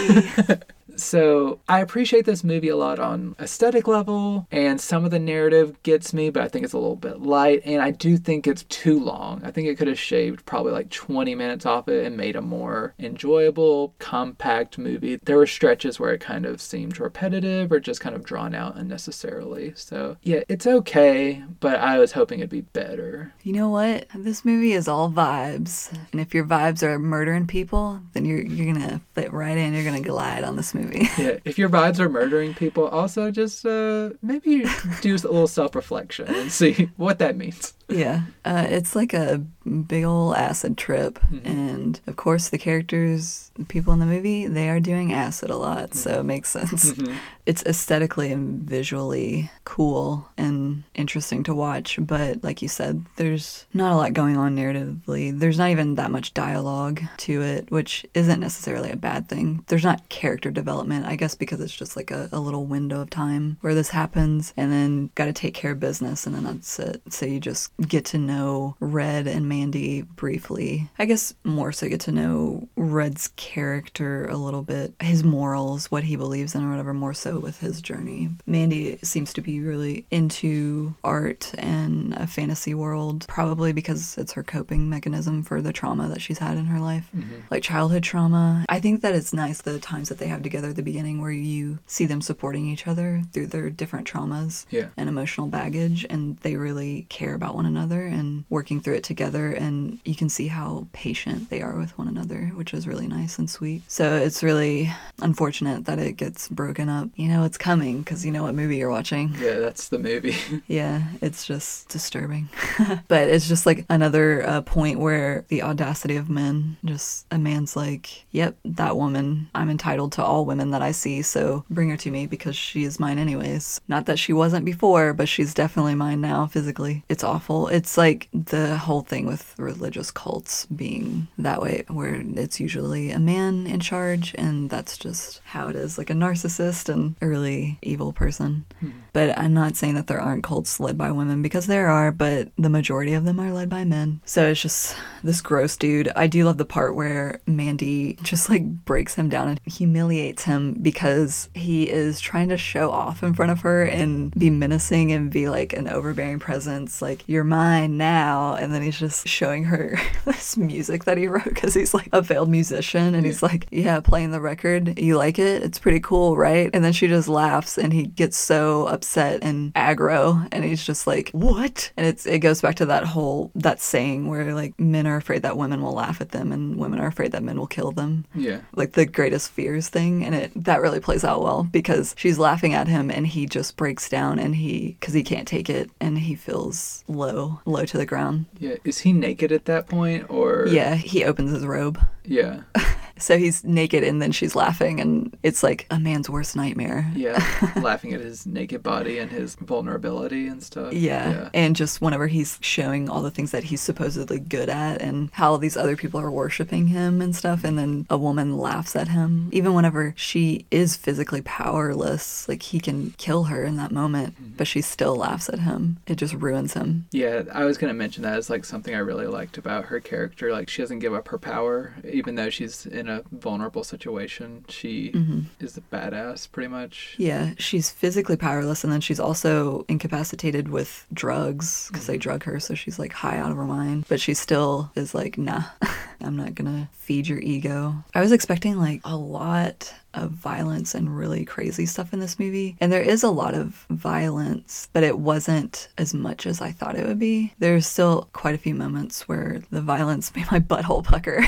So 0.97 1.61
I 1.69 1.81
appreciate 1.81 2.25
this 2.25 2.45
movie 2.45 2.69
a 2.69 2.77
lot 2.77 2.99
on 2.99 3.37
aesthetic 3.41 3.87
level, 3.87 4.47
and 4.51 4.81
some 4.81 5.05
of 5.05 5.11
the 5.11 5.19
narrative 5.19 5.83
gets 5.83 6.13
me, 6.13 6.31
but 6.31 6.43
I 6.43 6.49
think 6.49 6.65
it's 6.65 6.75
a 6.75 6.79
little 6.79 6.97
bit 6.97 7.21
light, 7.21 7.63
and 7.65 7.83
I 7.83 7.91
do 7.91 8.17
think 8.17 8.47
it's 8.47 8.65
too 8.65 8.99
long. 8.99 9.43
I 9.45 9.51
think 9.51 9.69
it 9.69 9.77
could 9.77 9.89
have 9.89 9.99
shaved 9.99 10.45
probably 10.47 10.73
like 10.73 10.91
20 10.91 11.35
minutes 11.35 11.67
off 11.67 11.89
it 11.89 12.07
and 12.07 12.17
made 12.17 12.37
a 12.37 12.43
more 12.43 12.95
enjoyable, 12.99 13.95
compact 13.99 14.79
movie. 14.79 15.17
There 15.25 15.37
were 15.37 15.47
stretches 15.47 16.01
where 16.01 16.13
it 16.13 16.21
kind 16.21 16.47
of 16.47 16.61
seemed 16.61 16.99
repetitive 16.99 17.71
or 17.73 17.81
just 17.81 18.01
kind 18.01 18.15
of 18.15 18.25
drawn 18.25 18.55
out 18.55 18.77
unnecessarily. 18.77 19.73
So 19.77 20.17
yeah, 20.23 20.43
it's 20.49 20.67
okay, 20.67 21.45
but 21.61 21.77
I 21.79 21.99
was 21.99 22.13
hoping 22.13 22.41
it'd 22.41 22.51
be 22.51 22.63
better. 22.63 23.33
you 23.43 23.53
know 23.53 23.69
what? 23.69 24.07
This 24.15 24.45
movie 24.45 24.73
is 24.73 24.89
all 24.89 25.11
vibes. 25.11 25.97
And 26.13 26.21
if 26.21 26.35
your 26.35 26.45
vibes 26.45 26.83
are 26.83 26.99
murdering 26.99 27.47
people, 27.47 28.01
then 28.13 28.25
you're 28.25 28.43
you're 28.43 28.73
gonna 28.73 29.01
fit 29.15 29.33
right 29.33 29.57
in. 29.57 29.75
You're 29.75 29.85
gonna 29.85 30.01
glide 30.01 30.45
on 30.45 30.57
this 30.57 30.75
movie. 30.75 30.86
Yeah, 31.18 31.38
if 31.44 31.59
your 31.59 31.68
vibes 31.68 31.99
are 31.99 32.09
murdering 32.09 32.55
people, 32.55 32.87
also 32.88 33.31
just 33.31 33.64
uh, 33.64 34.11
maybe 34.22 34.64
do 35.01 35.14
a 35.14 35.16
little 35.16 35.46
self 35.46 35.75
reflection 35.75 36.27
and 36.35 36.53
see 36.53 36.90
what 36.96 37.18
that 37.18 37.37
means. 37.37 37.75
Yeah, 37.88 38.22
uh, 38.44 38.66
it's 38.68 38.96
like 38.96 39.14
a 39.14 39.38
big 39.64 40.05
ol' 40.05 40.35
acid 40.35 40.77
trip, 40.77 41.20
mm-hmm. 41.20 41.46
and 41.46 42.01
of 42.09 42.16
course 42.16 42.49
the 42.49 42.59
characters, 42.59 43.53
the 43.55 43.64
people 43.64 43.92
in 43.92 44.01
the 44.01 44.07
movie, 44.07 44.46
they 44.46 44.68
are 44.68 44.81
doing 44.81 45.12
acid 45.12 45.51
a 45.51 45.57
lot, 45.57 45.94
so 45.94 46.11
it 46.11 46.16
mm-hmm. 46.16 46.27
makes 46.27 46.51
sense. 46.51 46.92
Mm-hmm. 46.92 47.14
It's 47.46 47.62
aesthetically 47.62 48.33
and 48.33 48.62
visually 48.62 49.53
cool 49.64 50.29
and 50.37 50.83
interesting 50.96 51.44
to 51.44 51.55
watch, 51.55 51.96
but 52.01 52.42
like 52.42 52.61
you 52.61 52.66
said, 52.66 53.05
there's 53.16 53.66
not 53.72 53.92
a 53.92 53.96
lot 53.96 54.14
going 54.14 54.37
on 54.37 54.57
narratively. 54.57 55.38
There's 55.38 55.59
not 55.59 55.70
even 55.70 55.94
that 55.94 56.11
much 56.11 56.35
dialogue 56.35 57.03
to 57.18 57.40
it, 57.40 57.70
which 57.70 58.05
isn't 58.14 58.40
necessarily 58.40 58.90
a 58.90 58.96
bad 58.96 59.29
thing. 59.29 59.62
There's 59.68 59.85
not 59.85 60.09
character 60.09 60.51
development, 60.51 61.07
I 61.07 61.14
guess, 61.14 61.37
because 61.37 61.61
it's 61.61 61.77
just 61.77 61.94
like 61.94 62.11
a, 62.11 62.29
a 62.33 62.40
little 62.40 62.66
window 62.66 63.01
of 63.01 63.11
time 63.11 63.59
where 63.61 63.75
this 63.75 63.90
happens, 63.90 64.53
and 64.57 64.72
then 64.72 65.11
got 65.14 65.27
to 65.27 65.33
take 65.33 65.55
care 65.55 65.70
of 65.70 65.79
business, 65.79 66.27
and 66.27 66.35
then 66.35 66.42
that's 66.42 66.81
it. 66.81 67.01
So 67.11 67.27
you 67.27 67.38
just 67.38 67.70
get 67.81 68.05
to 68.07 68.19
know 68.19 68.77
Red 68.81 69.27
and 69.27 69.49
Mandy 69.49 70.03
briefly. 70.03 70.89
I 70.99 71.05
guess 71.05 71.35
more 71.45 71.73
so 71.73 71.89
get 71.89 72.01
to 72.03 72.12
know 72.12 72.69
Red's 72.77 73.29
character 73.37 74.27
a 74.27 74.37
little 74.37 74.62
bit, 74.62 74.95
his 75.01 75.23
morals, 75.25 75.91
what 75.91 76.05
he 76.05 76.17
believes 76.17 76.55
in, 76.55 76.65
or 76.65 76.71
whatever, 76.71 76.95
more 76.95 77.15
so 77.15 77.39
with 77.39 77.61
his 77.61 77.81
journey. 77.83 78.31
Mandy 78.47 78.99
seems 79.03 79.33
to 79.35 79.41
be 79.41 79.61
really 79.61 80.07
into 80.11 80.95
art 81.05 81.53
and 81.59 82.15
a 82.15 82.27
fantasy 82.27 82.75
world, 82.75 83.27
probably 83.29 83.73
because 83.73 84.17
it's 84.19 84.33
her 84.33 84.43
coping 84.43 84.89
mechanism 84.89 85.43
for 85.43 85.61
the 85.61 85.73
trauma 85.73 86.09
that 86.09 86.23
she's 86.23 86.39
had 86.39 86.57
in 86.57 86.67
her 86.67 86.81
life, 86.81 87.09
mm-hmm. 87.15 87.41
like 87.51 87.62
childhood 87.62 88.03
trauma. 88.03 88.65
I 88.69 88.81
think 88.81 89.03
that 89.03 89.15
it's 89.15 89.33
nice 89.33 89.61
the 89.62 89.79
times 89.79 90.09
that 90.09 90.19
they 90.19 90.29
have 90.29 90.43
together 90.43 90.69
at 90.71 90.77
the 90.77 90.83
beginning 90.83 91.21
where 91.21 91.31
you 91.31 91.79
see 91.87 92.07
them 92.07 92.21
supporting 92.21 92.67
each 92.67 92.87
other 92.87 93.23
through 93.33 93.49
their 93.49 93.71
different 93.71 94.07
traumas 94.07 94.65
Yeah. 94.71 94.89
and 94.97 95.09
emotional 95.09 95.47
baggage 95.49 96.07
and 96.09 96.37
they 96.39 96.57
really 96.57 97.07
care 97.09 97.35
about 97.35 97.55
one 97.55 97.65
another 97.66 98.02
and 98.05 98.44
working 98.48 98.81
through 98.81 98.94
it 98.94 99.05
together 99.05 99.50
and 99.52 99.98
you 100.05 100.14
can 100.14 100.29
see 100.29 100.46
how 100.48 100.87
patient 100.92 101.50
they 101.50 101.61
are 101.61 101.76
with 101.76 101.96
one 101.98 102.09
another 102.09 102.52
which 102.55 102.72
is 102.72 102.87
really 102.87 103.07
nice 103.07 103.38
and 103.38 103.50
sweet 103.50 103.83
so 103.88 104.14
it's 104.16 104.42
really 104.42 104.90
unfortunate 105.20 105.85
that 105.87 105.98
it 105.98 106.12
gets 106.12 106.48
broken 106.48 106.88
up 106.88 107.09
you 107.16 107.29
know 107.29 107.44
it's 107.44 107.59
coming 107.59 107.98
because 108.00 108.24
you 108.24 108.33
know 108.33 108.42
what 108.42 108.55
movie 108.55 108.76
you're 108.76 108.90
watching 108.90 109.35
Yeah, 109.40 109.59
that's 109.59 109.88
the 109.88 109.98
movie. 109.98 110.37
yeah 110.66 111.02
it's 111.20 111.46
just 111.46 111.88
disturbing 111.88 112.48
but 113.09 113.29
it's 113.29 113.48
just 113.48 113.66
like 113.66 113.85
another 113.88 114.46
uh, 114.46 114.61
point 114.62 114.98
where 114.98 115.44
the 115.48 115.62
audacity 115.62 116.16
of 116.16 116.29
men, 116.31 116.76
just 116.85 117.26
a 117.31 117.38
man's 117.38 117.76
like, 117.76 118.24
yep, 118.31 118.57
that 118.64 118.96
woman, 118.96 119.48
I'm 119.55 119.70
entitled 119.70 120.12
to 120.12 120.22
all 120.24 120.44
women 120.44 120.71
that 120.71 120.83
I 120.83 120.92
see, 120.92 121.23
so 121.23 121.64
bring 121.71 121.90
her 121.90 121.96
to 121.98 122.10
me 122.10 122.27
because 122.27 122.56
she 122.56 122.85
is 122.85 123.00
mine 123.00 123.19
anyways. 123.19 123.81
Not 123.88 124.06
that 124.06 124.19
she 124.19 124.33
wasn't 124.33 124.64
before, 124.64 125.12
but 125.12 125.29
she's 125.29 125.54
definitely 125.54 125.94
mine 125.94 126.21
now 126.21 126.46
physically. 126.46 127.04
It's 127.08 127.25
awful. 127.25 127.56
It's 127.69 127.96
like 127.96 128.29
the 128.33 128.77
whole 128.77 129.00
thing 129.00 129.27
with 129.27 129.54
religious 129.59 130.11
cults 130.11 130.67
being 130.67 131.29
that 131.38 131.63
way, 131.63 131.85
where 131.88 132.23
it's 132.37 132.61
usually 132.61 133.11
a 133.11 133.19
man 133.19 133.67
in 133.67 133.81
charge, 133.81 134.35
and 134.37 134.69
that's 134.69 134.98
just 134.98 135.40
how 135.44 135.69
it 135.69 135.77
is 135.77 135.96
like 135.96 136.11
a 136.11 136.15
narcissist 136.15 136.88
and 136.92 137.17
a 137.23 137.27
really 137.27 137.79
evil 137.83 138.13
person. 138.13 138.67
Hmm. 138.81 138.90
But 139.13 139.38
I'm 139.38 139.54
not 139.54 139.77
saying 139.77 139.94
that 139.94 140.09
there 140.09 140.21
aren't 140.21 140.44
cults 140.44 140.79
led 140.79 140.98
by 140.98 141.11
women 141.11 141.40
because 141.40 141.67
there 141.67 141.88
are, 141.88 142.13
but 142.13 142.50
the 142.59 142.69
majority 142.69 143.15
of 143.15 143.25
them 143.25 143.40
are 143.40 143.52
led 143.52 143.71
by 143.71 143.85
men. 143.85 144.21
So 144.27 144.48
it's 144.48 144.61
just 144.61 144.94
this 145.25 145.40
gross 145.40 145.77
dude. 145.77 146.13
I 146.15 146.27
do 146.27 146.44
love 146.44 146.59
the 146.59 146.67
part 146.67 146.94
where 146.94 147.40
Mandy 147.46 148.19
just 148.23 148.50
like 148.50 148.85
breaks 148.85 149.15
him 149.15 149.31
down 149.31 149.48
and 149.48 149.61
humiliates 149.65 150.44
him 150.44 150.75
because 150.75 151.48
he 151.54 151.88
is 151.88 152.21
trying 152.21 152.50
to 152.50 152.59
show 152.59 152.90
off 152.90 153.23
in 153.23 153.33
front 153.33 153.52
of 153.52 153.63
her 153.63 153.83
and 153.85 154.33
be 154.38 154.50
menacing 154.50 155.13
and 155.13 155.31
be 155.31 155.48
like 155.48 155.73
an 155.73 155.88
overbearing 155.88 156.38
presence, 156.38 157.00
like, 157.00 157.25
you're 157.27 157.44
mine 157.47 157.97
now. 157.97 158.55
And 158.55 158.73
then 158.75 158.83
he's 158.83 158.99
just 158.99 159.27
showing 159.29 159.65
her 159.65 159.99
this 160.25 160.57
music 160.57 161.05
that 161.05 161.19
he 161.19 161.27
wrote 161.29 161.44
because 161.44 161.75
he's 161.75 161.94
like 161.94 162.09
a 162.13 162.23
failed 162.23 162.49
musician 162.49 163.15
and 163.15 163.25
he's 163.27 163.42
like, 163.42 163.67
yeah, 163.71 164.01
playing 164.01 164.31
the 164.31 164.40
record. 164.40 164.99
You 164.99 165.17
like 165.17 165.38
it? 165.38 165.63
It's 165.63 165.79
pretty 165.79 166.01
cool, 166.01 166.37
right? 166.37 166.71
And 166.75 166.85
then 166.85 166.92
she 166.92 167.07
just 167.09 167.29
laughs 167.29 167.79
and 167.79 167.92
he 167.92 168.05
gets 168.07 168.37
so 168.37 168.87
upset 168.87 169.42
and 169.42 169.73
aggro 169.75 170.47
and 170.53 170.65
he's 170.65 170.85
just 170.85 171.07
like, 171.07 171.31
what? 171.33 171.90
And 171.97 172.07
it's 172.07 172.27
it 172.27 172.40
goes 172.40 172.61
back 172.61 172.77
to 172.77 172.87
that 172.87 173.05
whole 173.05 173.51
that 173.55 173.81
saying 173.81 174.29
where 174.29 174.55
like 174.55 174.79
men 174.79 175.07
are 175.07 175.17
afraid 175.17 175.42
that 175.42 175.57
women 175.57 175.83
will 175.83 175.92
laugh 175.94 176.21
at 176.21 176.31
them 176.31 176.53
and 176.53 176.77
women 176.77 177.01
are 177.01 177.07
afraid 177.07 177.33
that 177.33 177.42
men 177.42 177.59
will 177.59 177.67
kill 177.67 177.92
them 177.92 178.25
Yeah. 178.35 178.61
like 178.75 178.92
the 178.92 179.07
greatest 179.07 179.51
fears 179.51 179.88
thing 179.88 180.25
and 180.25 180.35
it 180.35 180.53
that 180.65 180.81
really 180.81 181.01
plays 181.01 181.25
out 181.25 181.42
well 181.42 181.63
because 181.65 182.15
she's 182.19 182.38
laughing 182.38 182.75
at 182.75 182.88
him 182.88 183.11
and 183.11 183.27
he 183.27 183.47
just 183.47 183.77
breaks 183.77 184.09
down 184.09 184.38
and 184.38 184.57
he 184.57 184.97
because 184.99 185.15
he 185.15 185.23
can't 185.23 185.47
take 185.49 185.69
it 185.71 185.90
and 186.01 186.19
he 186.19 186.35
feels 186.35 187.05
low 187.09 187.36
low 187.65 187.85
to 187.85 187.97
the 187.99 188.07
ground 188.07 188.47
Yeah. 188.59 188.77
Is 188.85 188.99
he 189.01 189.13
naked 189.13 189.53
at 189.53 189.65
that 189.67 189.89
point 189.89 190.27
or 190.31 190.67
yeah 190.69 190.95
he 190.95 191.25
opens 191.25 191.51
his 191.53 191.65
robe 191.67 191.99
Yeah. 192.27 192.62
so 193.18 193.38
he's 193.38 193.64
naked 193.64 194.04
and 194.04 194.20
then 194.20 194.31
she's 194.31 194.54
laughing 194.54 195.00
and 195.00 195.37
it's 195.42 195.62
like 195.62 195.87
a 195.90 195.98
man's 195.98 196.29
worst 196.29 196.54
nightmare 196.54 197.10
Yeah. 197.14 197.42
Laughing 197.77 198.12
at 198.12 198.20
his 198.20 198.46
naked 198.46 198.83
body 198.83 199.18
and 199.18 199.31
his 199.31 199.54
vulnerability 199.54 200.46
and 200.46 200.62
stuff. 200.62 200.92
Yeah. 200.92 201.48
And 201.54 201.74
just 201.74 202.00
whenever 202.00 202.27
he's 202.27 202.58
showing 202.60 203.08
all 203.08 203.22
the 203.22 203.31
things 203.31 203.52
that 203.52 203.64
he's 203.64 203.81
supposedly 203.81 204.38
good 204.38 204.68
at 204.68 205.00
and 205.00 205.31
how 205.33 205.56
these 205.56 205.77
other 205.77 205.96
people 205.96 206.20
are 206.20 206.31
worshiping 206.31 206.88
him 206.88 207.22
and 207.22 207.35
stuff, 207.35 207.64
and 207.64 207.79
then 207.79 208.06
a 208.10 208.18
woman 208.18 208.56
laughs 208.56 208.94
at 208.96 209.08
him. 209.08 209.48
Even 209.52 209.74
whenever 209.74 210.14
she 210.16 210.66
is 210.70 210.96
physically 210.96 211.42
powerless, 211.42 212.48
like 212.48 212.62
he 212.62 212.81
can 212.81 213.12
kill 213.16 213.44
her 213.44 213.64
in 213.64 213.77
that 213.77 213.92
moment, 213.92 214.35
mm-hmm. 214.35 214.56
but 214.56 214.66
she 214.66 214.81
still 214.81 215.16
laughs 215.16 215.48
at 215.48 215.60
him. 215.60 215.98
It 216.06 216.16
just 216.16 216.35
ruins 216.35 216.74
him. 216.74 217.06
Yeah, 217.12 217.42
I 217.52 217.64
was 217.64 217.79
gonna 217.79 217.94
mention 217.94 218.22
that 218.24 218.37
as 218.37 218.50
like 218.50 218.64
something 218.64 218.94
I 218.94 218.98
really 218.98 219.27
liked 219.27 219.58
about 219.58 219.87
her 219.87 220.00
character. 220.00 220.52
Like 220.52 220.68
she 220.68 220.83
doesn't 220.83 220.98
give 220.98 221.14
up 221.14 221.29
her 221.29 221.38
power, 221.38 221.94
even 222.17 222.35
though 222.35 222.50
she's 222.50 222.87
in 222.87 223.08
a 223.08 223.23
vulnerable 223.31 223.85
situation. 223.85 224.64
She 224.69 225.12
mm-hmm. 225.12 225.40
is 225.60 225.77
a 225.77 225.83
badass, 225.83 226.50
pretty 226.50 226.69
much. 226.69 227.14
Yeah, 227.19 227.52
she's 227.58 227.90
physically 227.90 228.37
powerless, 228.37 228.83
and 228.83 228.92
then 228.92 229.00
she's 229.02 229.21
also 229.21 229.85
incapacitated 229.88 230.69
with 230.69 231.06
drugs 231.12 231.88
because 231.88 232.06
they 232.06 232.14
mm-hmm. 232.14 232.21
drug 232.21 232.44
her, 232.44 232.58
so 232.58 232.75
she's 232.75 232.98
like 232.98 233.12
high 233.12 233.38
out 233.38 233.50
of 233.50 233.56
her 233.56 233.64
mind. 233.64 234.06
But 234.08 234.21
she 234.21 234.35
still 234.35 234.90
is 234.94 235.14
like, 235.14 235.37
nah, 235.37 235.64
I'm 236.27 236.37
not 236.37 236.54
gonna 236.54 236.88
feed 236.92 237.29
your 237.29 237.38
ego. 237.38 237.94
I 238.14 238.20
was 238.20 238.33
expecting 238.33 238.77
like 238.79 239.00
a 239.04 239.16
lot 239.16 239.94
of 240.12 240.31
violence 240.31 240.94
and 240.94 241.14
really 241.16 241.44
crazy 241.44 241.85
stuff 241.87 242.12
in 242.12 242.20
this 242.20 242.38
movie, 242.38 242.77
and 242.81 242.90
there 242.90 243.02
is 243.02 243.22
a 243.22 243.31
lot 243.31 243.54
of 243.54 243.87
violence, 243.90 244.88
but 244.92 245.02
it 245.04 245.18
wasn't 245.18 245.88
as 245.98 246.14
much 246.14 246.46
as 246.46 246.60
I 246.60 246.72
thought 246.72 246.96
it 246.96 247.06
would 247.06 247.18
be. 247.18 247.52
There's 247.58 247.87
still 247.87 248.29
quite 248.33 248.54
a 248.54 248.58
few 248.58 248.74
moments 248.74 249.29
where 249.29 249.62
the 249.70 249.83
violence 249.83 250.33
made 250.37 250.50
my 250.50 250.60
butthole 250.60 251.04
pucker. 251.04 251.44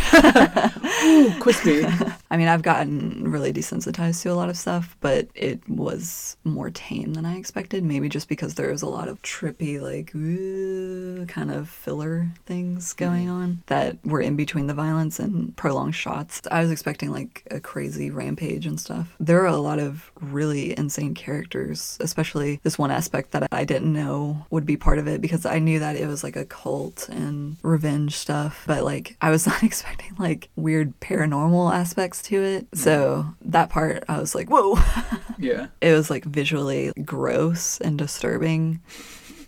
Ooh, 1.05 1.35
crispy. 1.41 1.87
I 2.31 2.37
mean, 2.37 2.49
I've 2.49 2.63
gotten 2.63 3.31
really 3.31 3.53
desensitized 3.53 4.23
to 4.23 4.33
a 4.33 4.35
lot 4.35 4.51
of 4.51 4.57
stuff, 4.57 4.97
but 5.01 5.29
it 5.35 5.67
was 5.69 6.37
more 6.45 6.71
tame 6.71 7.15
than 7.15 7.25
I 7.25 7.37
expected. 7.37 7.85
Maybe 7.85 8.09
just 8.09 8.29
because 8.29 8.55
there 8.55 8.71
was 8.71 8.83
a 8.83 8.89
lot 8.89 9.09
of 9.09 9.23
trippy, 9.23 9.81
like, 9.81 10.15
ooh, 10.15 11.25
kind 11.27 11.51
of 11.51 11.69
filler 11.69 12.29
things 12.45 12.93
mm-hmm. 12.93 13.05
going 13.05 13.29
on 13.31 13.63
that 13.67 13.97
were 14.05 14.21
in 14.21 14.37
between 14.37 14.67
the 14.67 14.75
violence 14.75 15.19
and 15.19 15.57
prolonged 15.57 15.95
shots. 15.95 16.43
I 16.51 16.61
was 16.61 16.71
expecting 16.71 17.11
like 17.11 17.47
a 17.51 17.61
crazy 17.61 18.11
rampage 18.11 18.67
and 18.67 18.79
stuff. 18.79 19.15
There 19.19 19.43
are 19.43 19.47
a 19.47 19.57
lot 19.57 19.79
of 19.79 20.11
really 20.21 20.77
insane 20.77 21.15
characters, 21.15 21.97
especially 22.01 22.61
this 22.63 22.79
one 22.79 22.91
aspect 22.91 23.31
that 23.31 23.49
I 23.51 23.65
didn't 23.65 23.93
know 23.93 24.47
would 24.51 24.67
be 24.67 24.77
part 24.77 24.99
of 24.99 25.09
it 25.09 25.21
because 25.21 25.47
I 25.47 25.59
knew 25.59 25.79
that 25.79 25.97
it 25.97 26.07
was 26.07 26.23
like 26.23 26.37
a 26.37 26.45
cult 26.45 27.09
and 27.09 27.57
revenge 27.63 28.17
stuff, 28.17 28.65
but 28.67 28.85
like 28.85 29.17
I 29.23 29.31
was 29.31 29.47
not 29.47 29.63
expecting 29.63 30.15
like 30.19 30.51
weird 30.57 30.99
paranormal 31.01 31.73
aspects 31.73 32.18
to 32.23 32.43
it. 32.43 32.71
Mm-hmm. 32.71 32.79
So 32.79 33.27
that 33.43 33.71
part 33.71 34.05
I 34.09 34.19
was 34.19 34.35
like, 34.35 34.49
whoa. 34.49 34.79
yeah. 35.39 35.69
it 35.81 35.93
was 35.93 36.11
like 36.11 36.25
visually 36.25 36.93
gross 37.05 37.81
and 37.81 37.99
disturbing 37.99 38.81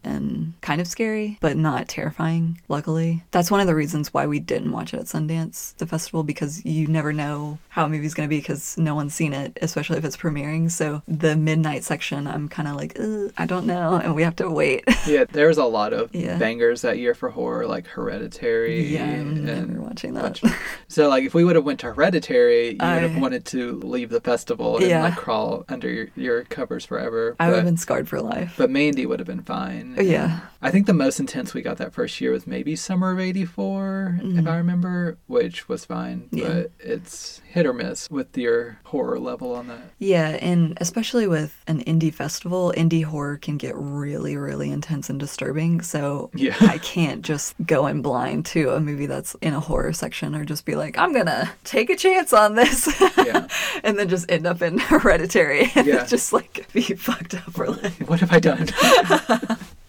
and 0.05 0.53
kind 0.61 0.81
of 0.81 0.87
scary, 0.87 1.39
but 1.41 1.57
not 1.57 1.89
terrifying, 1.89 2.61
luckily. 2.69 3.23
That's 3.31 3.51
one 3.51 3.61
of 3.61 3.67
the 3.67 3.75
reasons 3.75 4.13
why 4.15 4.27
we 4.27 4.39
didn't 4.41 4.73
watch 4.73 4.95
it 4.95 5.01
at 5.01 5.07
Sundance, 5.07 5.77
the 5.77 5.87
festival, 5.87 6.23
because 6.23 6.65
you 6.65 6.87
never 6.87 7.13
know 7.13 7.59
how 7.69 7.85
a 7.85 7.89
movie's 7.89 8.15
going 8.15 8.29
to 8.29 8.31
be 8.31 8.39
because 8.39 8.77
no 8.79 8.95
one's 8.95 9.15
seen 9.15 9.33
it, 9.33 9.59
especially 9.63 9.99
if 9.99 10.05
it's 10.05 10.17
premiering. 10.17 10.71
So 10.71 11.03
the 11.09 11.37
midnight 11.37 11.85
section, 11.85 12.27
I'm 12.27 12.49
kind 12.49 12.69
of 12.69 12.77
like, 12.77 12.99
I 13.39 13.47
don't 13.47 13.67
know, 13.67 13.95
and 13.95 14.15
we 14.15 14.23
have 14.23 14.37
to 14.37 14.51
wait. 14.51 14.85
Yeah, 15.07 15.25
there 15.33 15.49
was 15.49 15.59
a 15.59 15.65
lot 15.65 15.93
of 15.93 16.15
Yeah. 16.15 16.37
bangers 16.39 16.83
that 16.83 16.99
year 16.99 17.15
for 17.15 17.31
horror, 17.31 17.67
like 17.67 17.87
Hereditary. 17.87 18.85
yeah, 18.87 19.05
I'm 19.05 19.29
and 19.31 19.45
never 19.45 19.81
watching 19.81 20.15
that. 20.15 20.41
So, 20.89 21.09
like, 21.09 21.23
if 21.25 21.35
we 21.35 21.45
would 21.45 21.55
have 21.55 21.65
went 21.65 21.79
to 21.81 21.93
Hereditary, 21.93 22.71
you 22.71 22.77
would 22.81 23.03
have 23.03 23.17
wanted 23.17 23.45
to 23.47 23.75
leave 23.81 24.11
the 24.11 24.21
festival 24.21 24.77
and 24.79 24.87
Yeah. 24.87 25.03
like 25.05 25.17
crawl 25.17 25.65
under 25.69 25.89
your, 25.89 26.09
your 26.17 26.43
covers 26.45 26.85
forever. 26.85 27.37
I 27.39 27.49
would 27.49 27.57
have 27.57 27.65
been 27.65 27.77
scarred 27.77 28.09
for 28.09 28.21
life. 28.21 28.55
but 28.59 28.71
Mandy 28.71 29.07
would 29.07 29.21
have 29.21 29.27
been 29.27 29.43
fine. 29.43 29.90
Yeah. 29.99 30.41
I 30.63 30.71
think 30.71 30.87
the 30.87 30.93
most 30.93 31.19
intense 31.21 31.55
we 31.55 31.63
got 31.63 31.79
that 31.79 31.95
first 31.95 32.21
year 32.21 32.33
was 32.33 32.47
maybe 32.47 32.77
Summer 32.77 33.13
of 33.13 33.19
'84, 33.19 34.21
if 34.23 34.47
I 34.47 34.57
remember, 34.59 35.17
which 35.27 35.71
was 35.71 35.87
fine. 35.87 36.29
Mm-hmm. 36.33 36.37
Yeah. 36.37 36.49
But 36.49 36.71
it's 36.81 37.41
hit 37.51 37.65
or 37.65 37.73
miss 37.73 38.11
with 38.11 38.37
your 38.37 38.79
horror 38.85 39.19
level 39.19 39.55
on 39.55 39.69
that. 39.69 39.81
Yeah, 39.99 40.29
and 40.43 40.77
especially 40.79 41.27
with 41.27 41.57
an 41.67 41.83
indie 41.85 42.13
festival, 42.13 42.75
indie 42.77 43.05
horror 43.05 43.39
can 43.39 43.57
get 43.57 43.75
really, 43.75 44.37
really 44.37 44.71
intense 44.71 45.09
and 45.09 45.19
disturbing. 45.19 45.81
So 45.81 46.31
Yeah. 46.35 46.55
I 46.61 46.77
can't 46.79 47.23
just 47.23 47.55
go 47.65 47.87
in 47.87 48.03
blind 48.03 48.45
to 48.47 48.71
a 48.75 48.81
movie 48.81 49.07
that's 49.07 49.35
in 49.41 49.55
a 49.55 49.61
horror 49.61 49.95
section 49.95 50.35
or 50.37 50.45
just 50.45 50.67
be 50.67 50.75
like, 50.77 50.99
I'm 50.99 51.15
gonna 51.15 51.51
take 51.65 51.89
a 51.89 51.97
chance 51.97 52.35
on 52.35 52.55
this. 52.55 52.87
Yeah. 53.17 53.49
and 53.83 53.99
then 53.99 54.11
just 54.11 54.31
end 54.31 54.47
up 54.47 54.61
in 54.61 54.77
hereditary 54.79 55.71
and 55.75 55.87
Yeah. 55.87 56.05
just 56.05 56.35
like 56.35 56.71
be 56.75 56.83
fucked 56.97 57.33
up 57.35 57.51
for 57.55 57.67
life. 57.71 57.99
What 58.09 58.21
have 58.21 58.31
I 58.33 58.41
done? 58.41 58.69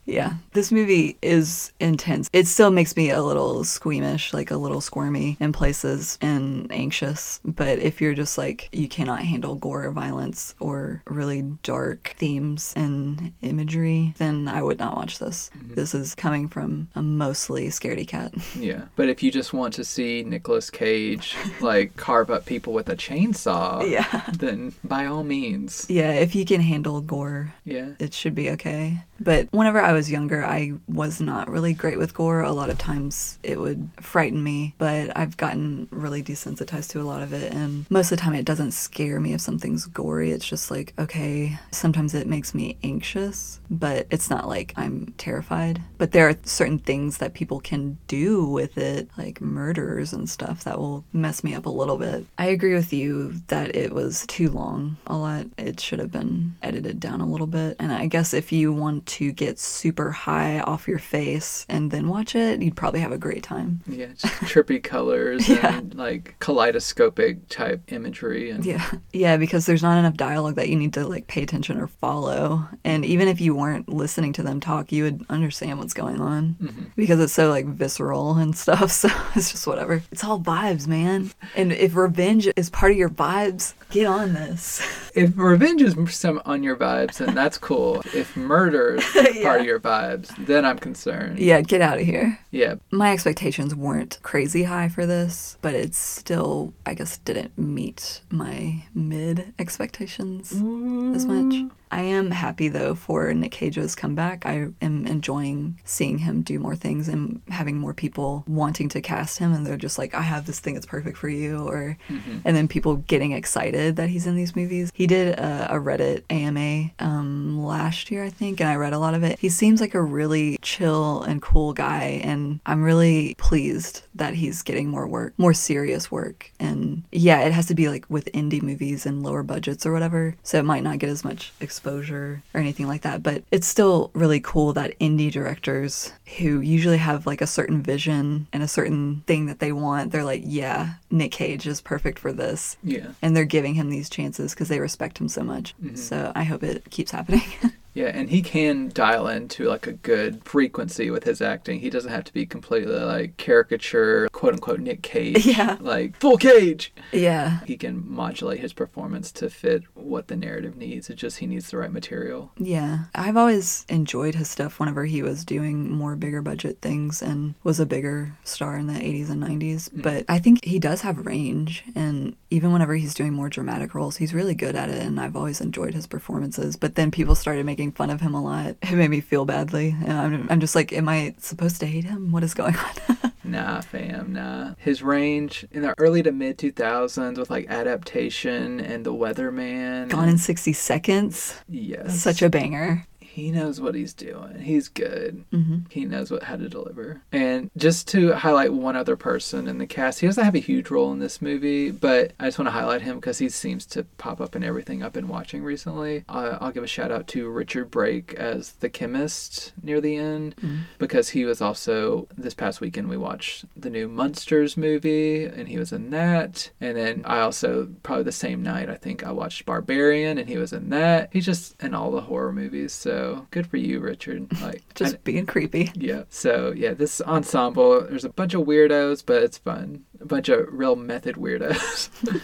Yeah, 0.05 0.33
this 0.53 0.71
movie 0.71 1.17
is 1.21 1.71
intense. 1.79 2.29
It 2.33 2.47
still 2.47 2.71
makes 2.71 2.95
me 2.97 3.11
a 3.11 3.21
little 3.21 3.63
squeamish, 3.63 4.33
like 4.33 4.51
a 4.51 4.57
little 4.57 4.81
squirmy 4.81 5.37
in 5.39 5.53
places 5.53 6.17
and 6.21 6.71
anxious. 6.71 7.39
But 7.45 7.79
if 7.79 8.01
you're 8.01 8.13
just 8.15 8.37
like, 8.37 8.69
you 8.71 8.87
cannot 8.87 9.21
handle 9.23 9.55
gore 9.55 9.85
or 9.85 9.91
violence 9.91 10.55
or 10.59 11.01
really 11.05 11.43
dark 11.63 12.15
themes 12.17 12.73
and 12.75 13.31
imagery, 13.41 14.13
then 14.17 14.47
I 14.47 14.61
would 14.63 14.79
not 14.79 14.95
watch 14.95 15.19
this. 15.19 15.49
Mm-hmm. 15.57 15.75
This 15.75 15.93
is 15.93 16.15
coming 16.15 16.47
from 16.47 16.89
a 16.95 17.01
mostly 17.01 17.67
scaredy 17.67 18.07
cat. 18.07 18.33
yeah. 18.57 18.85
But 18.95 19.07
if 19.09 19.21
you 19.23 19.31
just 19.31 19.53
want 19.53 19.73
to 19.75 19.83
see 19.85 20.23
Nicolas 20.23 20.69
Cage 20.69 21.35
like 21.61 21.95
carve 21.95 22.29
up 22.31 22.45
people 22.45 22.73
with 22.73 22.89
a 22.89 22.95
chainsaw, 22.95 23.87
Yeah. 23.89 24.23
then 24.37 24.73
by 24.83 25.05
all 25.05 25.23
means. 25.23 25.85
Yeah, 25.89 26.11
if 26.13 26.35
you 26.35 26.43
can 26.45 26.61
handle 26.61 27.01
gore, 27.01 27.53
Yeah. 27.65 27.89
it 27.99 28.13
should 28.13 28.35
be 28.35 28.49
okay. 28.51 29.03
But 29.19 29.47
whenever 29.51 29.79
I 29.79 29.90
was 29.93 30.11
younger, 30.11 30.43
I 30.45 30.73
was 30.87 31.21
not 31.21 31.49
really 31.49 31.73
great 31.73 31.97
with 31.97 32.13
gore. 32.13 32.41
A 32.41 32.51
lot 32.51 32.69
of 32.69 32.77
times 32.77 33.39
it 33.43 33.59
would 33.59 33.89
frighten 33.99 34.43
me, 34.43 34.75
but 34.77 35.15
I've 35.17 35.37
gotten 35.37 35.87
really 35.91 36.23
desensitized 36.23 36.89
to 36.91 37.01
a 37.01 37.03
lot 37.03 37.21
of 37.21 37.33
it. 37.33 37.53
And 37.53 37.89
most 37.89 38.11
of 38.11 38.17
the 38.17 38.23
time, 38.23 38.33
it 38.33 38.45
doesn't 38.45 38.71
scare 38.71 39.19
me 39.19 39.33
if 39.33 39.41
something's 39.41 39.85
gory. 39.85 40.31
It's 40.31 40.47
just 40.47 40.71
like, 40.71 40.93
okay, 40.99 41.57
sometimes 41.71 42.13
it 42.13 42.27
makes 42.27 42.53
me 42.53 42.77
anxious, 42.83 43.59
but 43.69 44.07
it's 44.11 44.29
not 44.29 44.47
like 44.47 44.73
I'm 44.75 45.13
terrified. 45.17 45.81
But 45.97 46.11
there 46.11 46.29
are 46.29 46.35
certain 46.43 46.79
things 46.79 47.17
that 47.17 47.33
people 47.33 47.59
can 47.59 47.97
do 48.07 48.45
with 48.45 48.77
it, 48.77 49.09
like 49.17 49.41
murders 49.41 50.13
and 50.13 50.29
stuff, 50.29 50.63
that 50.63 50.79
will 50.79 51.03
mess 51.13 51.43
me 51.43 51.53
up 51.53 51.65
a 51.65 51.69
little 51.69 51.97
bit. 51.97 52.25
I 52.37 52.47
agree 52.47 52.73
with 52.73 52.93
you 52.93 53.33
that 53.47 53.75
it 53.75 53.93
was 53.93 54.25
too 54.27 54.49
long 54.49 54.97
a 55.07 55.17
lot. 55.17 55.47
It 55.57 55.79
should 55.79 55.99
have 55.99 56.11
been 56.11 56.55
edited 56.61 56.99
down 56.99 57.21
a 57.21 57.25
little 57.27 57.47
bit. 57.47 57.77
And 57.79 57.91
I 57.91 58.07
guess 58.07 58.33
if 58.33 58.51
you 58.51 58.73
want 58.73 59.05
to 59.07 59.31
get 59.31 59.59
super 59.81 60.11
high 60.11 60.59
off 60.59 60.87
your 60.87 60.99
face 60.99 61.65
and 61.67 61.89
then 61.89 62.07
watch 62.07 62.35
it, 62.35 62.61
you'd 62.61 62.75
probably 62.75 62.99
have 62.99 63.11
a 63.11 63.17
great 63.17 63.41
time. 63.41 63.81
Yeah, 63.87 64.07
just 64.15 64.25
trippy 64.43 64.81
colors 64.93 65.49
Yeah. 65.49 65.77
and 65.77 65.95
like 65.95 66.35
kaleidoscopic 66.39 67.49
type 67.49 67.91
imagery 67.91 68.51
and 68.51 68.63
Yeah. 68.63 68.91
Yeah, 69.11 69.37
because 69.37 69.65
there's 69.65 69.81
not 69.81 69.97
enough 69.97 70.13
dialogue 70.15 70.55
that 70.55 70.69
you 70.69 70.75
need 70.75 70.93
to 70.93 71.07
like 71.07 71.25
pay 71.27 71.41
attention 71.41 71.79
or 71.79 71.87
follow. 71.87 72.67
And 72.83 73.03
even 73.03 73.27
if 73.27 73.41
you 73.41 73.55
weren't 73.55 73.89
listening 73.89 74.33
to 74.33 74.43
them 74.43 74.59
talk, 74.59 74.91
you 74.91 75.03
would 75.03 75.25
understand 75.29 75.79
what's 75.79 75.93
going 75.93 76.21
on 76.21 76.55
mm-hmm. 76.61 76.83
because 76.95 77.19
it's 77.19 77.33
so 77.33 77.49
like 77.49 77.65
visceral 77.65 78.35
and 78.37 78.55
stuff. 78.55 78.91
So 79.01 79.09
it's 79.35 79.51
just 79.51 79.65
whatever. 79.65 80.03
It's 80.11 80.23
all 80.23 80.39
vibes, 80.39 80.85
man. 80.85 81.31
And 81.55 81.71
if 81.71 81.95
revenge 81.95 82.47
is 82.55 82.69
part 82.69 82.91
of 82.91 82.97
your 82.97 83.09
vibes, 83.09 83.73
get 83.91 84.07
on 84.07 84.33
this. 84.33 84.81
If 85.13 85.37
revenge 85.37 85.81
is 85.81 85.95
some 86.15 86.41
on 86.45 86.63
your 86.63 86.75
vibes, 86.75 87.17
then 87.17 87.35
that's 87.35 87.57
cool. 87.57 88.01
If 88.13 88.35
murder 88.35 88.95
is 88.95 89.43
part 89.43 89.61
of 89.61 89.65
your 89.65 89.79
vibes, 89.79 90.33
then 90.45 90.65
I'm 90.65 90.77
concerned. 90.77 91.39
Yeah, 91.39 91.61
get 91.61 91.81
out 91.81 91.99
of 91.99 92.05
here. 92.05 92.39
Yeah. 92.51 92.75
My 92.91 93.13
expectations 93.13 93.73
weren't 93.73 94.19
crazy 94.21 94.63
high 94.63 94.89
for 94.89 95.05
this, 95.05 95.57
but 95.61 95.73
it 95.73 95.95
still, 95.95 96.73
I 96.85 96.93
guess, 96.93 97.17
didn't 97.19 97.57
meet 97.57 98.21
my 98.29 98.83
mid 98.93 99.53
expectations 99.57 100.51
as 100.51 101.25
much. 101.25 101.53
Mm. 101.53 101.71
I 101.91 102.01
am 102.03 102.31
happy 102.31 102.69
though 102.69 102.95
for 102.95 103.33
Nick 103.33 103.51
Cage's 103.51 103.95
comeback. 103.95 104.45
I 104.45 104.69
am 104.81 105.05
enjoying 105.05 105.77
seeing 105.83 106.19
him 106.19 106.41
do 106.41 106.57
more 106.57 106.75
things 106.75 107.09
and 107.09 107.41
having 107.49 107.77
more 107.77 107.93
people 107.93 108.45
wanting 108.47 108.87
to 108.89 109.01
cast 109.01 109.39
him, 109.39 109.51
and 109.51 109.67
they're 109.67 109.75
just 109.75 109.97
like, 109.97 110.15
"I 110.15 110.21
have 110.21 110.45
this 110.45 110.59
thing 110.59 110.73
that's 110.73 110.85
perfect 110.85 111.17
for 111.17 111.27
you," 111.27 111.67
or 111.67 111.97
and 112.45 112.55
then 112.55 112.67
people 112.69 112.95
getting 112.95 113.33
excited 113.33 113.97
that 113.97 114.09
he's 114.09 114.25
in 114.25 114.35
these 114.35 114.55
movies. 114.55 114.91
He 114.93 115.05
did 115.05 115.37
a, 115.37 115.75
a 115.75 115.79
Reddit 115.79 116.23
AMA 116.29 116.91
um, 116.99 117.61
last 117.63 118.09
year, 118.09 118.23
I 118.23 118.29
think, 118.29 118.61
and 118.61 118.69
I 118.69 118.75
read 118.75 118.93
a 118.93 118.99
lot 118.99 119.13
of 119.13 119.23
it. 119.23 119.37
He 119.39 119.49
seems 119.49 119.81
like 119.81 119.93
a 119.93 120.01
really 120.01 120.57
chill 120.61 121.23
and 121.23 121.41
cool 121.41 121.73
guy, 121.73 122.21
and 122.23 122.61
I'm 122.65 122.83
really 122.83 123.35
pleased 123.37 124.03
that 124.15 124.35
he's 124.35 124.61
getting 124.61 124.87
more 124.87 125.07
work, 125.07 125.33
more 125.37 125.53
serious 125.53 126.09
work. 126.09 126.51
And 126.57 127.03
yeah, 127.11 127.41
it 127.41 127.51
has 127.51 127.65
to 127.65 127.75
be 127.75 127.89
like 127.89 128.05
with 128.09 128.31
indie 128.31 128.61
movies 128.61 129.05
and 129.05 129.23
lower 129.23 129.43
budgets 129.43 129.85
or 129.85 129.91
whatever, 129.91 130.35
so 130.41 130.57
it 130.57 130.65
might 130.65 130.83
not 130.83 130.99
get 130.99 131.09
as 131.09 131.25
much 131.25 131.51
exposure 131.59 131.80
or 131.85 132.41
anything 132.53 132.87
like 132.87 133.01
that. 133.01 133.21
But 133.23 133.43
it's 133.51 133.67
still 133.67 134.11
really 134.13 134.39
cool 134.39 134.73
that 134.73 134.97
indie 134.99 135.31
directors 135.31 136.13
who 136.37 136.59
usually 136.61 136.97
have 136.97 137.25
like 137.25 137.41
a 137.41 137.47
certain 137.47 137.81
vision 137.81 138.47
and 138.53 138.63
a 138.63 138.67
certain 138.67 139.23
thing 139.27 139.47
that 139.47 139.59
they 139.59 139.71
want, 139.71 140.11
they're 140.11 140.23
like, 140.23 140.43
yeah, 140.45 140.93
Nick 141.09 141.31
Cage 141.31 141.67
is 141.67 141.81
perfect 141.81 142.19
for 142.19 142.31
this 142.31 142.77
Yeah. 142.83 143.07
and 143.21 143.35
they're 143.35 143.45
giving 143.45 143.73
him 143.75 143.89
these 143.89 144.09
chances 144.09 144.53
because 144.53 144.69
they 144.69 144.79
respect 144.79 145.17
him 145.19 145.27
so 145.27 145.43
much. 145.43 145.75
Mm-hmm. 145.83 145.95
So 145.95 146.31
I 146.35 146.43
hope 146.43 146.63
it 146.63 146.89
keeps 146.89 147.11
happening. 147.11 147.41
Yeah, 147.93 148.11
and 148.13 148.29
he 148.29 148.41
can 148.41 148.89
dial 148.93 149.27
into 149.27 149.65
like 149.67 149.87
a 149.87 149.93
good 149.93 150.43
frequency 150.45 151.09
with 151.09 151.23
his 151.23 151.41
acting. 151.41 151.79
He 151.79 151.89
doesn't 151.89 152.11
have 152.11 152.23
to 152.25 152.33
be 152.33 152.45
completely 152.45 152.95
like 152.99 153.37
caricature, 153.37 154.27
quote 154.31 154.53
unquote 154.53 154.79
Nick 154.79 155.01
Cage. 155.01 155.45
Yeah. 155.51 155.77
Like 155.81 156.15
full 156.17 156.37
cage. 156.37 156.93
yeah. 157.11 157.59
He 157.65 157.75
can 157.75 158.03
modulate 158.09 158.59
his 158.61 158.71
performance 158.73 159.31
to 159.33 159.49
fit 159.49 159.83
what 159.95 160.27
the 160.27 160.35
narrative 160.37 160.77
needs. 160.77 161.09
It's 161.09 161.19
just 161.19 161.39
he 161.39 161.45
needs 161.45 161.69
the 161.69 161.77
right 161.77 161.91
material. 161.91 162.51
Yeah. 162.57 163.05
I've 163.13 163.35
always 163.35 163.85
enjoyed 163.89 164.35
his 164.35 164.49
stuff 164.49 164.79
whenever 164.79 165.03
he 165.05 165.21
was 165.21 165.43
doing 165.43 165.91
more 165.91 166.15
bigger 166.15 166.41
budget 166.41 166.79
things 166.81 167.21
and 167.21 167.55
was 167.63 167.79
a 167.81 167.85
bigger 167.85 168.33
star 168.45 168.77
in 168.77 168.87
the 168.87 168.93
80s 168.93 169.29
and 169.29 169.43
90s. 169.43 169.89
Mm-hmm. 169.89 170.01
But 170.01 170.25
I 170.29 170.39
think 170.39 170.63
he 170.63 170.79
does 170.79 171.01
have 171.01 171.25
range. 171.25 171.83
And 171.95 172.35
even 172.49 172.71
whenever 172.71 172.95
he's 172.95 173.13
doing 173.13 173.33
more 173.33 173.49
dramatic 173.49 173.93
roles, 173.93 174.17
he's 174.17 174.33
really 174.33 174.55
good 174.55 174.75
at 174.75 174.89
it. 174.89 175.01
And 175.01 175.19
I've 175.19 175.35
always 175.35 175.59
enjoyed 175.59 175.93
his 175.93 176.07
performances. 176.07 176.77
But 176.77 176.95
then 176.95 177.11
people 177.11 177.35
started 177.35 177.65
making 177.65 177.80
fun 177.89 178.11
of 178.11 178.21
him 178.21 178.35
a 178.35 178.43
lot. 178.43 178.75
It 178.81 178.91
made 178.91 179.09
me 179.09 179.21
feel 179.21 179.45
badly. 179.45 179.95
And 180.05 180.11
I'm, 180.11 180.47
I'm 180.51 180.59
just 180.59 180.75
like, 180.75 180.93
am 180.93 181.09
I 181.09 181.33
supposed 181.39 181.79
to 181.79 181.87
hate 181.87 182.03
him? 182.03 182.31
What 182.31 182.43
is 182.43 182.53
going 182.53 182.75
on? 182.75 183.17
Nah, 183.43 183.81
fam, 183.81 184.31
nah. 184.31 184.75
His 184.77 185.03
range 185.03 185.65
in 185.71 185.81
the 185.81 185.93
early 185.97 186.23
to 186.23 186.31
mid 186.31 186.57
2000s 186.57 187.37
with 187.37 187.49
like 187.49 187.67
adaptation 187.69 188.79
and 188.79 189.05
the 189.05 189.13
Weatherman. 189.13 190.07
Gone 190.09 190.29
in 190.29 190.37
60 190.37 190.71
seconds. 190.71 191.59
Yes. 191.67 192.21
Such 192.21 192.41
a 192.41 192.49
banger. 192.49 193.05
He 193.33 193.49
knows 193.49 193.79
what 193.79 193.95
he's 193.95 194.13
doing. 194.13 194.59
He's 194.59 194.89
good. 194.89 195.45
hmm 195.51 195.77
He 195.89 196.03
knows 196.03 196.29
what 196.31 196.43
how 196.43 196.57
to 196.57 196.67
deliver. 196.67 197.21
And 197.31 197.71
just 197.77 198.07
to 198.09 198.33
highlight 198.33 198.73
one 198.73 198.97
other 198.97 199.15
person 199.15 199.67
in 199.69 199.77
the 199.77 199.87
cast, 199.87 200.19
he 200.19 200.27
doesn't 200.27 200.43
have 200.43 200.55
a 200.55 200.59
huge 200.59 200.89
role 200.91 201.13
in 201.13 201.19
this 201.19 201.41
movie, 201.41 201.91
but 201.91 202.33
I 202.39 202.45
just 202.47 202.59
want 202.59 202.67
to 202.67 202.71
highlight 202.71 203.03
him 203.03 203.15
because 203.15 203.37
he 203.37 203.47
seems 203.47 203.85
to 203.87 204.03
pop 204.17 204.41
up 204.41 204.53
in 204.55 204.63
everything 204.65 205.01
I've 205.01 205.13
been 205.13 205.29
watching 205.29 205.63
recently. 205.63 206.25
Uh, 206.27 206.57
I'll 206.59 206.71
give 206.73 206.83
a 206.83 206.87
shout 206.87 207.09
out 207.11 207.27
to 207.27 207.49
Richard 207.49 207.89
Brake 207.89 208.33
as 208.33 208.73
the 208.73 208.89
chemist 208.89 209.71
near 209.81 210.01
the 210.01 210.17
end 210.17 210.55
because 210.97 211.29
he 211.29 211.45
was 211.45 211.61
also 211.61 212.27
this 212.37 212.53
past 212.53 212.81
weekend 212.81 213.07
we 213.09 213.17
watched 213.17 213.63
the 213.77 213.89
new 213.89 214.07
Munsters 214.09 214.75
movie 214.75 215.45
and 215.45 215.69
he 215.69 215.77
was 215.77 215.91
in 215.93 216.09
that. 216.11 216.69
And 216.81 216.97
then 216.97 217.23
I 217.25 217.39
also 217.39 217.87
probably 218.03 218.23
the 218.25 218.31
same 218.33 218.61
night 218.61 218.89
I 218.89 218.95
think 218.95 219.23
I 219.25 219.31
watched 219.31 219.65
Barbarian 219.65 220.37
and 220.37 220.49
he 220.49 220.57
was 220.57 220.73
in 220.73 220.89
that. 220.89 221.29
He's 221.31 221.45
just 221.45 221.81
in 221.81 221.93
all 221.93 222.11
the 222.11 222.21
horror 222.29 222.51
movies, 222.51 222.91
so 222.91 223.20
good 223.51 223.67
for 223.67 223.77
you, 223.77 223.99
Richard. 223.99 224.47
Like 224.61 224.81
Just 224.95 225.15
I- 225.15 225.19
being 225.23 225.45
creepy. 225.45 225.91
yeah. 225.95 226.23
So 226.29 226.73
yeah, 226.75 226.93
this 226.93 227.21
ensemble, 227.21 228.01
there's 228.01 228.25
a 228.25 228.29
bunch 228.29 228.53
of 228.53 228.61
weirdos, 228.63 229.23
but 229.25 229.43
it's 229.43 229.57
fun. 229.57 230.03
A 230.19 230.25
bunch 230.25 230.49
of 230.49 230.67
real 230.71 230.95
method 230.95 231.35
weirdos. 231.35 232.09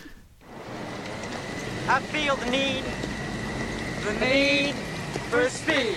I 1.89 1.99
feel 2.01 2.35
the 2.35 2.49
need, 2.51 2.83
the 4.05 4.13
need 4.25 4.75
for 5.29 5.47
speed. 5.49 5.95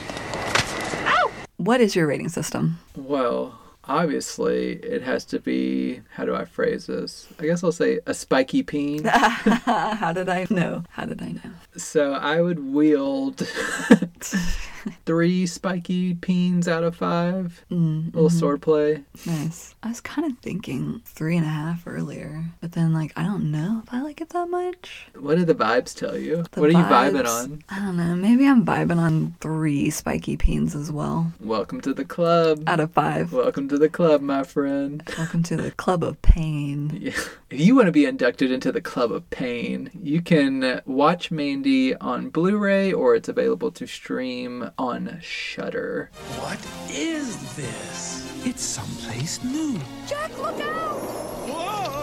What 1.56 1.80
is 1.80 1.94
your 1.96 2.06
rating 2.06 2.28
system? 2.28 2.78
well, 2.96 3.58
obviously 3.84 4.74
it 4.74 5.02
has 5.02 5.24
to 5.24 5.40
be 5.40 6.00
how 6.14 6.24
do 6.24 6.34
I 6.34 6.44
phrase 6.44 6.86
this? 6.86 7.26
I 7.40 7.46
guess 7.46 7.64
I'll 7.64 7.72
say 7.72 7.98
a 8.06 8.14
spiky 8.14 8.62
peen. 8.62 9.04
How 9.04 10.12
did 10.12 10.28
I 10.28 10.46
know? 10.48 10.84
How 10.90 11.06
did 11.06 11.20
I 11.22 11.32
know? 11.32 11.50
So 11.76 12.12
I 12.14 12.40
would 12.40 12.58
wield 12.72 13.38
three 15.06 15.46
spiky 15.46 16.14
peens 16.14 16.68
out 16.68 16.84
of 16.84 16.96
five. 16.96 17.64
Mm, 17.70 18.14
little 18.14 18.30
swordplay. 18.30 19.04
Nice. 19.26 19.74
I 19.82 19.88
was 19.88 20.00
kind 20.00 20.30
of 20.30 20.38
thinking 20.38 21.02
three 21.04 21.36
and 21.36 21.46
a 21.46 21.50
half 21.50 21.86
earlier, 21.86 22.44
but 22.60 22.72
then 22.72 22.92
like 22.92 23.12
I 23.16 23.22
don't 23.22 23.50
know 23.50 23.82
if 23.86 23.92
I 23.92 24.02
like 24.02 24.20
it 24.20 24.30
that 24.30 24.48
much. 24.48 25.06
What 25.18 25.36
do 25.36 25.44
the 25.44 25.54
vibes 25.54 25.94
tell 25.96 26.16
you? 26.16 26.44
The 26.50 26.60
what 26.60 26.70
are 26.70 26.72
you 26.72 26.78
vibing 26.78 27.22
vibes- 27.22 27.44
on? 27.44 27.62
I 27.68 27.78
don't 27.78 27.96
know. 27.96 28.14
Maybe 28.16 28.46
I'm 28.46 28.64
vibing 28.64 28.98
on 28.98 29.34
three 29.40 29.90
spiky 29.90 30.36
peens 30.36 30.74
as 30.74 30.90
well. 30.90 31.32
Welcome 31.40 31.80
to 31.82 31.94
the 31.94 32.04
club. 32.04 32.64
Out 32.66 32.80
of 32.80 32.92
five. 32.92 33.32
Welcome 33.32 33.68
to 33.68 33.78
the 33.78 33.88
club, 33.88 34.20
my 34.22 34.42
friend. 34.42 35.02
Welcome 35.18 35.42
to 35.44 35.56
the 35.56 35.70
club 35.72 36.02
of 36.02 36.20
pain. 36.22 36.90
Yeah. 37.00 37.12
If 37.50 37.60
you 37.60 37.74
want 37.74 37.86
to 37.86 37.92
be 37.92 38.04
inducted 38.04 38.52
into 38.52 38.70
the 38.70 38.80
Club 38.80 39.10
of 39.10 39.28
Pain, 39.30 39.90
you 40.00 40.20
can 40.22 40.82
watch 40.86 41.30
Mandy 41.32 41.69
on 42.00 42.30
Blu-ray 42.30 42.92
or 42.92 43.14
it's 43.14 43.28
available 43.28 43.70
to 43.72 43.86
stream 43.86 44.70
on 44.76 45.18
Shudder. 45.20 46.10
What 46.38 46.58
is 46.90 47.36
this? 47.54 48.26
It's 48.44 48.62
someplace 48.62 49.42
new. 49.44 49.78
Jack, 50.06 50.36
look 50.38 50.60
out! 50.60 50.98
Whoa! 51.48 52.00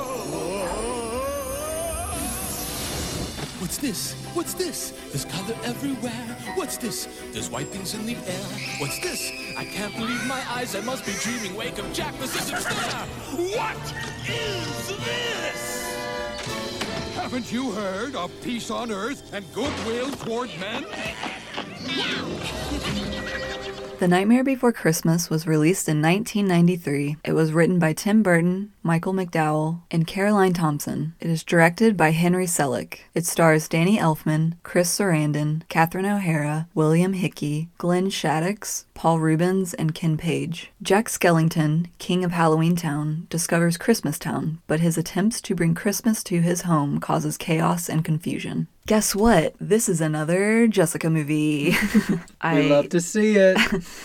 What's 3.60 3.78
this? 3.78 4.14
What's 4.34 4.54
this? 4.54 4.92
There's 5.12 5.26
color 5.26 5.58
everywhere. 5.64 6.38
What's 6.56 6.78
this? 6.78 7.08
There's 7.32 7.50
white 7.50 7.68
things 7.68 7.94
in 7.94 8.06
the 8.06 8.16
air. 8.16 8.46
What's 8.80 9.00
this? 9.02 9.32
I 9.58 9.66
can't 9.66 9.94
believe 9.96 10.26
my 10.28 10.42
eyes. 10.50 10.76
I 10.76 10.82
must 10.82 11.06
be 11.06 11.12
dreaming. 11.22 11.56
Wake 11.56 11.78
up, 11.78 11.92
Jack. 11.94 12.18
This 12.20 12.36
isn't 12.42 12.60
fair. 12.60 13.06
What 13.58 13.94
is 14.30 14.88
this? 14.88 15.77
Haven't 17.28 17.52
you 17.52 17.72
heard 17.72 18.16
of 18.16 18.32
peace 18.42 18.72
on 18.72 18.90
earth 18.90 19.34
and 19.34 19.44
goodwill 19.54 20.10
toward 20.12 20.50
men? 20.62 20.86
The 24.00 24.08
Nightmare 24.08 24.46
Before 24.46 24.72
Christmas 24.72 25.30
was 25.30 25.46
released 25.46 25.90
in 25.90 26.02
1993. 26.02 27.18
It 27.26 27.34
was 27.34 27.52
written 27.52 27.80
by 27.80 27.92
Tim 27.92 28.24
Burton, 28.24 28.72
Michael 28.88 29.14
McDowell, 29.14 29.82
and 29.92 30.08
Caroline 30.08 30.54
Thompson. 30.54 31.14
It 31.20 31.30
is 31.30 31.44
directed 31.44 31.98
by 31.98 32.12
Henry 32.12 32.46
Selick. 32.46 33.00
It 33.14 33.26
stars 33.26 33.68
Danny 33.68 33.98
Elfman, 33.98 34.54
Chris 34.64 34.98
Sarandon, 34.98 35.68
Catherine 35.68 36.06
O'Hara, 36.06 36.70
William 36.74 37.12
Hickey, 37.12 37.68
Glenn 37.78 38.08
Shadix, 38.08 38.86
Paul 38.94 39.20
Reubens, 39.20 39.74
and 39.74 39.94
Ken 39.94 40.16
Page. 40.16 40.72
Jack 40.82 41.10
Skellington, 41.10 41.88
king 42.00 42.24
of 42.24 42.32
Halloween 42.32 42.78
Town, 42.78 43.28
discovers 43.30 43.76
Christmas 43.76 44.18
Town, 44.18 44.60
but 44.68 44.80
his 44.80 44.98
attempts 44.98 45.42
to 45.42 45.54
bring 45.54 45.76
Christmas 45.76 46.24
to 46.24 46.42
his 46.42 46.62
home 46.62 47.02
causes 47.02 47.38
chaos 47.38 47.90
and 47.90 48.06
confusion. 48.06 48.68
Guess 48.88 49.14
what? 49.16 49.54
This 49.60 49.90
is 49.90 50.00
another 50.00 50.66
Jessica 50.66 51.10
movie. 51.10 51.76
I 52.42 52.62
We 52.62 52.70
love 52.70 52.88
to 52.90 53.02
see 53.02 53.36
it. 53.36 53.58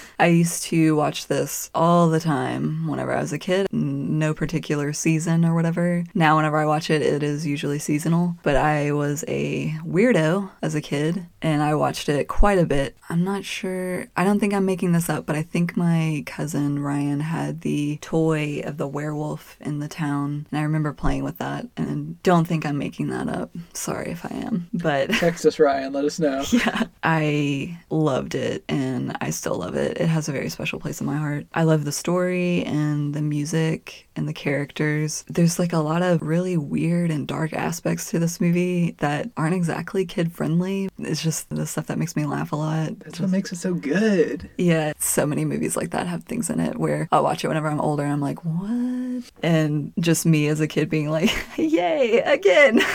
I 0.18 0.26
used 0.26 0.64
to 0.64 0.97
watch 0.97 1.28
this 1.28 1.70
all 1.72 2.11
the 2.11 2.18
time 2.18 2.89
whenever 2.89 3.14
I 3.14 3.20
was 3.20 3.33
a 3.33 3.39
kid. 3.39 3.68
No 3.70 4.35
particular 4.35 4.72
particular 4.73 4.93
season 4.95 5.45
or 5.45 5.55
whatever. 5.55 6.03
Now, 6.14 6.37
whenever 6.37 6.57
I 6.57 6.64
watch 6.64 6.89
it, 6.89 7.03
it 7.03 7.23
is 7.23 7.47
usually 7.47 7.79
seasonal. 7.79 8.37
But 8.43 8.57
I 8.57 8.93
was 8.93 9.23
a 9.29 9.77
weirdo 9.85 10.51
as 10.62 10.75
a 10.75 10.81
kid 10.81 11.27
and 11.43 11.62
I 11.62 11.75
watched 11.75 12.09
it 12.09 12.27
quite 12.27 12.59
a 12.59 12.64
bit. 12.64 12.97
I'm 13.11 13.23
not 13.23 13.45
sure, 13.45 14.07
I 14.16 14.25
don't 14.25 14.41
think 14.41 14.55
I'm 14.55 14.64
making 14.64 14.93
this 14.93 15.11
up, 15.11 15.27
but 15.27 15.37
I 15.37 15.43
think 15.43 15.77
my 15.77 16.23
cousin 16.25 16.79
Ryan 16.79 17.20
had 17.20 17.61
the 17.61 17.99
toy 18.01 18.62
of 18.64 18.79
the 18.79 18.89
werewolf 18.89 19.59
in 19.61 19.79
the 19.79 19.89
town. 19.89 20.47
And 20.51 20.59
I 20.59 20.62
remember 20.62 20.95
playing 20.95 21.25
with 21.25 21.37
that 21.37 21.66
and 21.77 22.23
don't 22.23 22.47
think 22.47 22.64
I'm 22.64 22.79
making 22.79 23.09
that 23.09 23.29
up. 23.29 23.51
Sorry 23.75 24.11
if 24.11 24.25
I 24.25 24.37
am. 24.37 24.70
But 24.73 25.11
Texas 25.12 25.59
Ryan. 25.59 25.93
Let 25.93 26.07
us 26.07 26.18
know. 26.18 26.45
yeah, 26.51 26.85
I 27.03 27.79
loved 27.91 28.35
it 28.35 28.64
and 28.70 29.14
I 29.20 29.29
still 29.31 29.59
love 29.59 29.75
it. 29.75 30.01
It 30.01 30.07
has 30.07 30.31
a 30.31 30.33
very 30.33 30.49
special 30.49 30.81
place 30.81 31.01
in 31.01 31.07
my 31.07 31.16
heart. 31.16 31.47
I 31.53 31.64
love 31.64 31.85
the 31.85 31.93
story 31.93 32.64
and 32.64 33.12
the 33.12 33.20
music 33.20 34.09
and 34.17 34.29
the 34.29 34.33
characters. 34.33 35.25
There's 35.29 35.59
like 35.59 35.73
a 35.73 35.79
lot 35.79 36.03
of 36.03 36.23
really 36.23 36.57
weird 36.57 37.11
and 37.11 37.27
dark 37.27 37.53
aspects 37.53 38.11
to 38.11 38.19
this 38.19 38.41
movie 38.41 38.93
that 38.99 39.31
aren't 39.37 39.55
exactly 39.55 40.05
kid 40.05 40.33
friendly. 40.33 40.89
It's 40.99 41.23
just 41.23 41.49
the 41.51 41.67
stuff 41.67 41.87
that 41.87 41.99
makes 41.99 42.17
me 42.17 42.27
laugh 42.27 42.53
a 42.53 42.57
lot. 42.57 42.99
That's 43.01 43.21
what 43.21 43.31
makes 43.31 43.53
it 43.53 43.57
so 43.57 43.75
good. 43.75 44.49
Yeah, 44.59 44.93
so 44.99 45.27
many 45.27 45.45
movies 45.45 45.77
like 45.77 45.91
that 45.91 46.07
have 46.07 46.25
things 46.25 46.51
in 46.51 46.61
it 46.61 46.79
where 46.79 47.09
I'll 47.13 47.25
watch 47.25 47.45
it 47.45 47.49
whenever 47.49 47.69
I'm 47.69 47.81
older 47.81 48.03
and 48.03 48.13
I'm 48.13 48.21
like, 48.21 48.45
what? 48.45 49.31
And 49.43 49.93
just 49.99 50.27
me 50.27 50.49
as 50.49 50.61
a 50.61 50.69
kid 50.69 50.89
being 50.91 51.11
like, 51.11 51.31
yay, 51.57 52.19
again. 52.21 52.81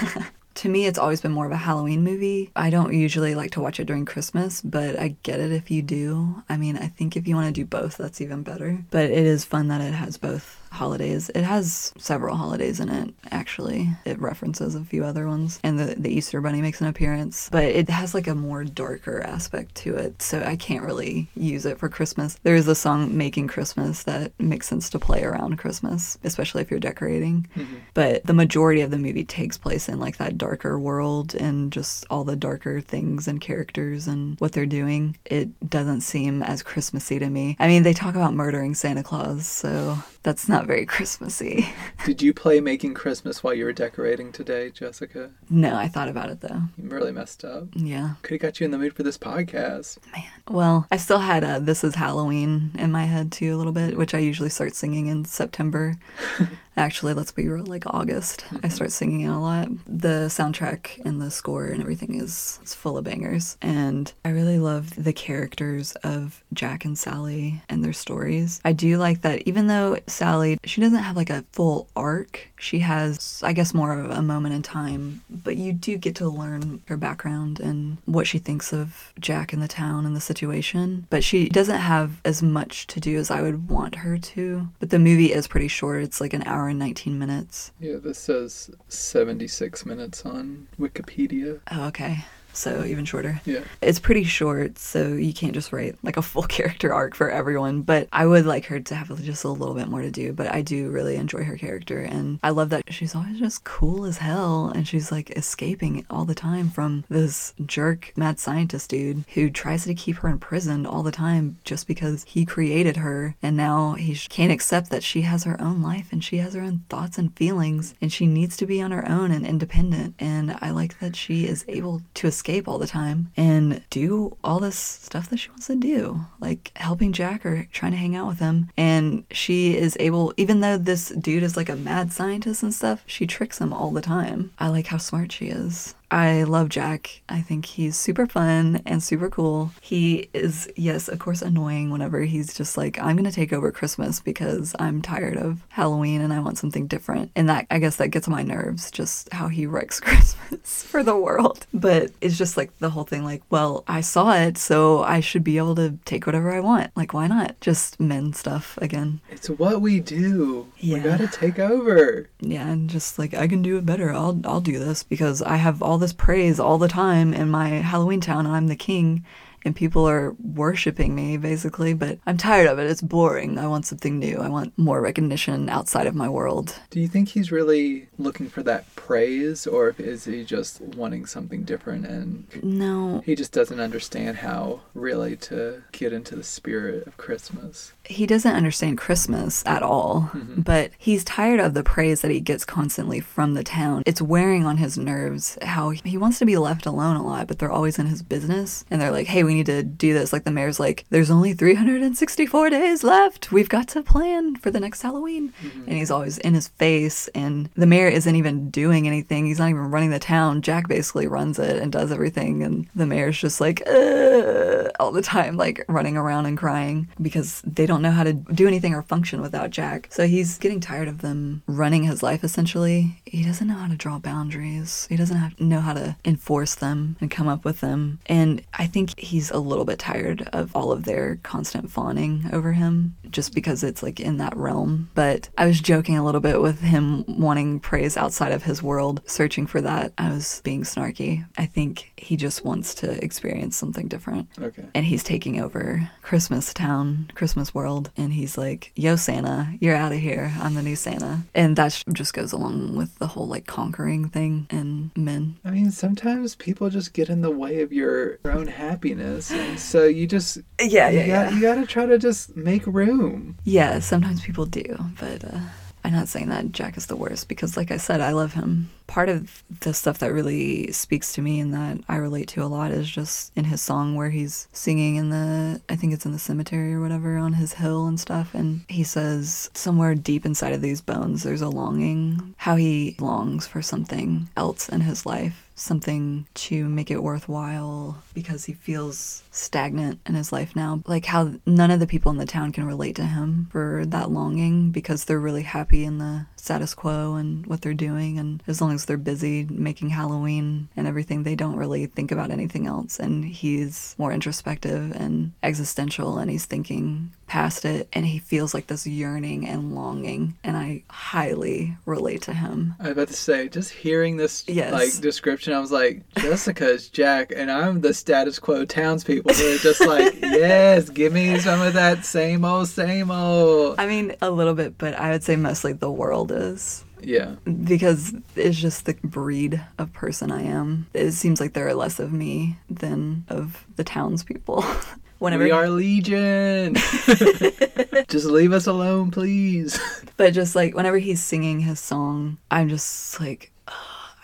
To 0.57 0.69
me, 0.69 0.87
it's 0.87 0.97
always 0.97 1.21
been 1.21 1.33
more 1.33 1.45
of 1.45 1.51
a 1.51 1.55
Halloween 1.57 2.03
movie. 2.03 2.49
I 2.55 2.71
don't 2.71 2.91
usually 2.91 3.35
like 3.35 3.51
to 3.51 3.61
watch 3.61 3.79
it 3.79 3.85
during 3.85 4.05
Christmas, 4.05 4.59
but 4.59 4.97
I 4.97 5.15
get 5.21 5.39
it 5.39 5.51
if 5.51 5.69
you 5.69 5.83
do. 5.83 6.41
I 6.49 6.57
mean, 6.57 6.77
I 6.77 6.87
think 6.87 7.15
if 7.15 7.27
you 7.27 7.35
want 7.35 7.45
to 7.45 7.61
do 7.61 7.63
both, 7.63 7.97
that's 7.97 8.21
even 8.21 8.41
better. 8.41 8.83
But 8.89 9.05
it 9.05 9.11
is 9.27 9.45
fun 9.45 9.67
that 9.67 9.81
it 9.81 9.93
has 9.93 10.17
both 10.17 10.66
holidays. 10.77 11.29
It 11.35 11.43
has 11.43 11.93
several 11.97 12.35
holidays 12.35 12.79
in 12.79 12.89
it, 12.89 13.13
actually. 13.31 13.89
It 14.05 14.19
references 14.19 14.75
a 14.75 14.83
few 14.83 15.03
other 15.03 15.27
ones, 15.27 15.59
and 15.63 15.77
the, 15.77 15.95
the 15.97 16.09
Easter 16.09 16.41
Bunny 16.41 16.61
makes 16.61 16.81
an 16.81 16.87
appearance, 16.87 17.49
but 17.51 17.65
it 17.65 17.89
has 17.89 18.13
like 18.13 18.27
a 18.27 18.35
more 18.35 18.63
darker 18.63 19.21
aspect 19.21 19.75
to 19.75 19.95
it, 19.95 20.21
so 20.21 20.41
I 20.41 20.55
can't 20.55 20.85
really 20.85 21.27
use 21.35 21.65
it 21.65 21.77
for 21.77 21.89
Christmas. 21.89 22.39
There 22.43 22.55
is 22.55 22.67
a 22.67 22.75
song, 22.75 23.17
Making 23.17 23.47
Christmas, 23.47 24.03
that 24.03 24.31
makes 24.39 24.67
sense 24.67 24.89
to 24.91 24.99
play 24.99 25.23
around 25.23 25.57
Christmas, 25.57 26.17
especially 26.23 26.61
if 26.61 26.71
you're 26.71 26.79
decorating. 26.79 27.47
Mm-hmm. 27.55 27.75
But 27.93 28.25
the 28.25 28.33
majority 28.33 28.81
of 28.81 28.91
the 28.91 28.97
movie 28.97 29.25
takes 29.25 29.57
place 29.57 29.89
in 29.89 29.99
like 29.99 30.17
that 30.17 30.37
darker 30.37 30.79
world 30.79 31.35
and 31.35 31.71
just 31.71 32.05
all 32.09 32.23
the 32.23 32.35
darker 32.35 32.81
things 32.81 33.27
and 33.27 33.41
characters 33.41 34.07
and 34.07 34.39
what 34.39 34.51
they're 34.51 34.65
doing. 34.65 35.17
It 35.25 35.69
doesn't 35.69 36.01
seem 36.01 36.43
as 36.43 36.63
Christmassy 36.63 37.19
to 37.19 37.29
me. 37.29 37.55
I 37.59 37.67
mean, 37.67 37.83
they 37.83 37.93
talk 37.93 38.15
about 38.15 38.33
murdering 38.33 38.75
Santa 38.75 39.03
Claus, 39.03 39.47
so 39.47 39.97
that's 40.27 40.49
not 40.49 40.67
very 40.67 40.85
Christmassy. 40.85 41.69
Did 42.05 42.21
you 42.21 42.33
play 42.33 42.59
Making 42.59 42.93
Christmas 42.93 43.45
while 43.45 43.53
you 43.53 43.63
were 43.63 43.71
decorating 43.71 44.33
today, 44.33 44.69
Jessica? 44.69 45.29
no, 45.49 45.73
I 45.73 45.87
thought 45.87 46.09
about 46.09 46.29
it 46.29 46.41
though. 46.41 46.63
You 46.77 46.89
really 46.89 47.13
messed 47.13 47.45
up. 47.45 47.67
Yeah. 47.73 48.15
Could 48.23 48.33
have 48.33 48.41
got 48.41 48.59
you 48.59 48.65
in 48.65 48.71
the 48.71 48.77
mood 48.77 48.91
for 48.93 49.03
this 49.03 49.17
podcast. 49.17 49.99
Man. 50.11 50.25
Well, 50.49 50.85
I 50.91 50.97
still 50.97 51.19
had 51.19 51.45
uh, 51.45 51.59
This 51.59 51.81
Is 51.81 51.95
Halloween 51.95 52.71
in 52.77 52.91
my 52.91 53.05
head 53.05 53.31
too, 53.31 53.55
a 53.55 53.57
little 53.57 53.71
bit, 53.71 53.95
which 53.97 54.13
I 54.13 54.17
usually 54.17 54.49
start 54.49 54.75
singing 54.75 55.07
in 55.07 55.23
September. 55.23 55.95
Actually, 56.77 57.15
let's 57.15 57.31
be 57.31 57.47
real, 57.47 57.65
like 57.65 57.85
August. 57.87 58.45
I 58.51 58.55
mm-hmm. 58.55 58.69
start 58.69 58.91
singing 58.91 59.21
it 59.21 59.29
a 59.29 59.39
lot. 59.39 59.67
The 59.87 60.27
soundtrack 60.29 61.03
and 61.03 61.19
the 61.19 61.31
score 61.31 61.65
and 61.65 61.81
everything 61.81 62.21
is, 62.21 62.59
is 62.63 62.75
full 62.75 62.97
of 62.97 63.03
bangers. 63.03 63.57
And 63.61 64.13
I 64.23 64.29
really 64.29 64.59
love 64.59 64.93
the 64.95 65.11
characters 65.11 65.93
of 66.03 66.43
Jack 66.53 66.85
and 66.85 66.97
Sally 66.97 67.63
and 67.67 67.83
their 67.83 67.93
stories. 67.93 68.61
I 68.63 68.73
do 68.73 68.97
like 68.97 69.21
that 69.21 69.41
even 69.47 69.67
though 69.67 69.97
Sally, 70.05 70.59
she 70.65 70.79
doesn't 70.79 70.99
have 70.99 71.15
like 71.15 71.31
a 71.31 71.43
full 71.51 71.87
arc, 71.95 72.49
she 72.59 72.79
has, 72.79 73.41
I 73.43 73.53
guess, 73.53 73.73
more 73.73 73.97
of 73.99 74.11
a 74.11 74.21
moment 74.21 74.53
in 74.53 74.61
time, 74.61 75.23
but 75.29 75.57
you 75.57 75.73
do 75.73 75.97
get 75.97 76.15
to 76.17 76.29
learn 76.29 76.81
her 76.87 76.97
background 76.97 77.59
and 77.59 77.97
what 78.05 78.27
she 78.27 78.37
thinks 78.37 78.71
of 78.71 79.13
Jack 79.19 79.51
and 79.51 79.61
the 79.61 79.67
town 79.67 80.05
and 80.05 80.15
the 80.15 80.21
situation. 80.21 81.07
But 81.09 81.23
she 81.23 81.49
doesn't 81.49 81.79
have 81.79 82.21
as 82.23 82.43
much 82.43 82.85
to 82.87 82.99
do 82.99 83.17
as 83.17 83.31
I 83.31 83.41
would 83.41 83.69
want 83.69 83.95
her 83.95 84.17
to. 84.17 84.67
But 84.79 84.91
the 84.91 84.99
movie 84.99 85.33
is 85.33 85.47
pretty 85.47 85.67
short, 85.67 86.03
it's 86.03 86.21
like 86.21 86.33
an 86.33 86.43
hour 86.43 86.66
and 86.67 86.79
19 86.79 87.17
minutes. 87.17 87.71
Yeah, 87.79 87.97
this 87.97 88.17
says 88.17 88.69
76 88.87 89.85
minutes 89.85 90.25
on 90.25 90.67
Wikipedia. 90.79 91.61
Oh, 91.71 91.87
okay. 91.87 92.25
So 92.57 92.83
even 92.83 93.05
shorter. 93.05 93.39
Yeah. 93.45 93.59
It's 93.81 93.99
pretty 93.99 94.23
short, 94.23 94.79
so 94.79 95.09
you 95.13 95.31
can't 95.31 95.53
just 95.53 95.71
write 95.71 95.95
like 96.01 96.17
a 96.17 96.23
full 96.23 96.43
character 96.57 96.91
arc 96.91 97.15
for 97.15 97.29
everyone. 97.29 97.83
But 97.83 98.07
I 98.11 98.25
would 98.25 98.45
like 98.45 98.65
her 98.65 98.79
to 98.79 98.95
have 98.95 99.23
just 99.23 99.43
a 99.43 99.49
little 99.49 99.75
bit 99.75 99.87
more 99.87 100.01
to 100.01 100.09
do. 100.09 100.33
But 100.33 100.51
I 100.51 100.63
do 100.63 100.89
really 100.89 101.15
enjoy 101.17 101.43
her 101.43 101.55
character, 101.55 101.99
and 101.99 102.39
I 102.41 102.49
love 102.49 102.71
that 102.71 102.91
she's 102.91 103.13
always 103.13 103.37
just 103.37 103.63
cool 103.63 104.05
as 104.05 104.17
hell, 104.17 104.71
and 104.73 104.87
she's 104.87 105.11
like 105.11 105.29
escaping 105.31 106.03
all 106.09 106.25
the 106.25 106.33
time 106.35 106.69
from 106.69 107.03
this 107.09 107.53
jerk 107.63 108.11
mad 108.15 108.39
scientist 108.39 108.89
dude 108.89 109.23
who 109.35 109.51
tries 109.51 109.83
to 109.85 109.93
keep 109.93 110.17
her 110.17 110.29
imprisoned 110.29 110.87
all 110.87 111.03
the 111.03 111.11
time 111.11 111.59
just 111.63 111.87
because 111.87 112.23
he 112.23 112.43
created 112.43 112.97
her, 112.97 113.35
and 113.43 113.55
now 113.55 113.93
he 113.93 114.15
sh- 114.15 114.27
can't 114.29 114.51
accept 114.51 114.89
that 114.89 115.03
she 115.03 115.21
has 115.21 115.43
her 115.43 115.61
own 115.61 115.83
life 115.83 116.11
and 116.11 116.23
she 116.23 116.37
has 116.37 116.55
her 116.55 116.61
own 116.61 116.83
thoughts 116.89 117.19
and 117.19 117.35
feelings, 117.37 117.93
and 118.01 118.11
she 118.11 118.25
needs 118.25 118.57
to 118.57 118.65
be 118.65 118.81
on 118.81 118.91
her 118.91 119.07
own 119.07 119.29
and 119.29 119.45
independent. 119.45 120.15
And 120.17 120.57
I 120.59 120.71
like 120.71 120.99
that 120.99 121.15
she 121.15 121.45
is 121.45 121.63
able 121.67 122.01
to 122.15 122.27
escape 122.27 122.46
all 122.67 122.77
the 122.77 122.87
time 122.87 123.31
and 123.35 123.83
do 123.89 124.37
all 124.43 124.59
this 124.59 124.77
stuff 124.77 125.29
that 125.29 125.37
she 125.37 125.49
wants 125.49 125.67
to 125.67 125.75
do, 125.75 126.21
like 126.39 126.71
helping 126.75 127.11
Jack 127.11 127.45
or 127.45 127.67
trying 127.71 127.91
to 127.91 127.97
hang 127.97 128.15
out 128.15 128.27
with 128.27 128.39
him. 128.39 128.69
And 128.77 129.25
she 129.31 129.75
is 129.75 129.97
able, 129.99 130.33
even 130.37 130.61
though 130.61 130.77
this 130.77 131.09
dude 131.09 131.43
is 131.43 131.57
like 131.57 131.69
a 131.69 131.75
mad 131.75 132.13
scientist 132.13 132.63
and 132.63 132.73
stuff, 132.73 133.03
she 133.05 133.27
tricks 133.27 133.59
him 133.59 133.73
all 133.73 133.91
the 133.91 134.01
time. 134.01 134.51
I 134.59 134.69
like 134.69 134.87
how 134.87 134.97
smart 134.97 135.31
she 135.31 135.47
is. 135.47 135.95
I 136.09 136.43
love 136.43 136.69
Jack. 136.69 137.21
I 137.27 137.41
think 137.41 137.65
he's 137.65 137.97
super 137.97 138.27
fun 138.27 138.81
and 138.85 139.03
super 139.03 139.29
cool. 139.29 139.71
He 139.81 140.29
is, 140.33 140.69
yes, 140.75 141.09
of 141.09 141.19
course, 141.19 141.41
annoying 141.41 141.89
whenever 141.89 142.21
he's 142.21 142.53
just 142.53 142.77
like, 142.77 142.97
I'm 142.99 143.15
going 143.15 143.29
to 143.29 143.31
take 143.31 143.51
over 143.51 143.71
Christmas 143.71 144.19
because 144.19 144.73
I'm 144.79 145.01
tired 145.01 145.37
of 145.37 145.65
Halloween 145.69 146.21
and 146.21 146.31
I 146.31 146.39
want 146.39 146.57
something 146.57 146.87
different. 146.87 147.31
And 147.35 147.49
that, 147.49 147.67
I 147.69 147.79
guess, 147.79 147.97
that 147.97 148.09
gets 148.09 148.27
on 148.27 148.33
my 148.33 148.43
nerves, 148.43 148.89
just 148.89 149.31
how 149.33 149.49
he 149.49 149.65
wrecks 149.65 149.99
Christmas 150.07 150.83
for 150.83 151.03
the 151.03 151.17
world. 151.17 151.65
But 151.73 152.11
it's 152.21 152.37
just 152.37 152.55
like 152.55 152.77
the 152.79 152.89
whole 152.89 153.03
thing, 153.03 153.23
like, 153.23 153.43
well, 153.49 153.83
I 153.87 154.01
saw 154.01 154.33
it, 154.33 154.57
so 154.57 155.03
I 155.03 155.19
should 155.19 155.43
be 155.43 155.57
able 155.57 155.75
to 155.75 155.97
take 156.05 156.25
whatever 156.25 156.51
I 156.53 156.61
want. 156.61 156.91
Like, 156.95 157.13
why 157.13 157.27
not? 157.27 157.59
Just 157.59 157.99
men 157.99 158.33
stuff 158.33 158.77
again. 158.81 159.19
It's 159.29 159.49
what 159.49 159.81
we 159.81 159.99
do. 159.99 160.71
Yeah. 160.77 160.97
We 160.97 161.01
gotta 161.01 161.27
take 161.27 161.59
over. 161.59 162.29
Yeah, 162.39 162.67
and 162.67 162.89
just 162.89 163.19
like 163.19 163.33
I 163.33 163.47
can 163.47 163.61
do 163.61 163.77
it 163.77 163.85
better. 163.85 164.13
I'll 164.13 164.39
I'll 164.45 164.61
do 164.61 164.79
this 164.79 165.03
because 165.03 165.41
I 165.41 165.57
have 165.57 165.81
all 165.81 165.96
this 165.97 166.13
praise 166.13 166.59
all 166.59 166.77
the 166.77 166.87
time 166.87 167.33
in 167.33 167.49
my 167.49 167.69
Halloween 167.69 168.21
town. 168.21 168.47
I'm 168.47 168.67
the 168.67 168.75
king 168.75 169.25
and 169.65 169.75
people 169.75 170.07
are 170.07 170.35
worshiping 170.41 171.15
me 171.15 171.37
basically, 171.37 171.93
but 171.93 172.19
I'm 172.25 172.37
tired 172.37 172.67
of 172.67 172.79
it. 172.79 172.89
It's 172.89 173.01
boring. 173.01 173.57
I 173.57 173.67
want 173.67 173.85
something 173.85 174.19
new. 174.19 174.37
I 174.37 174.49
want 174.49 174.77
more 174.77 175.01
recognition 175.01 175.69
outside 175.69 176.07
of 176.07 176.15
my 176.15 176.29
world. 176.29 176.79
Do 176.89 176.99
you 176.99 177.07
think 177.07 177.29
he's 177.29 177.51
really 177.51 178.07
looking 178.17 178.49
for 178.49 178.63
that 178.63 178.93
praise, 178.95 179.67
or 179.67 179.95
is 179.97 180.25
he 180.25 180.43
just 180.43 180.81
wanting 180.81 181.25
something 181.25 181.63
different 181.63 182.05
and 182.05 182.47
No, 182.63 183.21
he 183.25 183.35
just 183.35 183.51
doesn't 183.51 183.79
understand 183.79 184.37
how 184.37 184.81
really 184.93 185.35
to 185.37 185.83
get 185.91 186.13
into 186.13 186.35
the 186.35 186.43
spirit 186.43 187.05
of 187.07 187.17
Christmas? 187.17 187.93
he 188.09 188.25
doesn't 188.25 188.55
understand 188.55 188.97
Christmas 188.97 189.63
at 189.65 189.83
all, 189.83 190.29
mm-hmm. 190.33 190.61
but 190.61 190.91
he's 190.97 191.23
tired 191.23 191.59
of 191.59 191.73
the 191.73 191.83
praise 191.83 192.21
that 192.21 192.31
he 192.31 192.39
gets 192.39 192.65
constantly 192.65 193.19
from 193.19 193.53
the 193.53 193.63
town. 193.63 194.03
It's 194.05 194.21
wearing 194.21 194.65
on 194.65 194.77
his 194.77 194.97
nerves 194.97 195.57
how 195.61 195.89
he 195.89 196.17
wants 196.17 196.39
to 196.39 196.45
be 196.45 196.57
left 196.57 196.85
alone 196.85 197.15
a 197.15 197.25
lot, 197.25 197.47
but 197.47 197.59
they're 197.59 197.71
always 197.71 197.99
in 197.99 198.07
his 198.07 198.23
business 198.23 198.85
and 198.89 199.01
they're 199.01 199.11
like, 199.11 199.27
hey, 199.27 199.43
we 199.47 199.55
need 199.55 199.65
to 199.67 199.83
do 199.83 200.13
this. 200.13 200.31
Like 200.31 200.43
the 200.43 200.51
mayor's 200.51 200.79
like, 200.79 201.05
there's 201.09 201.31
only 201.31 201.53
364 201.53 202.69
days 202.69 203.03
left. 203.03 203.51
We've 203.51 203.69
got 203.69 203.87
to 203.89 204.03
plan 204.03 204.55
for 204.57 204.69
the 204.69 204.79
next 204.79 205.01
Halloween. 205.01 205.53
Mm-hmm. 205.63 205.83
And 205.87 205.97
he's 205.97 206.11
always 206.11 206.37
in 206.37 206.53
his 206.53 206.67
face, 206.67 207.27
and 207.29 207.69
the 207.75 207.87
mayor 207.87 208.07
isn't 208.07 208.35
even 208.35 208.69
doing 208.69 209.07
anything. 209.07 209.45
He's 209.45 209.59
not 209.59 209.69
even 209.69 209.89
running 209.89 210.11
the 210.11 210.19
town. 210.19 210.61
Jack 210.61 210.87
basically 210.87 211.27
runs 211.27 211.57
it 211.57 211.81
and 211.81 211.91
does 211.91 212.11
everything, 212.11 212.61
and 212.63 212.87
the 212.95 213.05
mayor's 213.05 213.39
just 213.39 213.59
like, 213.59 213.81
"Ugh," 213.87 214.91
all 214.99 215.11
the 215.11 215.21
time, 215.21 215.57
like 215.57 215.83
running 215.87 216.17
around 216.17 216.45
and 216.45 216.57
crying 216.57 217.07
because 217.21 217.61
they 217.65 217.85
don't 217.85 218.01
know 218.01 218.11
how 218.11 218.23
to 218.23 218.33
do 218.33 218.67
anything 218.67 218.93
or 218.93 219.01
function 219.01 219.41
without 219.41 219.71
Jack. 219.71 220.07
So 220.11 220.27
he's 220.27 220.57
getting 220.57 220.79
tired 220.79 221.07
of 221.07 221.21
them 221.21 221.63
running 221.67 222.03
his 222.03 222.21
life 222.21 222.43
essentially. 222.43 223.21
He 223.25 223.43
doesn't 223.43 223.67
know 223.67 223.75
how 223.75 223.87
to 223.87 223.95
draw 223.95 224.19
boundaries. 224.19 225.07
He 225.09 225.15
doesn't 225.15 225.37
have 225.37 225.59
know 225.59 225.81
how 225.81 225.93
to 225.93 226.15
enforce 226.25 226.75
them 226.75 227.17
and 227.21 227.31
come 227.31 227.47
up 227.47 227.65
with 227.65 227.81
them. 227.81 228.19
And 228.25 228.61
I 228.73 228.87
think 228.87 229.17
he 229.19 229.36
he's 229.37 229.51
a 229.51 229.59
little 229.59 229.85
bit 229.85 229.99
tired 229.99 230.49
of 230.51 230.75
all 230.75 230.91
of 230.91 231.03
their 231.03 231.35
constant 231.43 231.91
fawning 231.91 232.49
over 232.51 232.71
him 232.73 233.15
just 233.29 233.53
because 233.53 233.83
it's 233.83 234.01
like 234.01 234.19
in 234.19 234.37
that 234.37 234.57
realm. 234.57 235.11
But 235.13 235.47
I 235.59 235.67
was 235.67 235.79
joking 235.79 236.17
a 236.17 236.25
little 236.25 236.41
bit 236.41 236.59
with 236.59 236.79
him 236.79 237.23
wanting 237.27 237.79
praise 237.79 238.17
outside 238.17 238.51
of 238.51 238.63
his 238.63 238.81
world, 238.81 239.21
searching 239.27 239.67
for 239.67 239.79
that. 239.81 240.11
I 240.17 240.31
was 240.31 240.59
being 240.63 240.81
snarky. 240.81 241.45
I 241.55 241.67
think 241.67 242.13
he 242.17 242.35
just 242.35 242.65
wants 242.65 242.95
to 242.95 243.23
experience 243.23 243.77
something 243.77 244.07
different. 244.07 244.49
Okay. 244.59 244.85
And 244.95 245.05
he's 245.05 245.23
taking 245.23 245.61
over 245.61 246.09
Christmas 246.23 246.73
town, 246.73 247.29
Christmas 247.35 247.75
world, 247.75 248.09
and 248.17 248.33
he's 248.33 248.57
like, 248.57 248.91
Yo, 248.95 249.17
Santa, 249.17 249.71
you're 249.79 249.95
out 249.95 250.13
of 250.13 250.17
here. 250.17 250.51
I'm 250.59 250.73
the 250.73 250.81
new 250.81 250.95
Santa. 250.95 251.43
And 251.53 251.75
that 251.75 252.03
just 252.11 252.33
goes 252.33 252.53
along 252.53 252.95
with 252.95 253.19
the 253.19 253.27
whole 253.27 253.47
like 253.47 253.67
conquering 253.67 254.29
thing 254.29 254.65
and 254.71 255.11
men. 255.15 255.57
I 255.63 255.69
mean, 255.69 255.91
sometimes 255.91 256.55
people 256.55 256.89
just 256.89 257.13
get 257.13 257.29
in 257.29 257.41
the 257.41 257.51
way 257.51 257.83
of 257.83 257.93
your, 257.93 258.39
your 258.43 258.53
own 258.53 258.65
happiness. 258.65 259.26
And 259.27 259.79
so 259.79 260.05
you 260.05 260.27
just. 260.27 260.59
Yeah, 260.79 261.09
you 261.09 261.19
yeah, 261.19 261.45
got. 261.45 261.53
You 261.53 261.61
gotta 261.61 261.85
try 261.85 262.05
to 262.05 262.17
just 262.17 262.55
make 262.55 262.85
room. 262.85 263.57
Yeah, 263.63 263.99
sometimes 263.99 264.41
people 264.41 264.65
do, 264.65 264.97
but 265.19 265.43
uh, 265.43 265.59
I'm 266.07 266.13
not 266.13 266.29
saying 266.29 266.47
that 266.47 266.71
Jack 266.71 266.95
is 266.95 267.07
the 267.07 267.17
worst 267.17 267.49
because, 267.49 267.75
like 267.75 267.91
I 267.91 267.97
said, 267.97 268.21
I 268.21 268.31
love 268.31 268.53
him. 268.53 268.89
Part 269.07 269.27
of 269.27 269.61
the 269.81 269.93
stuff 269.93 270.19
that 270.19 270.31
really 270.31 270.89
speaks 270.93 271.33
to 271.33 271.41
me 271.41 271.59
and 271.59 271.73
that 271.73 271.97
I 272.07 272.15
relate 272.15 272.47
to 272.49 272.63
a 272.63 272.65
lot 272.65 272.91
is 272.91 273.09
just 273.09 273.51
in 273.57 273.65
his 273.65 273.81
song 273.81 274.15
where 274.15 274.29
he's 274.29 274.69
singing 274.71 275.17
in 275.17 275.31
the, 275.31 275.81
I 275.89 275.97
think 275.97 276.13
it's 276.13 276.25
in 276.25 276.31
the 276.31 276.39
cemetery 276.39 276.93
or 276.93 277.01
whatever, 277.01 277.37
on 277.37 277.53
his 277.53 277.73
hill 277.73 278.07
and 278.07 278.17
stuff. 278.17 278.53
And 278.53 278.85
he 278.87 279.03
says, 279.03 279.69
somewhere 279.73 280.15
deep 280.15 280.45
inside 280.45 280.71
of 280.71 280.81
these 280.81 281.01
bones, 281.01 281.43
there's 281.43 281.61
a 281.61 281.67
longing, 281.67 282.55
how 282.55 282.77
he 282.77 283.17
longs 283.19 283.67
for 283.67 283.81
something 283.81 284.47
else 284.55 284.87
in 284.87 285.01
his 285.01 285.25
life 285.25 285.66
something 285.77 286.47
to 286.55 286.89
make 286.89 287.11
it 287.11 287.23
worthwhile 287.23 288.21
because 288.33 288.65
he 288.65 288.73
feels 288.73 289.43
stagnant 289.51 290.19
in 290.25 290.35
his 290.35 290.51
life 290.51 290.75
now. 290.75 291.01
Like 291.07 291.25
how 291.25 291.53
none 291.65 291.91
of 291.91 291.99
the 291.99 292.07
people 292.07 292.31
in 292.31 292.37
the 292.37 292.45
town 292.45 292.71
can 292.71 292.85
relate 292.85 293.15
to 293.17 293.25
him 293.25 293.67
for 293.71 294.03
that 294.07 294.31
longing 294.31 294.91
because 294.91 295.25
they're 295.25 295.39
really 295.39 295.63
happy 295.63 296.03
in 296.03 296.17
the 296.17 296.45
status 296.55 296.93
quo 296.93 297.35
and 297.35 297.65
what 297.67 297.81
they're 297.81 297.93
doing. 297.93 298.37
And 298.37 298.61
as 298.67 298.81
long 298.81 298.91
as 298.93 299.05
they're 299.05 299.17
busy 299.17 299.65
making 299.69 300.09
Halloween 300.09 300.89
and 300.97 301.07
everything, 301.07 301.43
they 301.43 301.55
don't 301.55 301.77
really 301.77 302.07
think 302.07 302.31
about 302.31 302.51
anything 302.51 302.87
else. 302.87 303.19
And 303.19 303.45
he's 303.45 304.15
more 304.17 304.33
introspective 304.33 305.11
and 305.15 305.53
existential 305.63 306.37
and 306.39 306.49
he's 306.51 306.65
thinking 306.65 307.31
past 307.47 307.85
it 307.85 308.09
and 308.11 308.25
he 308.25 308.39
feels 308.39 308.73
like 308.73 308.87
this 308.87 309.07
yearning 309.07 309.65
and 309.67 309.95
longing. 309.95 310.57
And 310.63 310.75
I 310.75 311.03
highly 311.09 311.95
relate 312.05 312.41
to 312.43 312.53
him. 312.53 312.95
I 312.99 313.03
was 313.03 313.11
about 313.13 313.27
to 313.29 313.33
say, 313.33 313.69
just 313.69 313.91
hearing 313.91 314.37
this 314.37 314.63
Yes. 314.67 314.91
like 314.91 315.21
description, 315.21 315.66
I 315.73 315.79
was 315.79 315.91
like, 315.91 316.23
Jessica's 316.35 317.09
Jack, 317.09 317.51
and 317.55 317.71
I'm 317.71 318.01
the 318.01 318.13
status 318.13 318.59
quo 318.59 318.85
townspeople. 318.85 319.53
They're 319.53 319.77
just 319.77 320.01
like, 320.05 320.35
yes, 320.41 321.09
give 321.09 321.33
me 321.33 321.57
some 321.59 321.81
of 321.81 321.93
that 321.93 322.25
same 322.25 322.63
old, 322.65 322.87
same 322.87 323.31
old. 323.31 323.95
I 323.99 324.05
mean, 324.07 324.35
a 324.41 324.49
little 324.51 324.73
bit, 324.73 324.97
but 324.97 325.13
I 325.15 325.31
would 325.31 325.43
say 325.43 325.55
mostly 325.55 325.93
the 325.93 326.11
world 326.11 326.51
is. 326.51 327.03
Yeah. 327.21 327.55
Because 327.83 328.33
it's 328.55 328.77
just 328.77 329.05
the 329.05 329.15
breed 329.23 329.83
of 329.97 330.13
person 330.13 330.51
I 330.51 330.61
am. 330.63 331.07
It 331.13 331.31
seems 331.31 331.59
like 331.59 331.73
there 331.73 331.87
are 331.87 331.95
less 331.95 332.19
of 332.19 332.31
me 332.31 332.77
than 332.89 333.45
of 333.49 333.85
the 333.95 334.03
townspeople. 334.03 334.83
Whenever, 335.39 335.63
We 335.65 335.71
are 335.71 335.87
Legion. 335.89 336.95
just 338.27 338.45
leave 338.45 338.73
us 338.73 338.87
alone, 338.87 339.29
please. 339.29 339.99
but 340.35 340.51
just 340.53 340.75
like 340.75 340.95
whenever 340.95 341.19
he's 341.19 341.43
singing 341.43 341.79
his 341.81 341.99
song, 341.99 342.57
I'm 342.71 342.89
just 342.89 343.39
like, 343.39 343.71
"Ugh, 343.76 343.76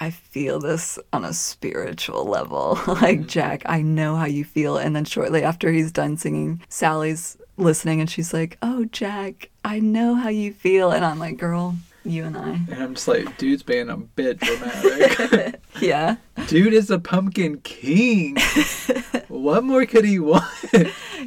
I 0.04 0.10
feel 0.12 0.60
this 0.60 1.00
on 1.14 1.24
a 1.24 1.34
spiritual 1.34 2.26
level. 2.26 2.76
Mm-hmm. 2.84 3.04
like, 3.04 3.28
Jack, 3.28 3.64
I 3.66 3.82
know 3.82 4.16
how 4.16 4.26
you 4.26 4.44
feel. 4.44 4.78
And 4.78 4.96
then 4.96 5.06
shortly 5.06 5.44
after 5.44 5.72
he's 5.72 5.92
done 5.92 6.18
singing, 6.18 6.62
Sally's 6.70 7.38
listening 7.58 8.02
and 8.02 8.10
she's 8.10 8.34
like, 8.34 8.58
Oh, 8.62 8.86
Jack, 8.86 9.50
I 9.64 9.80
know 9.80 10.16
how 10.16 10.30
you 10.30 10.54
feel. 10.54 10.92
And 10.92 11.06
I'm 11.06 11.20
like, 11.20 11.38
Girl, 11.38 11.76
you 12.04 12.26
and 12.26 12.38
I. 12.38 12.60
And 12.70 12.84
I'm 12.84 12.96
just 12.96 13.08
like, 13.08 13.38
dude's 13.38 13.64
being 13.64 13.90
a 13.90 13.98
bit 13.98 14.40
dramatic. 14.40 15.60
Yeah. 15.82 16.18
Dude 16.48 16.74
is 16.74 16.92
a 16.92 17.00
pumpkin 17.00 17.60
king. 17.62 18.38
what 19.28 19.64
more 19.64 19.86
could 19.86 20.06
he 20.06 20.20
want? 20.20 20.46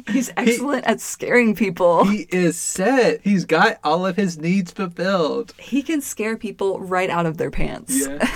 He's 0.09 0.31
excellent 0.37 0.85
at 0.85 1.01
scaring 1.01 1.53
people. 1.53 2.05
He 2.05 2.27
is 2.31 2.57
set. 2.57 3.19
He's 3.23 3.45
got 3.45 3.77
all 3.83 4.05
of 4.05 4.15
his 4.15 4.37
needs 4.39 4.71
fulfilled. 4.71 5.53
He 5.59 5.83
can 5.83 5.99
scare 6.01 6.37
people 6.37 6.79
right 6.79 7.09
out 7.09 7.25
of 7.25 7.37
their 7.37 7.51
pants. 7.51 8.07
Yeah. 8.07 8.31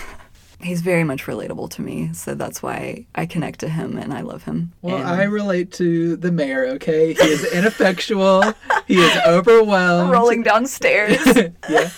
He's 0.63 0.81
very 0.81 1.03
much 1.03 1.25
relatable 1.25 1.69
to 1.71 1.81
me, 1.81 2.11
so 2.13 2.35
that's 2.35 2.61
why 2.61 3.05
I 3.15 3.25
connect 3.25 3.59
to 3.61 3.69
him 3.69 3.97
and 3.97 4.13
I 4.13 4.21
love 4.21 4.43
him. 4.43 4.71
Well, 4.81 4.97
And 4.97 5.07
I 5.07 5.23
relate 5.23 5.71
to 5.73 6.15
the 6.17 6.31
mayor, 6.31 6.65
okay? 6.75 7.13
He 7.13 7.19
is 7.27 7.43
ineffectual. 7.51 8.43
he 8.87 8.95
is 8.99 9.17
overwhelmed. 9.27 10.11
rolling 10.11 10.43
downstairs. 10.43 11.17
yeah. 11.69 11.89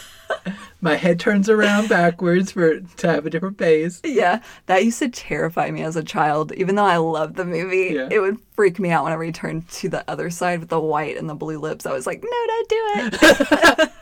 My 0.82 0.95
head 0.95 1.18
turns 1.20 1.47
around 1.49 1.88
backwards 1.88 2.51
for 2.51 2.80
to 2.82 3.07
have 3.07 3.26
a 3.26 3.30
different 3.30 3.55
base. 3.57 4.01
yeah, 4.03 4.41
that 4.66 4.84
used 4.84 4.99
to 4.99 5.07
terrify 5.09 5.72
me 5.72 5.82
as 5.84 5.95
a 5.95 6.03
child. 6.03 6.51
Even 6.53 6.76
though 6.76 6.84
I 6.86 6.97
loved 6.97 7.36
the 7.38 7.45
movie, 7.45 7.91
Yeah. 7.95 8.09
it 8.11 8.20
would 8.20 8.38
freak 8.53 8.80
me 8.80 8.89
out 8.91 9.03
whenever 9.05 9.24
he 9.24 9.32
turned 9.32 9.70
to 9.70 9.88
the 9.88 10.03
other 10.09 10.30
side 10.30 10.59
with 10.59 10.68
the 10.70 10.80
white 10.82 11.16
and 11.18 11.30
the 11.30 11.36
blue 11.36 11.57
lips. 11.59 11.86
I 11.86 11.93
was 11.93 12.05
like, 12.05 12.22
no, 12.24 12.30
don't 12.47 12.70
do 12.70 12.82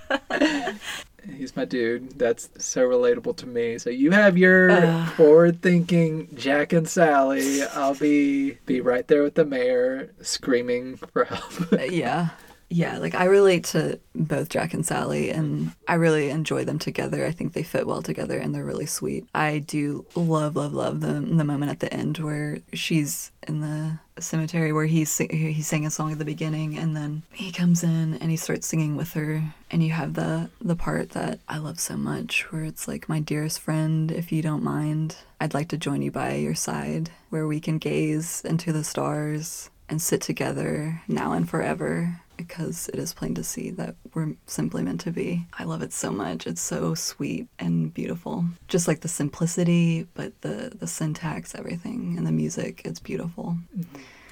it. 0.10 0.78
He's 1.30 1.56
my 1.56 1.66
dude. 1.66 2.18
That's 2.18 2.50
so 2.58 2.88
relatable 2.88 3.38
to 3.38 3.48
me. 3.48 3.78
So 3.78 3.90
you 3.90 4.12
have 4.12 4.38
your 4.38 5.06
forward-thinking 5.18 6.30
Jack 6.36 6.74
and 6.74 6.88
Sally. 6.88 7.64
I'll 7.64 7.96
be 7.96 8.58
be 8.66 8.82
right 8.82 9.08
there 9.08 9.24
with 9.24 9.36
the 9.36 9.46
mayor, 9.46 10.12
screaming 10.22 10.98
for 10.98 11.26
help. 11.26 11.74
Uh, 11.74 11.84
yeah. 11.84 12.30
Yeah, 12.74 13.00
like 13.00 13.16
I 13.16 13.26
relate 13.26 13.66
to 13.66 14.00
both 14.16 14.48
Jack 14.48 14.74
and 14.74 14.86
Sally, 14.86 15.30
and 15.30 15.74
I 15.90 15.96
really 15.96 16.30
enjoy 16.30 16.64
them 16.64 16.80
together. 16.80 17.26
I 17.26 17.32
think 17.32 17.52
they 17.52 17.64
fit 17.64 17.86
well 17.86 18.02
together, 18.02 18.38
and 18.38 18.56
they're 18.56 18.64
really 18.64 18.86
sweet. 18.86 19.28
I 19.36 19.60
do 19.60 20.06
love, 20.16 20.56
love, 20.56 20.74
love 20.74 21.02
the 21.02 21.20
the 21.20 21.44
moment 21.44 21.72
at 21.72 21.82
the 21.82 21.94
end 21.94 22.20
where 22.20 22.60
she's 22.72 23.34
in 23.46 23.60
the 23.60 24.00
cemetery 24.20 24.72
where 24.72 24.86
he's 24.86 25.18
he 25.18 25.62
sang 25.62 25.86
a 25.86 25.92
song 25.92 26.14
at 26.14 26.20
the 26.20 26.24
beginning, 26.24 26.78
and 26.78 26.96
then 26.96 27.24
he 27.34 27.52
comes 27.52 27.84
in 27.84 28.14
and 28.16 28.32
he 28.32 28.38
starts 28.38 28.68
singing 28.68 28.96
with 28.96 29.12
her, 29.14 29.44
and 29.70 29.84
you 29.84 29.92
have 29.92 30.14
the 30.14 30.50
the 30.62 30.78
part 30.78 31.10
that 31.10 31.42
I 31.50 31.58
love 31.58 31.80
so 31.82 31.98
much, 31.98 32.50
where 32.54 32.64
it's 32.64 32.88
like, 32.88 33.10
"My 33.10 33.20
dearest 33.20 33.60
friend, 33.60 34.14
if 34.14 34.32
you 34.32 34.42
don't 34.42 34.64
mind, 34.64 35.18
I'd 35.42 35.54
like 35.54 35.68
to 35.70 35.78
join 35.78 36.02
you 36.02 36.12
by 36.12 36.36
your 36.36 36.56
side, 36.56 37.12
where 37.32 37.48
we 37.48 37.60
can 37.60 37.80
gaze 37.80 38.42
into 38.46 38.72
the 38.72 38.86
stars." 38.86 39.70
and 39.90 40.02
sit 40.02 40.22
together 40.22 41.02
now 41.10 41.34
and 41.34 41.50
forever 41.50 42.21
because 42.38 42.90
it 42.90 43.00
is 43.00 43.14
plain 43.14 43.36
to 43.36 43.44
see 43.44 43.70
that 43.72 43.96
we're 44.14 44.34
simply 44.46 44.84
meant 44.84 45.02
to 45.02 45.12
be. 45.12 45.46
I 45.58 45.64
love 45.64 45.82
it 45.82 45.94
so 45.94 46.12
much. 46.12 46.48
It's 46.48 46.62
so 46.62 46.94
sweet 46.94 47.48
and 47.60 47.94
beautiful. 47.94 48.46
Just 48.68 48.88
like 48.88 49.02
the 49.02 49.08
simplicity, 49.08 50.08
but 50.14 50.40
the 50.42 50.72
the 50.76 50.88
syntax, 50.88 51.56
everything, 51.56 52.16
and 52.18 52.26
the 52.26 52.32
music, 52.32 52.82
it's 52.86 53.00
beautiful. 53.00 53.58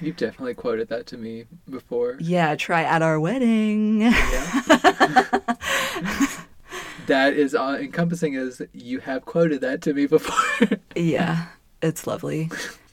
You've 0.00 0.16
definitely 0.16 0.54
quoted 0.54 0.88
that 0.88 1.06
to 1.08 1.18
me 1.18 1.44
before. 1.68 2.16
Yeah, 2.20 2.56
try 2.56 2.82
at 2.82 3.02
our 3.02 3.20
wedding. 3.20 4.12
That 7.10 7.34
is 7.34 7.56
uh, 7.56 7.76
encompassing 7.80 8.36
as 8.36 8.62
you 8.72 9.00
have 9.00 9.24
quoted 9.24 9.62
that 9.62 9.82
to 9.82 9.94
me 9.94 10.06
before. 10.06 10.68
yeah, 10.94 11.46
it's 11.82 12.06
lovely. 12.06 12.48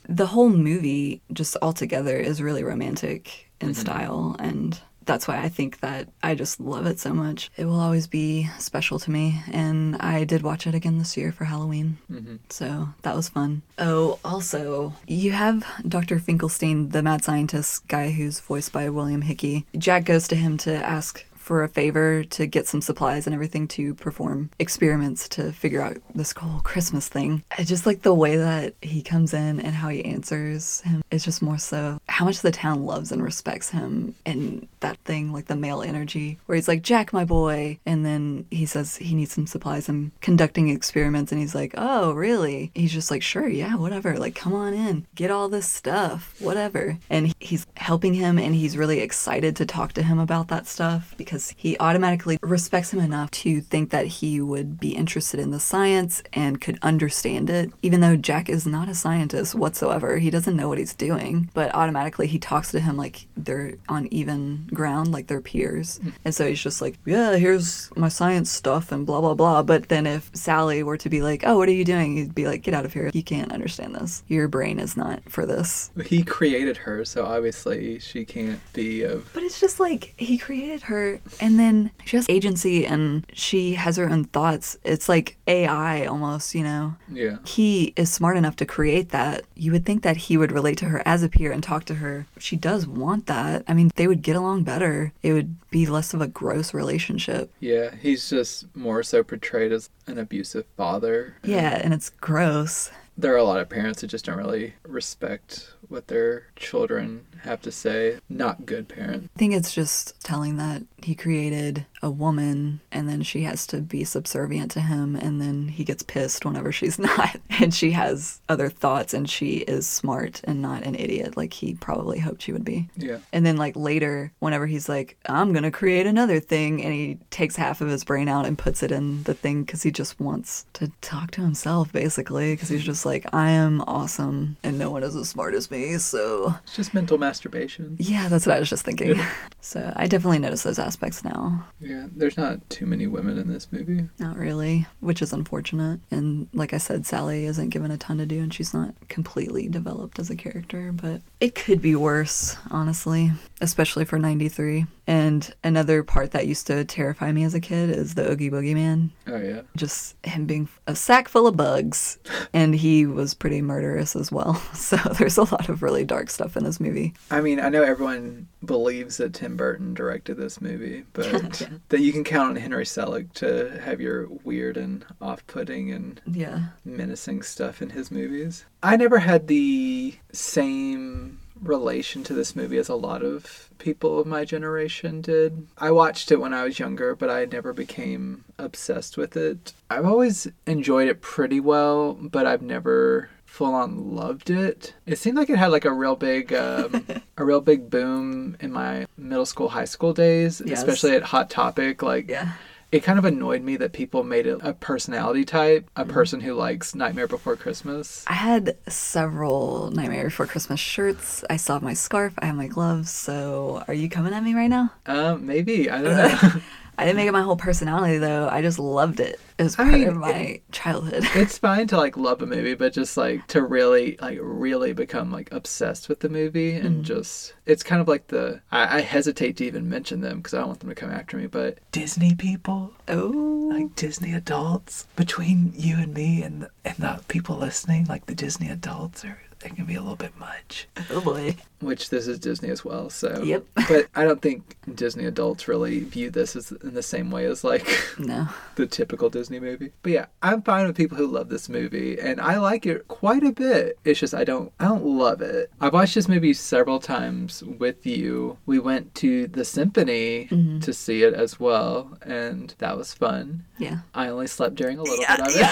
The 0.10 0.26
whole 0.26 0.50
movie, 0.50 1.22
just 1.34 1.56
altogether, 1.62 2.18
is 2.18 2.42
really 2.42 2.64
romantic 2.64 3.52
in 3.62 3.76
style, 3.76 4.36
and 4.40 4.80
that's 5.08 5.28
why 5.28 5.42
I 5.42 5.50
think 5.50 5.80
that 5.80 6.10
I 6.22 6.36
just 6.36 6.60
love 6.60 6.86
it 6.86 7.00
so 7.00 7.14
much. 7.14 7.50
It 7.58 7.66
will 7.66 7.80
always 7.80 8.06
be 8.08 8.50
special 8.60 9.00
to 9.00 9.12
me, 9.12 9.42
and 9.52 9.96
I 9.98 10.24
did 10.24 10.44
watch 10.44 10.68
it 10.68 10.76
again 10.76 11.00
this 11.00 11.18
year 11.18 11.32
for 11.32 11.46
Halloween, 11.46 11.98
mm-hmm. 12.12 12.36
so 12.50 12.90
that 13.02 13.16
was 13.16 13.30
fun. 13.30 13.64
Oh, 13.80 14.20
also, 14.24 14.94
you 15.08 15.32
have 15.32 15.66
Dr. 15.88 16.20
Finkelstein, 16.20 16.90
the 16.90 17.02
mad 17.02 17.24
scientist 17.24 17.88
guy 17.88 18.12
who's 18.12 18.40
voiced 18.40 18.72
by 18.72 18.90
William 18.90 19.22
Hickey. 19.22 19.66
Jack 19.78 20.06
goes 20.06 20.28
to 20.28 20.36
him 20.36 20.58
to 20.58 20.74
ask 20.86 21.26
for 21.48 21.64
a 21.64 21.70
favor 21.70 22.26
to 22.26 22.46
get 22.46 22.68
some 22.68 22.82
supplies 22.82 23.26
and 23.26 23.34
everything 23.34 23.70
to 23.70 23.94
perform 23.94 24.50
experiments 24.60 25.30
to 25.30 25.54
figure 25.54 25.82
out 25.82 25.96
this 26.14 26.34
whole 26.34 26.60
Christmas 26.60 27.08
thing. 27.08 27.42
I 27.58 27.64
just 27.64 27.86
like 27.86 28.02
the 28.02 28.14
way 28.14 28.36
that 28.36 28.74
he 28.82 29.02
comes 29.02 29.34
in 29.34 29.62
and 29.62 29.74
how 29.74 29.88
he 29.88 30.04
answers 30.04 30.82
him. 30.82 31.02
It's 31.10 31.24
just 31.24 31.42
more 31.42 31.58
so 31.58 32.02
how 32.10 32.26
much 32.26 32.42
the 32.42 32.52
town 32.52 32.86
loves 32.86 33.14
and 33.14 33.24
respects 33.24 33.70
him 33.70 34.14
and 34.26 34.68
that 34.82 34.98
thing, 35.06 35.32
like 35.32 35.46
the 35.46 35.56
male 35.56 35.82
energy, 35.82 36.38
where 36.48 36.58
he's 36.58 36.68
like, 36.68 36.82
Jack, 36.82 37.14
my 37.14 37.24
boy. 37.24 37.80
And 37.86 38.06
then 38.06 38.46
he 38.52 38.66
says 38.66 38.98
he 38.98 39.16
needs 39.16 39.32
some 39.32 39.48
supplies 39.48 39.88
and 39.88 40.12
conducting 40.20 40.68
experiments. 40.68 41.32
And 41.32 41.40
he's 41.40 41.56
like, 41.56 41.74
oh, 41.78 42.12
really? 42.12 42.72
He's 42.76 42.92
just 42.92 43.10
like, 43.10 43.22
sure, 43.22 43.48
yeah, 43.48 43.76
whatever. 43.76 44.18
Like, 44.18 44.36
come 44.36 44.54
on 44.54 44.74
in, 44.74 45.06
get 45.16 45.32
all 45.32 45.48
this 45.48 45.68
stuff, 45.68 46.36
whatever. 46.40 46.98
And 47.10 47.34
he's 47.40 47.66
helping 47.78 48.16
him 48.16 48.38
and 48.38 48.54
he's 48.54 48.78
really 48.78 49.00
excited 49.00 49.56
to 49.56 49.66
talk 49.66 49.94
to 49.94 50.04
him 50.04 50.20
about 50.20 50.50
that 50.50 50.68
stuff 50.68 51.16
because 51.18 51.37
because 51.38 51.54
he 51.56 51.78
automatically 51.78 52.40
respects 52.42 52.92
him 52.92 53.00
enough 53.00 53.30
to 53.30 53.62
think 53.62 53.92
that 53.92 54.08
he 54.08 54.42
would 54.42 54.80
be 54.80 54.96
interested 54.96 55.40
in 55.40 55.52
the 55.52 55.60
science 55.60 56.24
and 56.34 56.60
could 56.60 56.80
understand 56.82 57.48
it, 57.50 57.72
even 57.84 58.02
though 58.02 58.16
Jack 58.16 58.50
is 58.50 58.66
not 58.66 58.90
a 58.90 58.96
scientist 58.96 59.54
whatsoever. 59.54 60.18
He 60.18 60.32
doesn't 60.32 60.56
know 60.56 60.68
what 60.68 60.80
he's 60.80 60.96
doing, 60.96 61.52
but 61.54 61.74
automatically 61.76 62.26
he 62.26 62.40
talks 62.40 62.72
to 62.72 62.80
him 62.80 62.98
like 62.98 63.28
they're 63.38 63.76
on 63.88 64.08
even 64.08 64.68
ground, 64.74 65.12
like 65.12 65.28
they're 65.28 65.42
peers. 65.42 66.00
Mm. 66.00 66.14
And 66.26 66.36
so 66.36 66.48
he's 66.48 66.62
just 66.62 66.82
like, 66.82 66.98
yeah, 67.06 67.36
here's 67.36 67.96
my 67.96 68.10
science 68.10 68.52
stuff 68.52 68.92
and 68.92 69.06
blah, 69.06 69.22
blah, 69.22 69.36
blah. 69.36 69.62
But 69.62 69.90
then 69.90 70.08
if 70.08 70.32
Sally 70.34 70.82
were 70.82 70.98
to 70.98 71.10
be 71.10 71.22
like, 71.22 71.44
oh, 71.46 71.58
what 71.58 71.70
are 71.70 71.74
you 71.74 71.86
doing? 71.86 72.18
He'd 72.18 72.34
be 72.34 72.48
like, 72.48 72.64
get 72.64 72.74
out 72.74 72.86
of 72.86 72.94
here. 72.94 73.12
You 73.14 73.24
can't 73.24 73.52
understand 73.52 73.94
this. 73.94 74.24
Your 74.28 74.48
brain 74.48 74.80
is 74.80 74.98
not 74.98 75.22
for 75.30 75.46
this. 75.46 75.92
He 76.04 76.24
created 76.24 76.78
her, 76.78 77.06
so 77.06 77.26
obviously 77.26 78.00
she 78.00 78.26
can't 78.26 78.60
be 78.74 79.04
of. 79.04 79.32
But 79.34 79.44
it's 79.44 79.60
just 79.60 79.80
like 79.80 80.16
he 80.18 80.40
created 80.40 80.82
her 80.84 81.20
and 81.40 81.60
then 81.60 81.92
she 82.06 82.18
has 82.18 82.26
agency 82.30 82.86
and 82.86 83.26
she 83.34 83.74
has 83.74 83.98
her 83.98 84.10
own 84.10 84.26
thoughts. 84.26 84.78
It's 84.84 85.10
like 85.10 85.38
AI 85.48 86.06
almost, 86.06 86.56
you 86.56 86.64
know? 86.64 86.96
Yeah. 87.12 87.38
He 87.46 87.94
is 87.96 88.12
smart 88.12 88.38
enough 88.38 88.56
to 88.58 88.66
create 88.66 89.10
that. 89.10 89.46
You 89.56 89.72
would 89.72 89.86
think 89.86 90.04
that 90.04 90.18
he 90.18 90.38
would 90.38 90.52
relate 90.52 90.78
to 90.80 90.86
her 90.86 91.02
as 91.06 91.24
a 91.24 91.30
peer 91.30 91.52
and 91.52 91.64
talk 91.64 91.86
to 91.86 91.96
her. 91.96 92.28
She 92.38 92.56
does 92.56 92.88
want 92.88 93.26
that. 93.28 93.64
I 93.68 93.74
mean, 93.74 93.92
they 93.96 94.08
would 94.08 94.22
get 94.22 94.36
along 94.36 94.64
better. 94.64 95.14
It 95.22 95.34
would 95.34 95.56
be 95.70 95.86
less 95.86 96.14
of 96.14 96.22
a 96.22 96.28
gross 96.28 96.74
relationship. 96.74 97.52
Yeah, 97.60 97.96
he's 97.96 98.30
just 98.30 98.74
more 98.76 99.04
so 99.04 99.24
portrayed 99.24 99.72
as 99.72 99.90
an 100.06 100.18
abusive 100.18 100.66
father. 100.76 101.36
Yeah, 101.44 101.80
and 101.84 101.94
it's 101.94 102.10
gross. 102.10 102.90
There 103.20 103.34
are 103.34 103.38
a 103.38 103.44
lot 103.44 103.60
of 103.60 103.68
parents 103.68 104.02
that 104.02 104.08
just 104.08 104.26
don't 104.26 104.38
really 104.38 104.76
respect 104.88 105.74
what 105.90 106.08
their 106.08 106.48
children 106.56 107.26
have 107.44 107.62
to 107.62 107.72
say. 107.72 108.20
Not 108.30 108.66
good 108.66 108.88
parents. 108.88 109.30
I 109.36 109.40
think 109.40 109.54
it's 109.54 109.74
just 109.74 110.20
telling 110.24 110.58
that 110.58 110.84
he 111.02 111.16
created 111.16 111.86
a 112.02 112.10
woman 112.10 112.82
and 112.92 113.08
then 113.08 113.22
she 113.22 113.44
has 113.44 113.66
to 113.68 113.78
be 113.78 114.04
subservient 114.04 114.72
to 114.72 114.82
him 114.82 115.16
and 115.16 115.42
then 115.42 115.68
he 115.68 115.84
gets 115.84 116.04
pissed 116.04 116.46
whenever 116.46 116.72
she's 116.72 117.00
not 117.00 117.38
and 117.50 117.74
she 117.74 117.92
has 117.92 118.42
other 118.50 118.70
thoughts 118.70 119.14
and 119.14 119.30
she 119.30 119.58
is 119.58 119.88
smart 119.88 120.42
and 120.44 120.62
not 120.62 120.84
an 120.84 120.96
idiot 120.96 121.38
like 121.38 121.54
he 121.54 121.74
probably 121.76 122.20
hoped 122.20 122.42
she 122.42 122.52
would 122.52 122.66
be. 122.66 122.90
Yeah. 122.98 123.20
And 123.32 123.46
then 123.46 123.58
like 123.58 123.76
later 123.76 124.32
whenever 124.40 124.68
he's 124.68 124.90
like 124.90 125.18
I'm 125.28 125.54
going 125.54 125.64
to 125.64 125.72
create 125.72 126.06
another 126.06 126.40
thing 126.40 126.84
and 126.84 126.94
he 126.94 127.20
takes 127.30 127.56
half 127.56 127.82
of 127.82 127.90
his 127.90 128.04
brain 128.04 128.28
out 128.28 128.46
and 128.46 128.58
puts 128.58 128.84
it 128.84 128.92
in 128.92 129.24
the 129.24 129.34
thing 129.34 129.66
cuz 129.66 129.84
he 129.84 129.92
just 129.92 130.20
wants 130.20 130.66
to 130.74 130.92
talk 131.02 131.32
to 131.32 131.42
himself 131.42 131.92
basically 131.92 132.58
cuz 132.58 132.70
he's 132.70 132.84
just 132.84 133.06
like 133.06 133.26
I 133.34 133.52
am 133.52 133.82
awesome 133.88 134.58
and 134.64 134.78
no 134.78 134.92
one 134.92 135.04
is 135.04 135.16
as 135.16 135.30
smart 135.30 135.54
as 135.54 135.72
me 135.72 135.77
so 135.98 136.56
It's 136.64 136.76
just 136.76 136.94
mental 136.94 137.18
masturbation. 137.18 137.96
yeah, 138.00 138.28
that's 138.28 138.46
what 138.46 138.56
I 138.56 138.60
was 138.60 138.70
just 138.70 138.84
thinking. 138.86 139.20
so 139.62 139.94
I 139.96 140.08
definitely 140.08 140.40
notice 140.40 140.64
those 140.64 140.80
aspects 140.80 141.24
now. 141.24 141.66
Yeah, 141.80 142.08
there's 142.16 142.38
not 142.38 142.68
too 142.70 142.86
many 142.86 143.08
women 143.08 143.38
in 143.38 143.48
this 143.48 143.68
movie. 143.72 144.08
Not 144.20 144.38
really, 144.38 144.86
which 145.00 145.22
is 145.22 145.34
unfortunate. 145.34 146.00
And 146.12 146.48
like 146.54 146.74
I 146.74 146.78
said, 146.78 147.06
Sally 147.06 147.46
isn't 147.46 147.70
given 147.70 147.92
a 147.92 147.98
ton 147.98 148.18
to 148.18 148.26
do 148.26 148.40
and 148.40 148.54
she's 148.54 148.74
not 148.74 148.94
completely 149.10 149.68
developed 149.68 150.20
as 150.20 150.30
a 150.30 150.36
character, 150.36 150.92
but 150.92 151.22
it 151.40 151.56
could 151.56 151.82
be 151.82 151.96
worse, 151.96 152.56
honestly, 152.72 153.32
especially 153.62 154.06
for 154.06 154.18
93. 154.20 154.86
And 155.10 155.54
another 155.64 156.04
part 156.04 156.32
that 156.32 156.48
used 156.48 156.68
to 156.68 156.84
terrify 156.84 157.32
me 157.32 157.46
as 157.46 157.54
a 157.54 157.62
kid 157.62 157.90
is 157.90 158.16
the 158.16 158.30
Oogie 158.30 158.50
Boogie 158.52 158.74
Man. 158.74 159.12
Oh, 159.26 159.38
yeah. 159.38 159.62
Just 159.78 160.16
him 160.26 160.46
being 160.46 160.68
a 160.86 160.96
sack 160.98 161.30
full 161.30 161.48
of 161.48 161.56
bugs. 161.56 162.20
and 162.54 162.76
he 162.76 163.06
was 163.06 163.34
pretty 163.34 163.62
murderous 163.62 164.16
as 164.16 164.32
well. 164.32 164.62
So 164.78 164.96
there's 165.18 165.38
a 165.38 165.44
lot 165.44 165.67
of 165.70 165.84
really 165.84 166.04
dark 166.06 166.30
stuff 166.30 166.56
in 166.58 166.64
this 166.64 166.80
movie. 166.80 167.14
I 167.32 167.42
mean, 167.42 167.60
I 167.60 167.70
know 167.70 167.84
everyone 167.84 168.48
believes 168.66 169.18
that 169.18 169.34
Tim 169.34 169.56
Burton 169.58 169.94
directed 169.94 170.36
this 170.36 170.60
movie, 170.62 171.04
but 171.14 171.60
Yeah. 171.62 171.68
that 171.90 172.00
you 172.02 172.12
can 172.12 172.24
count 172.24 172.50
on 172.52 172.56
Henry 172.58 172.86
Selick 172.86 173.34
to 173.36 173.80
have 173.84 174.00
your 174.02 174.28
weird 174.44 174.78
and 174.78 175.06
off 175.22 175.46
putting 175.48 175.92
and 175.92 176.22
Yeah. 176.26 176.68
menacing 176.86 177.44
stuff 177.44 177.82
in 177.82 177.92
his 177.92 178.12
movies. 178.12 178.66
I 178.84 178.96
never 178.98 179.20
had 179.20 179.48
the 179.48 180.16
same 180.32 181.40
relation 181.62 182.24
to 182.24 182.34
this 182.36 182.56
movie 182.56 182.78
as 182.78 182.88
a 182.88 182.96
lot 182.96 183.24
of 183.24 183.70
people 183.80 184.20
of 184.20 184.28
my 184.28 184.46
generation 184.46 185.22
did. 185.22 185.66
I 185.80 185.90
watched 185.90 186.32
it 186.32 186.40
when 186.40 186.54
I 186.54 186.64
was 186.64 186.78
younger, 186.78 187.16
but 187.16 187.32
I 187.32 187.46
never 187.46 187.74
became 187.74 188.44
obsessed 188.60 189.18
with 189.18 189.36
it. 189.36 189.74
I've 189.90 190.06
always 190.06 190.48
enjoyed 190.68 191.08
it 191.08 191.22
pretty 191.22 191.60
well, 191.60 192.14
but 192.14 192.46
I've 192.46 192.62
never 192.62 193.30
full 193.48 193.74
on 193.74 194.14
loved 194.16 194.52
it. 194.52 194.94
It 195.08 195.18
seemed 195.18 195.36
like 195.38 195.50
it 195.50 195.58
had 195.58 195.72
like 195.72 195.86
a 195.86 195.92
real 195.92 196.16
big 196.16 196.54
um, 196.54 197.08
a 197.38 197.44
real 197.44 197.62
big 197.62 197.90
boom 197.90 198.56
in 198.60 198.72
my 198.72 199.08
middle 199.18 199.46
school 199.48 199.70
high 199.70 199.86
school 199.86 200.14
days, 200.14 200.62
Yes. 200.64 200.78
especially 200.80 201.16
at 201.16 201.24
Hot 201.24 201.50
Topic 201.50 202.04
like 202.04 202.30
Yeah. 202.30 202.52
it 202.92 203.04
kind 203.04 203.18
of 203.18 203.26
annoyed 203.26 203.64
me 203.64 203.76
that 203.78 203.94
people 203.94 204.24
made 204.24 204.46
it 204.46 204.60
a 204.62 204.74
personality 204.74 205.44
type, 205.44 205.90
a 205.96 206.06
person 206.06 206.40
who 206.42 206.54
likes 206.54 206.94
Nightmare 206.94 207.28
Before 207.28 207.56
Christmas. 207.56 208.24
I 208.28 208.34
had 208.34 208.78
several 208.88 209.90
Nightmare 209.92 210.26
Before 210.26 210.46
Christmas 210.46 210.80
shirts. 210.80 211.44
I 211.50 211.58
still 211.58 211.76
have 211.76 211.84
my 211.84 211.94
scarf. 211.96 212.34
I 212.40 212.46
have 212.46 212.56
my 212.56 212.68
gloves. 212.68 213.10
So, 213.10 213.84
are 213.88 213.94
you 213.94 214.08
coming 214.10 214.34
at 214.34 214.44
me 214.44 214.54
right 214.54 214.70
now? 214.70 214.92
Um, 215.08 215.46
maybe 215.48 215.90
I 215.90 216.02
don't 216.04 216.16
know. 216.44 216.62
I 216.98 217.06
didn't 217.06 217.18
make 217.18 217.28
it 217.28 217.32
my 217.32 217.42
whole 217.42 217.58
personality 217.58 218.18
though. 218.18 218.50
I 218.50 218.62
just 218.62 218.80
loved 218.80 219.20
it. 219.20 219.40
It 219.58 219.64
was 219.64 219.76
I 219.76 219.84
part 219.84 219.94
mean, 219.94 220.08
of 220.08 220.18
my 220.18 220.62
childhood. 220.72 221.24
it's 221.36 221.58
fine 221.58 221.88
to 221.88 221.98
like 221.98 222.18
love 222.18 222.42
a 222.42 222.46
movie, 222.46 222.74
but 222.74 222.94
just 222.94 223.18
like 223.18 223.46
to 223.48 223.62
really 223.62 224.18
like 224.22 224.40
really 224.42 224.94
become 224.94 225.32
like 225.32 225.52
obsessed 225.52 226.10
with 226.10 226.22
the 226.22 226.30
movie 226.30 226.74
and 226.74 227.02
mm. 227.02 227.04
just 227.04 227.54
it's 227.66 227.84
kind 227.84 228.02
of 228.02 228.08
like 228.08 228.28
the 228.28 228.62
I, 228.72 228.98
I 228.98 229.02
hesitate 229.02 229.58
to 229.58 229.66
even 229.66 229.90
mention 229.90 230.22
them 230.22 230.38
because 230.38 230.54
I 230.54 230.60
don't 230.60 230.68
want 230.68 230.80
them 230.80 230.90
to 230.90 230.96
come 230.96 231.12
after 231.12 231.38
me, 231.38 231.48
but 231.48 231.78
Disney 231.92 232.36
people, 232.36 232.94
oh, 233.08 233.70
like 233.72 233.96
Disney 233.96 234.34
adults, 234.34 235.08
between 235.16 235.74
you 235.76 235.98
and 235.98 236.14
me 236.14 236.42
and 236.42 236.64
the, 236.64 236.70
and 236.86 236.98
the 236.98 237.22
people 237.28 237.58
listening, 237.58 238.06
like 238.06 238.26
the 238.26 238.36
Disney 238.36 238.70
adults 238.70 239.24
are 239.24 239.40
they 239.70 239.76
can 239.76 239.86
be 239.86 239.96
a 239.96 240.02
little 240.02 240.16
bit 240.16 240.38
much. 240.40 240.88
oh 241.12 241.22
boy. 241.22 241.56
Which 241.80 242.10
this 242.10 242.28
is 242.28 242.40
Disney 242.40 242.70
as 242.70 242.84
well, 242.84 243.08
so 243.12 243.44
Yep. 243.44 243.66
but 243.88 244.08
I 244.16 244.24
don't 244.24 244.42
think 244.42 244.76
Disney 244.96 245.26
adults 245.26 245.68
really 245.68 246.00
view 246.00 246.32
this 246.32 246.56
as 246.56 246.72
in 246.72 246.96
the 246.96 247.04
same 247.04 247.30
way 247.30 247.46
as 247.46 247.64
like 247.64 247.88
No. 248.18 248.48
the 248.76 248.88
typical 248.88 249.30
Disney 249.30 249.60
movie. 249.60 249.92
But 250.02 250.12
yeah, 250.12 250.26
I'm 250.42 250.64
fine 250.64 250.88
with 250.88 250.98
people 250.98 251.18
who 251.18 251.28
love 251.28 251.50
this 251.50 251.70
movie 251.70 252.20
and 252.20 252.42
I 252.42 252.58
like 252.58 252.88
it 252.88 253.08
quite 253.10 253.44
a 253.44 253.52
bit. 253.52 254.00
It's 254.06 254.20
just 254.20 254.34
I 254.34 254.44
don't 254.44 254.72
I 254.80 254.86
don't 254.86 255.06
love 255.06 255.42
it. 255.42 255.70
I've 255.80 255.94
watched 255.94 256.16
this 256.16 256.28
movie 256.28 256.54
several 256.54 257.00
times 257.00 257.62
with 257.64 258.08
you. 258.08 258.58
We 258.66 258.80
went 258.80 259.14
to 259.16 259.46
the 259.48 259.64
symphony 259.66 260.48
Mm-hmm. 260.50 260.80
to 260.80 260.94
see 260.94 261.22
it 261.24 261.34
as 261.36 261.60
well 261.60 262.18
and 262.24 262.74
that 262.80 262.98
was 262.98 263.14
fun. 263.14 263.66
Yeah. 263.78 264.00
I 264.16 264.30
only 264.30 264.48
slept 264.48 264.76
during 264.76 264.98
a 264.98 265.04
little 265.04 265.20
Yeah, 265.22 265.36
bit 265.38 265.48
of 265.48 265.56
yeah. 265.56 265.72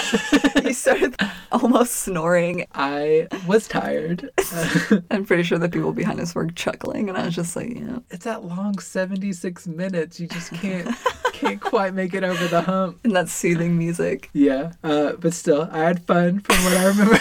it. 0.60 0.64
you 0.66 0.72
started 0.72 1.16
almost 1.50 1.96
snoring. 1.96 2.66
I 2.74 3.26
was 3.48 3.66
tired. 3.66 3.85
I'm 5.10 5.24
pretty 5.24 5.42
sure 5.42 5.58
the 5.58 5.68
people 5.68 5.92
behind 5.92 6.20
us 6.20 6.34
were 6.34 6.46
chuckling, 6.48 7.08
and 7.08 7.16
I 7.16 7.26
was 7.26 7.34
just 7.34 7.56
like, 7.56 7.68
know, 7.68 8.02
it's 8.10 8.24
that 8.24 8.44
long 8.44 8.78
76 8.78 9.66
minutes. 9.66 10.20
You 10.20 10.26
just 10.28 10.52
can't 10.52 10.94
can't 11.32 11.60
quite 11.60 11.94
make 11.94 12.14
it 12.14 12.24
over 12.24 12.46
the 12.48 12.62
hump. 12.62 13.00
and 13.04 13.14
that 13.16 13.28
soothing 13.28 13.76
music. 13.78 14.30
Yeah, 14.32 14.72
uh, 14.82 15.12
but 15.12 15.34
still, 15.34 15.68
I 15.72 15.78
had 15.78 16.04
fun 16.04 16.40
from 16.40 16.64
what 16.64 16.76
I 16.76 16.86
remember. 16.86 17.18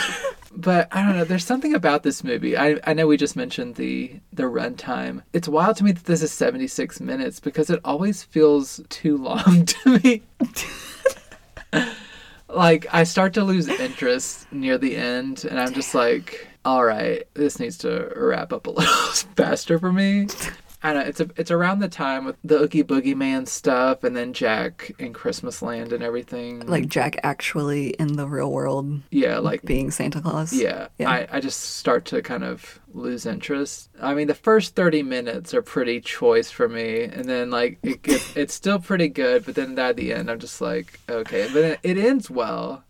but 0.55 0.87
I 0.91 1.03
don't 1.03 1.17
know. 1.17 1.25
There's 1.25 1.45
something 1.45 1.73
about 1.75 2.03
this 2.03 2.23
movie. 2.23 2.57
I, 2.57 2.79
I 2.85 2.93
know 2.93 3.07
we 3.07 3.17
just 3.17 3.35
mentioned 3.35 3.75
the 3.75 4.19
the 4.31 4.43
runtime. 4.43 5.21
It's 5.33 5.47
wild 5.47 5.77
to 5.77 5.83
me 5.83 5.91
that 5.91 6.05
this 6.05 6.21
is 6.21 6.31
76 6.31 6.99
minutes 7.01 7.39
because 7.39 7.69
it 7.69 7.79
always 7.83 8.23
feels 8.23 8.81
too 8.89 9.17
long 9.17 9.65
to 9.65 9.99
me. 9.99 10.23
like 12.49 12.85
I 12.93 13.03
start 13.03 13.33
to 13.33 13.43
lose 13.43 13.67
interest 13.67 14.51
near 14.51 14.77
the 14.77 14.95
end, 14.95 15.45
and 15.45 15.59
I'm 15.59 15.73
just 15.73 15.93
like, 15.93 16.47
all 16.65 16.83
right, 16.83 17.27
this 17.35 17.59
needs 17.59 17.77
to 17.79 18.11
wrap 18.15 18.51
up 18.51 18.67
a 18.67 18.69
little 18.71 18.93
faster 19.35 19.79
for 19.79 19.93
me. 19.93 20.27
I 20.83 20.93
don't 20.93 21.03
know. 21.03 21.09
It's 21.09 21.19
a, 21.19 21.29
it's 21.35 21.51
around 21.51 21.79
the 21.79 21.87
time 21.87 22.25
with 22.25 22.35
the 22.43 22.61
Oogie 22.61 22.83
Boogie 22.83 23.15
Man 23.15 23.47
stuff, 23.47 24.03
and 24.03 24.15
then 24.15 24.33
Jack 24.33 24.91
in 24.99 25.13
Christmas 25.13 25.63
Land 25.63 25.91
and 25.91 26.03
everything. 26.03 26.65
Like 26.67 26.87
Jack 26.87 27.19
actually 27.23 27.89
in 27.89 28.17
the 28.17 28.27
real 28.27 28.51
world 28.51 29.01
yeah, 29.09 29.39
like 29.39 29.63
being 29.63 29.89
Santa 29.89 30.21
Claus. 30.21 30.53
yeah, 30.53 30.89
Yeah. 30.99 31.09
I, 31.09 31.27
I 31.31 31.39
just 31.39 31.59
start 31.77 32.05
to 32.05 32.21
kind 32.21 32.43
of 32.43 32.79
lose 32.93 33.25
interest. 33.25 33.89
I 33.99 34.13
mean, 34.13 34.27
the 34.27 34.35
first 34.35 34.75
30 34.75 35.01
minutes 35.01 35.55
are 35.55 35.63
pretty 35.63 36.01
choice 36.01 36.51
for 36.51 36.69
me, 36.69 37.03
and 37.03 37.25
then, 37.25 37.49
like, 37.49 37.79
it, 37.81 37.99
it, 38.07 38.37
it's 38.37 38.53
still 38.53 38.77
pretty 38.79 39.07
good, 39.07 39.43
but 39.43 39.55
then 39.55 39.77
at 39.79 39.95
the 39.95 40.13
end, 40.13 40.29
I'm 40.29 40.39
just 40.39 40.61
like, 40.61 40.99
okay, 41.09 41.47
but 41.51 41.63
it, 41.63 41.79
it 41.81 41.97
ends 41.97 42.29
well. 42.29 42.83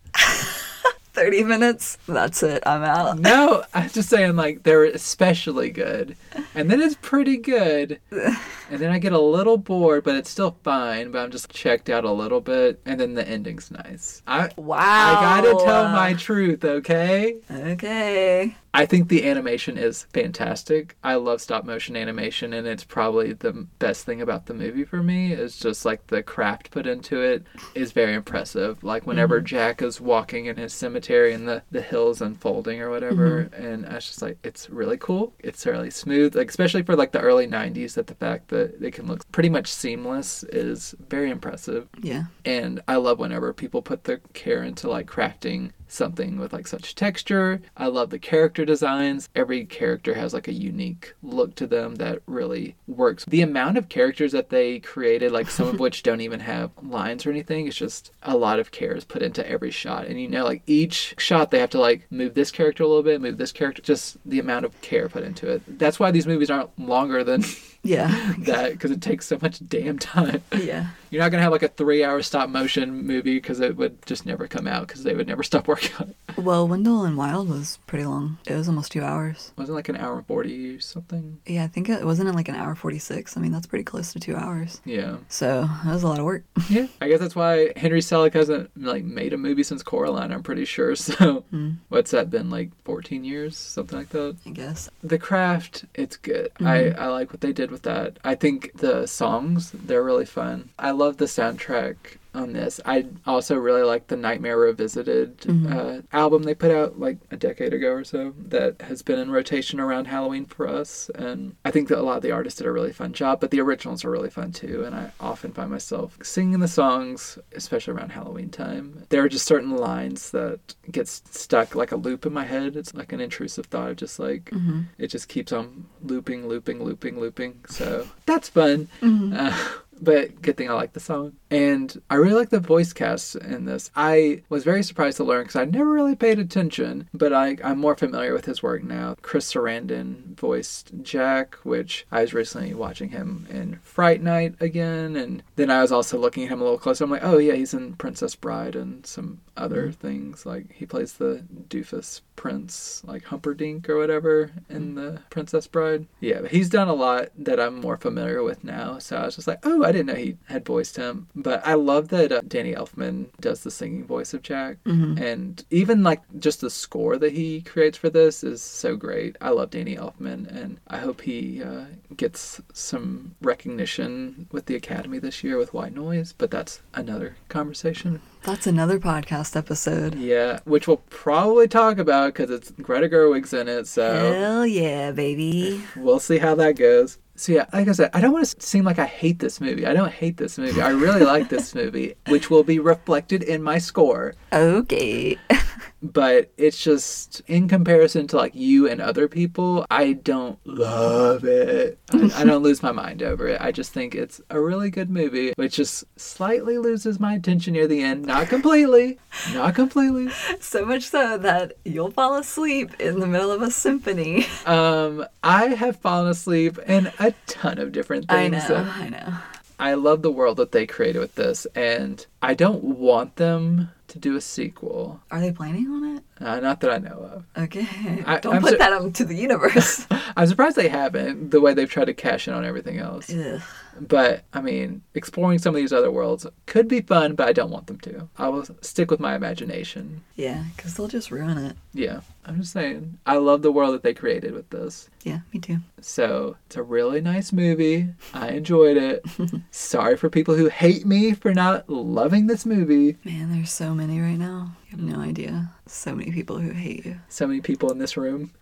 30 1.16 1.44
minutes, 1.44 1.96
that's 2.06 2.42
it. 2.42 2.62
I'm 2.66 2.82
out. 2.82 3.18
No, 3.18 3.64
I'm 3.72 3.88
just 3.88 4.10
saying 4.10 4.36
like 4.36 4.64
they're 4.64 4.84
especially 4.84 5.70
good, 5.70 6.14
and 6.54 6.70
then 6.70 6.82
it's 6.82 6.96
pretty 7.00 7.38
good, 7.38 7.98
and 8.10 8.78
then 8.78 8.90
I 8.92 8.98
get 8.98 9.14
a 9.14 9.18
little 9.18 9.56
bored, 9.56 10.04
but 10.04 10.14
it's 10.14 10.28
still 10.28 10.58
fine. 10.62 11.10
But 11.10 11.20
I'm 11.20 11.30
just 11.30 11.50
checked 11.50 11.88
out 11.88 12.04
a 12.04 12.12
little 12.12 12.42
bit, 12.42 12.82
and 12.84 13.00
then 13.00 13.14
the 13.14 13.26
ending's 13.26 13.70
nice. 13.70 14.20
I 14.26 14.50
Wow. 14.56 14.76
I 14.78 15.40
gotta 15.40 15.64
tell 15.64 15.88
my 15.88 16.12
truth, 16.12 16.64
okay? 16.64 17.38
Okay. 17.50 18.54
I 18.74 18.84
think 18.84 19.08
the 19.08 19.26
animation 19.26 19.78
is 19.78 20.02
fantastic. 20.12 20.96
I 21.02 21.14
love 21.14 21.40
stop 21.40 21.64
motion 21.64 21.96
animation, 21.96 22.52
and 22.52 22.66
it's 22.66 22.84
probably 22.84 23.32
the 23.32 23.66
best 23.78 24.04
thing 24.04 24.20
about 24.20 24.44
the 24.44 24.52
movie 24.52 24.84
for 24.84 25.02
me. 25.02 25.32
Is 25.32 25.58
just 25.58 25.86
like 25.86 26.08
the 26.08 26.22
craft 26.22 26.72
put 26.72 26.86
into 26.86 27.22
it 27.22 27.46
is 27.74 27.92
very 27.92 28.12
impressive. 28.12 28.84
Like 28.84 29.06
whenever 29.06 29.38
mm-hmm. 29.38 29.46
Jack 29.46 29.80
is 29.80 29.98
walking 29.98 30.44
in 30.44 30.56
his 30.56 30.74
cemetery 30.74 31.05
and 31.14 31.48
the, 31.48 31.62
the 31.70 31.82
hills 31.82 32.20
unfolding 32.20 32.80
or 32.80 32.90
whatever, 32.90 33.44
mm-hmm. 33.44 33.64
and 33.64 33.86
I 33.86 33.94
was 33.94 34.06
just 34.06 34.22
like, 34.22 34.38
it's 34.42 34.68
really 34.70 34.96
cool. 34.96 35.32
It's 35.40 35.66
really 35.66 35.90
smooth, 35.90 36.36
like 36.36 36.48
especially 36.48 36.82
for 36.82 36.96
like 36.96 37.12
the 37.12 37.20
early 37.20 37.46
'90s. 37.46 37.94
That 37.94 38.06
the 38.06 38.14
fact 38.14 38.48
that 38.48 38.82
it 38.82 38.92
can 38.92 39.06
look 39.06 39.30
pretty 39.32 39.48
much 39.48 39.68
seamless 39.68 40.44
is 40.44 40.94
very 41.08 41.30
impressive. 41.30 41.88
Yeah. 42.00 42.24
And 42.44 42.80
I 42.88 42.96
love 42.96 43.18
whenever 43.18 43.52
people 43.52 43.82
put 43.82 44.04
the 44.04 44.20
care 44.32 44.62
into 44.62 44.88
like 44.88 45.06
crafting 45.06 45.70
something 45.88 46.38
with 46.38 46.52
like 46.52 46.66
such 46.66 46.94
texture. 46.94 47.60
I 47.76 47.86
love 47.86 48.10
the 48.10 48.18
character 48.18 48.64
designs. 48.64 49.28
Every 49.34 49.64
character 49.64 50.14
has 50.14 50.34
like 50.34 50.48
a 50.48 50.52
unique 50.52 51.14
look 51.22 51.54
to 51.56 51.66
them 51.66 51.96
that 51.96 52.22
really 52.26 52.76
works. 52.86 53.24
The 53.26 53.42
amount 53.42 53.78
of 53.78 53.88
characters 53.88 54.32
that 54.32 54.50
they 54.50 54.80
created, 54.80 55.32
like 55.32 55.50
some 55.50 55.68
of 55.68 55.80
which 55.86 56.02
don't 56.02 56.20
even 56.20 56.40
have 56.40 56.70
lines 56.82 57.26
or 57.26 57.30
anything, 57.30 57.66
it's 57.66 57.76
just 57.76 58.12
a 58.22 58.36
lot 58.36 58.58
of 58.58 58.70
care 58.70 58.92
is 58.92 59.04
put 59.04 59.22
into 59.22 59.48
every 59.48 59.70
shot. 59.70 60.06
And 60.06 60.20
you 60.20 60.28
know, 60.28 60.44
like 60.44 60.62
each 60.66 61.14
shot 61.18 61.50
they 61.50 61.58
have 61.58 61.70
to 61.70 61.80
like 61.80 62.06
move 62.10 62.34
this 62.34 62.50
character 62.50 62.82
a 62.82 62.88
little 62.88 63.02
bit, 63.02 63.20
move 63.20 63.38
this 63.38 63.52
character, 63.52 63.82
just 63.82 64.18
the 64.24 64.38
amount 64.38 64.64
of 64.64 64.80
care 64.80 65.08
put 65.08 65.22
into 65.24 65.48
it. 65.48 65.62
That's 65.78 65.98
why 66.00 66.10
these 66.10 66.26
movies 66.26 66.50
aren't 66.50 66.78
longer 66.78 67.24
than 67.24 67.44
Yeah. 67.86 68.34
that 68.40 68.72
because 68.72 68.90
it 68.90 69.00
takes 69.00 69.26
so 69.26 69.38
much 69.40 69.60
damn 69.66 69.98
time. 69.98 70.42
yeah. 70.56 70.88
You're 71.10 71.22
not 71.22 71.30
gonna 71.30 71.42
have 71.42 71.52
like 71.52 71.62
a 71.62 71.68
three-hour 71.68 72.22
stop 72.22 72.48
motion 72.48 73.06
movie 73.06 73.36
because 73.36 73.60
it 73.60 73.76
would 73.76 74.04
just 74.06 74.26
never 74.26 74.48
come 74.48 74.66
out 74.66 74.88
because 74.88 75.04
they 75.04 75.14
would 75.14 75.28
never 75.28 75.42
stop 75.44 75.68
working 75.68 75.92
on 75.98 76.10
it. 76.10 76.36
Well, 76.38 76.66
Wendell 76.66 77.04
and 77.04 77.16
Wild 77.16 77.48
was 77.48 77.78
pretty 77.86 78.04
long. 78.04 78.38
It 78.46 78.54
was 78.54 78.68
almost 78.68 78.92
two 78.92 79.02
hours. 79.02 79.52
Wasn't 79.56 79.72
it 79.72 79.76
like 79.76 79.88
an 79.88 79.96
hour 79.96 80.16
and 80.16 80.26
forty 80.26 80.76
or 80.76 80.80
something? 80.80 81.40
Yeah, 81.46 81.64
I 81.64 81.68
think 81.68 81.88
it 81.88 82.04
wasn't 82.04 82.28
it 82.28 82.34
like 82.34 82.48
an 82.48 82.56
hour 82.56 82.74
46. 82.74 83.36
I 83.36 83.40
mean, 83.40 83.52
that's 83.52 83.66
pretty 83.66 83.84
close 83.84 84.12
to 84.12 84.20
two 84.20 84.36
hours. 84.36 84.80
Yeah, 84.84 85.16
So 85.28 85.68
that 85.84 85.92
was 85.92 86.02
a 86.02 86.08
lot 86.08 86.18
of 86.18 86.24
work. 86.24 86.44
yeah. 86.68 86.86
I 87.00 87.08
guess 87.08 87.20
that's 87.20 87.36
why 87.36 87.72
Henry 87.76 88.00
Selick 88.00 88.34
hasn't 88.34 88.70
like 88.76 89.04
made 89.04 89.32
a 89.32 89.36
movie 89.36 89.62
since 89.62 89.82
Coraline. 89.82 90.32
I'm 90.32 90.42
pretty 90.42 90.64
sure. 90.64 90.94
So 91.06 91.44
hmm. 91.50 91.72
what's 91.88 92.10
that 92.10 92.30
been 92.30 92.50
like 92.50 92.70
14 92.84 93.22
years, 93.22 93.56
something 93.56 93.96
like 93.96 94.08
that? 94.10 94.36
I 94.44 94.50
guess. 94.50 94.90
The 95.02 95.18
craft, 95.18 95.84
it's 95.94 96.16
good. 96.16 96.50
I, 96.58 96.62
mm-hmm. 96.62 97.00
I 97.00 97.06
like 97.06 97.30
what 97.30 97.40
they 97.40 97.52
did 97.52 97.70
with 97.70 97.75
that. 97.82 98.18
I 98.24 98.34
think 98.34 98.72
the 98.74 99.06
songs, 99.06 99.72
they're 99.72 100.02
really 100.02 100.26
fun. 100.26 100.70
I 100.78 100.90
love 100.90 101.16
the 101.16 101.26
soundtrack 101.26 101.96
on 102.36 102.52
this. 102.52 102.80
I 102.84 103.06
also 103.26 103.56
really 103.56 103.82
like 103.82 104.06
the 104.06 104.16
Nightmare 104.16 104.58
Revisited 104.58 105.44
uh, 105.72 106.02
album 106.12 106.42
they 106.42 106.54
put 106.54 106.70
out 106.70 106.98
like 107.00 107.18
a 107.30 107.36
decade 107.36 107.72
ago 107.72 107.92
or 107.92 108.04
so 108.04 108.34
that 108.48 108.80
has 108.82 109.02
been 109.02 109.18
in 109.18 109.30
rotation 109.30 109.80
around 109.80 110.06
Halloween 110.06 110.44
for 110.46 110.68
us. 110.68 111.10
And 111.14 111.56
I 111.64 111.70
think 111.70 111.88
that 111.88 111.98
a 111.98 112.02
lot 112.02 112.16
of 112.16 112.22
the 112.22 112.30
artists 112.32 112.58
did 112.58 112.66
a 112.66 112.72
really 112.72 112.92
fun 112.92 113.12
job, 113.12 113.40
but 113.40 113.50
the 113.50 113.60
originals 113.60 114.04
are 114.04 114.10
really 114.10 114.30
fun 114.30 114.52
too. 114.52 114.84
And 114.84 114.94
I 114.94 115.10
often 115.20 115.52
find 115.52 115.70
myself 115.70 116.18
singing 116.22 116.60
the 116.60 116.68
songs, 116.68 117.38
especially 117.54 117.94
around 117.94 118.10
Halloween 118.10 118.50
time. 118.50 119.04
There 119.08 119.22
are 119.22 119.28
just 119.28 119.46
certain 119.46 119.70
lines 119.76 120.30
that 120.32 120.74
get 120.90 121.08
stuck 121.08 121.74
like 121.74 121.92
a 121.92 121.96
loop 121.96 122.26
in 122.26 122.32
my 122.32 122.44
head. 122.44 122.76
It's 122.76 122.94
like 122.94 123.12
an 123.12 123.20
intrusive 123.20 123.66
thought 123.66 123.90
of 123.90 123.96
just 123.96 124.18
like, 124.18 124.50
it 124.98 125.08
just 125.08 125.28
keeps 125.28 125.52
on 125.52 125.86
looping, 126.02 126.46
looping, 126.48 126.82
looping, 126.82 127.18
looping. 127.18 127.64
So 127.68 128.06
that's 128.26 128.48
fun. 128.48 128.88
Uh, 129.34 129.68
but 130.00 130.42
good 130.42 130.56
thing 130.56 130.70
I 130.70 130.74
like 130.74 130.92
the 130.92 131.00
song. 131.00 131.34
And 131.50 132.00
I 132.10 132.16
really 132.16 132.34
like 132.34 132.50
the 132.50 132.60
voice 132.60 132.92
cast 132.92 133.36
in 133.36 133.64
this. 133.64 133.90
I 133.94 134.42
was 134.48 134.64
very 134.64 134.82
surprised 134.82 135.16
to 135.18 135.24
learn 135.24 135.42
because 135.42 135.56
I 135.56 135.64
never 135.64 135.90
really 135.90 136.16
paid 136.16 136.38
attention, 136.38 137.08
but 137.14 137.32
I, 137.32 137.56
I'm 137.62 137.78
more 137.78 137.96
familiar 137.96 138.32
with 138.32 138.44
his 138.44 138.62
work 138.62 138.82
now. 138.82 139.16
Chris 139.22 139.52
Sarandon 139.52 140.36
voiced 140.36 140.92
Jack, 141.02 141.56
which 141.62 142.06
I 142.10 142.22
was 142.22 142.34
recently 142.34 142.74
watching 142.74 143.10
him 143.10 143.46
in 143.50 143.78
Fright 143.82 144.22
Night 144.22 144.54
again. 144.60 145.16
And 145.16 145.42
then 145.56 145.70
I 145.70 145.82
was 145.82 145.92
also 145.92 146.18
looking 146.18 146.44
at 146.44 146.50
him 146.50 146.60
a 146.60 146.64
little 146.64 146.78
closer. 146.78 147.04
I'm 147.04 147.10
like, 147.10 147.24
oh, 147.24 147.38
yeah, 147.38 147.54
he's 147.54 147.74
in 147.74 147.94
Princess 147.94 148.34
Bride 148.34 148.76
and 148.76 149.06
some 149.06 149.40
other 149.56 149.90
things. 149.92 150.46
Like 150.46 150.72
he 150.72 150.86
plays 150.86 151.14
the 151.14 151.44
doofus 151.68 152.20
prince, 152.36 153.02
like 153.04 153.24
Humperdinck 153.24 153.88
or 153.88 153.96
whatever 153.96 154.52
in 154.68 154.94
the 154.94 155.20
Princess 155.30 155.66
Bride. 155.66 156.06
Yeah, 156.20 156.42
but 156.42 156.50
he's 156.50 156.68
done 156.68 156.88
a 156.88 156.94
lot 156.94 157.30
that 157.38 157.58
I'm 157.58 157.80
more 157.80 157.96
familiar 157.96 158.42
with 158.42 158.62
now. 158.62 158.98
So 158.98 159.16
I 159.16 159.24
was 159.26 159.36
just 159.36 159.48
like, 159.48 159.60
oh, 159.64 159.84
I 159.84 159.92
didn't 159.92 160.06
know 160.06 160.14
he 160.14 160.36
had 160.46 160.64
voiced 160.64 160.96
him. 160.96 161.28
But 161.34 161.66
I 161.66 161.74
love 161.74 162.08
that 162.08 162.30
uh, 162.32 162.42
Danny 162.46 162.74
Elfman 162.74 163.26
does 163.40 163.62
the 163.62 163.70
singing 163.70 164.06
voice 164.06 164.34
of 164.34 164.42
Jack. 164.42 164.78
And 165.18 165.64
even 165.70 166.02
like 166.02 166.22
just 166.38 166.60
the 166.60 166.70
score 166.70 167.16
that 167.16 167.32
he 167.32 167.62
creates 167.62 167.98
for 167.98 168.10
this 168.10 168.44
is 168.44 168.62
so 168.62 168.96
great. 168.96 169.36
I 169.40 169.50
love 169.50 169.70
Danny 169.70 169.96
Elfman 169.96 170.46
and 170.54 170.78
I 170.88 170.98
hope 170.98 171.22
he 171.22 171.62
uh, 171.62 171.86
gets 172.16 172.60
some 172.72 173.34
recognition 173.40 174.46
with 174.52 174.66
the 174.66 174.76
Academy 174.76 175.18
this 175.18 175.42
year 175.42 175.56
with 175.56 175.72
White 175.74 175.94
Noise. 175.94 176.34
But 176.36 176.50
that's 176.50 176.80
another 176.94 177.36
conversation. 177.48 178.20
That's 178.46 178.68
another 178.68 179.00
podcast 179.00 179.56
episode. 179.56 180.14
Yeah, 180.14 180.60
which 180.64 180.86
we'll 180.86 180.98
probably 181.10 181.66
talk 181.66 181.98
about 181.98 182.32
because 182.32 182.48
it's 182.48 182.70
Greta 182.70 183.08
Gerwig's 183.08 183.52
in 183.52 183.66
it. 183.66 183.88
So 183.88 184.32
Hell 184.32 184.64
yeah, 184.64 185.10
baby. 185.10 185.82
we'll 185.96 186.20
see 186.20 186.38
how 186.38 186.54
that 186.54 186.76
goes. 186.76 187.18
So 187.34 187.50
yeah, 187.52 187.66
like 187.72 187.88
I 187.88 187.92
said, 187.92 188.10
I 188.14 188.20
don't 188.20 188.32
want 188.32 188.46
to 188.46 188.64
seem 188.64 188.84
like 188.84 189.00
I 189.00 189.04
hate 189.04 189.40
this 189.40 189.60
movie. 189.60 189.84
I 189.84 189.92
don't 189.92 190.12
hate 190.12 190.36
this 190.36 190.58
movie. 190.58 190.80
I 190.80 190.90
really 190.90 191.24
like 191.24 191.48
this 191.48 191.74
movie, 191.74 192.14
which 192.28 192.48
will 192.48 192.62
be 192.62 192.78
reflected 192.78 193.42
in 193.42 193.64
my 193.64 193.78
score. 193.78 194.34
Okay. 194.52 195.36
But 196.02 196.52
it's 196.56 196.82
just 196.82 197.40
in 197.46 197.68
comparison 197.68 198.26
to 198.28 198.36
like 198.36 198.54
you 198.54 198.86
and 198.86 199.00
other 199.00 199.28
people, 199.28 199.86
I 199.90 200.12
don't 200.12 200.58
love 200.66 201.44
it. 201.44 201.98
I, 202.12 202.30
I 202.36 202.44
don't 202.44 202.62
lose 202.62 202.82
my 202.82 202.92
mind 202.92 203.22
over 203.22 203.48
it. 203.48 203.60
I 203.60 203.72
just 203.72 203.92
think 203.92 204.14
it's 204.14 204.40
a 204.50 204.60
really 204.60 204.90
good 204.90 205.08
movie, 205.10 205.54
which 205.56 205.76
just 205.76 206.04
slightly 206.18 206.76
loses 206.78 207.18
my 207.18 207.34
attention 207.34 207.72
near 207.72 207.86
the 207.86 208.02
end. 208.02 208.26
Not 208.26 208.48
completely, 208.48 209.18
not 209.54 209.74
completely. 209.74 210.28
so 210.60 210.84
much 210.84 211.04
so 211.04 211.38
that 211.38 211.72
you'll 211.84 212.10
fall 212.10 212.36
asleep 212.36 213.00
in 213.00 213.20
the 213.20 213.26
middle 213.26 213.50
of 213.50 213.62
a 213.62 213.70
symphony. 213.70 214.46
Um, 214.66 215.24
I 215.42 215.68
have 215.68 215.96
fallen 215.96 216.28
asleep 216.28 216.78
in 216.86 217.10
a 217.18 217.32
ton 217.46 217.78
of 217.78 217.92
different 217.92 218.28
things. 218.28 218.64
I 218.64 218.68
know, 218.68 218.90
I 218.94 219.08
know. 219.08 219.34
I 219.78 219.94
love 219.94 220.22
the 220.22 220.30
world 220.30 220.56
that 220.56 220.72
they 220.72 220.86
created 220.86 221.18
with 221.18 221.34
this, 221.34 221.66
and 221.74 222.24
I 222.42 222.54
don't 222.54 222.82
want 222.82 223.36
them 223.36 223.90
to 224.16 224.28
do 224.30 224.36
a 224.36 224.40
sequel. 224.40 225.20
Are 225.30 225.40
they 225.40 225.52
planning 225.52 225.88
on 225.88 226.16
it? 226.16 226.24
Uh, 226.40 226.60
not 226.60 226.80
that 226.80 226.90
I 226.90 226.98
know 226.98 227.30
of. 227.56 227.64
Okay. 227.64 227.86
I- 228.26 228.38
Don't 228.42 228.56
I'm 228.56 228.62
put 228.62 228.72
su- 228.72 228.78
that 228.78 228.92
out 228.92 229.14
to 229.14 229.24
the 229.24 229.34
universe. 229.36 230.06
I'm 230.36 230.46
surprised 230.46 230.76
they 230.76 230.88
haven't, 230.88 231.50
the 231.50 231.60
way 231.60 231.72
they've 231.72 231.88
tried 231.90 232.06
to 232.06 232.14
cash 232.14 232.46
in 232.46 232.52
on 232.54 232.64
everything 232.64 232.98
else. 232.98 233.30
Ugh. 233.32 233.60
But, 233.98 234.44
I 234.52 234.60
mean, 234.60 235.00
exploring 235.14 235.58
some 235.58 235.74
of 235.74 235.76
these 235.80 235.94
other 235.94 236.10
worlds 236.10 236.46
could 236.66 236.86
be 236.86 237.00
fun, 237.00 237.34
but 237.34 237.48
I 237.48 237.52
don't 237.54 237.70
want 237.70 237.86
them 237.86 237.98
to. 238.00 238.28
I 238.36 238.48
will 238.50 238.66
stick 238.82 239.10
with 239.10 239.20
my 239.20 239.34
imagination. 239.34 240.22
Yeah, 240.34 240.64
because 240.76 240.92
they'll 240.94 241.08
just 241.08 241.30
ruin 241.30 241.56
it. 241.56 241.76
Yeah, 241.94 242.20
I'm 242.44 242.60
just 242.60 242.74
saying. 242.74 243.16
I 243.24 243.36
love 243.36 243.62
the 243.62 243.72
world 243.72 243.94
that 243.94 244.02
they 244.02 244.12
created 244.12 244.52
with 244.52 244.68
this. 244.68 245.08
Yeah, 245.24 245.38
me 245.54 245.60
too. 245.60 245.78
So 246.02 246.58
it's 246.66 246.76
a 246.76 246.82
really 246.82 247.22
nice 247.22 247.54
movie. 247.54 248.08
I 248.34 248.50
enjoyed 248.50 248.98
it. 248.98 249.24
Sorry 249.70 250.18
for 250.18 250.28
people 250.28 250.56
who 250.56 250.68
hate 250.68 251.06
me 251.06 251.32
for 251.32 251.54
not 251.54 251.88
loving 251.88 252.48
this 252.48 252.66
movie. 252.66 253.16
Man, 253.24 253.50
there's 253.50 253.72
so 253.72 253.94
many 253.94 254.20
right 254.20 254.36
now. 254.38 254.72
You 254.86 254.96
have 254.96 255.00
no 255.00 255.18
idea. 255.20 255.70
So 255.86 256.14
many 256.14 256.30
people 256.30 256.58
who 256.58 256.70
hate 256.70 257.04
you. 257.04 257.16
So 257.28 257.46
many 257.46 257.60
people 257.60 257.90
in 257.90 257.98
this 257.98 258.16
room. 258.16 258.52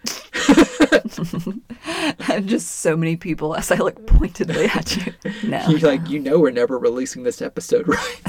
And 2.28 2.48
just 2.48 2.80
so 2.80 2.96
many 2.96 3.16
people 3.16 3.54
as 3.54 3.70
I 3.70 3.76
look 3.76 4.06
pointedly 4.06 4.64
at 4.74 4.96
you. 4.96 5.12
No. 5.42 5.68
You're 5.68 5.80
like, 5.80 6.08
you 6.08 6.18
know, 6.18 6.38
we're 6.38 6.50
never 6.50 6.78
releasing 6.78 7.22
this 7.22 7.40
episode, 7.42 7.86
right? 7.86 8.20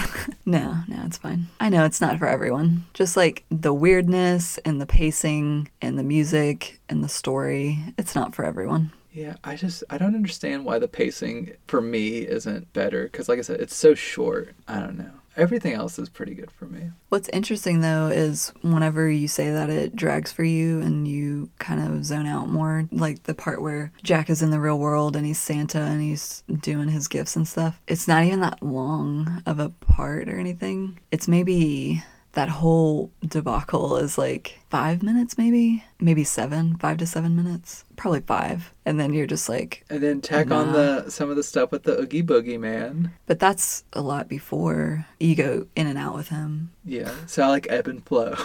No, 0.45 0.79
no, 0.87 1.01
it's 1.05 1.17
fine. 1.17 1.47
I 1.59 1.69
know 1.69 1.85
it's 1.85 2.01
not 2.01 2.19
for 2.19 2.27
everyone. 2.27 2.85
Just 2.93 3.17
like 3.17 3.43
the 3.49 3.73
weirdness 3.73 4.57
and 4.59 4.79
the 4.79 4.85
pacing 4.85 5.69
and 5.81 5.97
the 5.97 6.03
music 6.03 6.79
and 6.89 7.03
the 7.03 7.09
story, 7.09 7.79
it's 7.97 8.15
not 8.15 8.35
for 8.35 8.45
everyone. 8.45 8.91
yeah, 9.11 9.35
I 9.43 9.55
just 9.55 9.83
I 9.89 9.97
don't 9.97 10.15
understand 10.15 10.65
why 10.65 10.77
the 10.79 10.87
pacing 10.87 11.53
for 11.67 11.81
me 11.81 12.19
isn't 12.19 12.71
better. 12.73 13.03
Because, 13.05 13.27
like 13.29 13.39
I 13.39 13.43
said, 13.43 13.59
it's 13.61 13.75
so 13.75 13.95
short. 13.95 14.53
I 14.67 14.79
don't 14.79 14.97
know. 14.97 15.11
Everything 15.37 15.73
else 15.73 15.99
is 15.99 16.09
pretty 16.09 16.33
good 16.33 16.51
for 16.51 16.65
me. 16.65 16.91
What's 17.09 17.29
interesting 17.29 17.81
though 17.81 18.07
is 18.07 18.53
whenever 18.61 19.09
you 19.09 19.27
say 19.27 19.51
that 19.51 19.69
it 19.69 19.95
drags 19.95 20.31
for 20.31 20.43
you 20.43 20.81
and 20.81 21.07
you 21.07 21.49
kind 21.59 21.81
of 21.81 22.05
zone 22.05 22.25
out 22.25 22.49
more, 22.49 22.87
like 22.91 23.23
the 23.23 23.33
part 23.33 23.61
where 23.61 23.91
Jack 24.03 24.29
is 24.29 24.41
in 24.41 24.51
the 24.51 24.59
real 24.59 24.79
world 24.79 25.15
and 25.15 25.25
he's 25.25 25.39
Santa 25.39 25.79
and 25.79 26.01
he's 26.01 26.43
doing 26.61 26.89
his 26.89 27.07
gifts 27.07 27.35
and 27.35 27.47
stuff. 27.47 27.81
It's 27.87 28.07
not 28.07 28.23
even 28.23 28.39
that 28.41 28.63
long 28.63 29.43
of 29.45 29.59
a 29.59 29.69
part 29.69 30.29
or 30.29 30.39
anything. 30.39 30.99
It's 31.11 31.27
maybe 31.27 32.03
that 32.33 32.49
whole 32.49 33.11
debacle 33.25 33.97
is 33.97 34.17
like 34.17 34.59
five 34.75 35.01
minutes, 35.01 35.37
maybe, 35.37 35.85
maybe 36.01 36.25
seven, 36.25 36.75
five 36.75 36.97
to 36.97 37.05
seven 37.07 37.33
minutes, 37.33 37.85
probably 37.95 38.19
five. 38.19 38.73
And 38.85 38.99
then 38.99 39.13
you're 39.13 39.25
just 39.25 39.47
like, 39.47 39.85
And 39.89 40.03
then 40.03 40.19
tack 40.19 40.51
on 40.51 40.73
the 40.73 41.09
some 41.09 41.29
of 41.29 41.37
the 41.37 41.43
stuff 41.43 41.71
with 41.71 41.83
the 41.83 41.97
Oogie 41.97 42.21
Boogie 42.21 42.59
Man. 42.59 43.13
but 43.25 43.39
that's 43.39 43.85
a 43.93 44.01
lot 44.01 44.27
before 44.27 45.05
you 45.17 45.33
go 45.33 45.65
in 45.77 45.87
and 45.87 45.97
out 45.97 46.13
with 46.13 46.27
him. 46.27 46.71
Yeah, 46.83 47.13
so 47.25 47.41
I 47.43 47.47
like 47.47 47.67
ebb 47.69 47.87
and 47.87 48.05
flow 48.05 48.35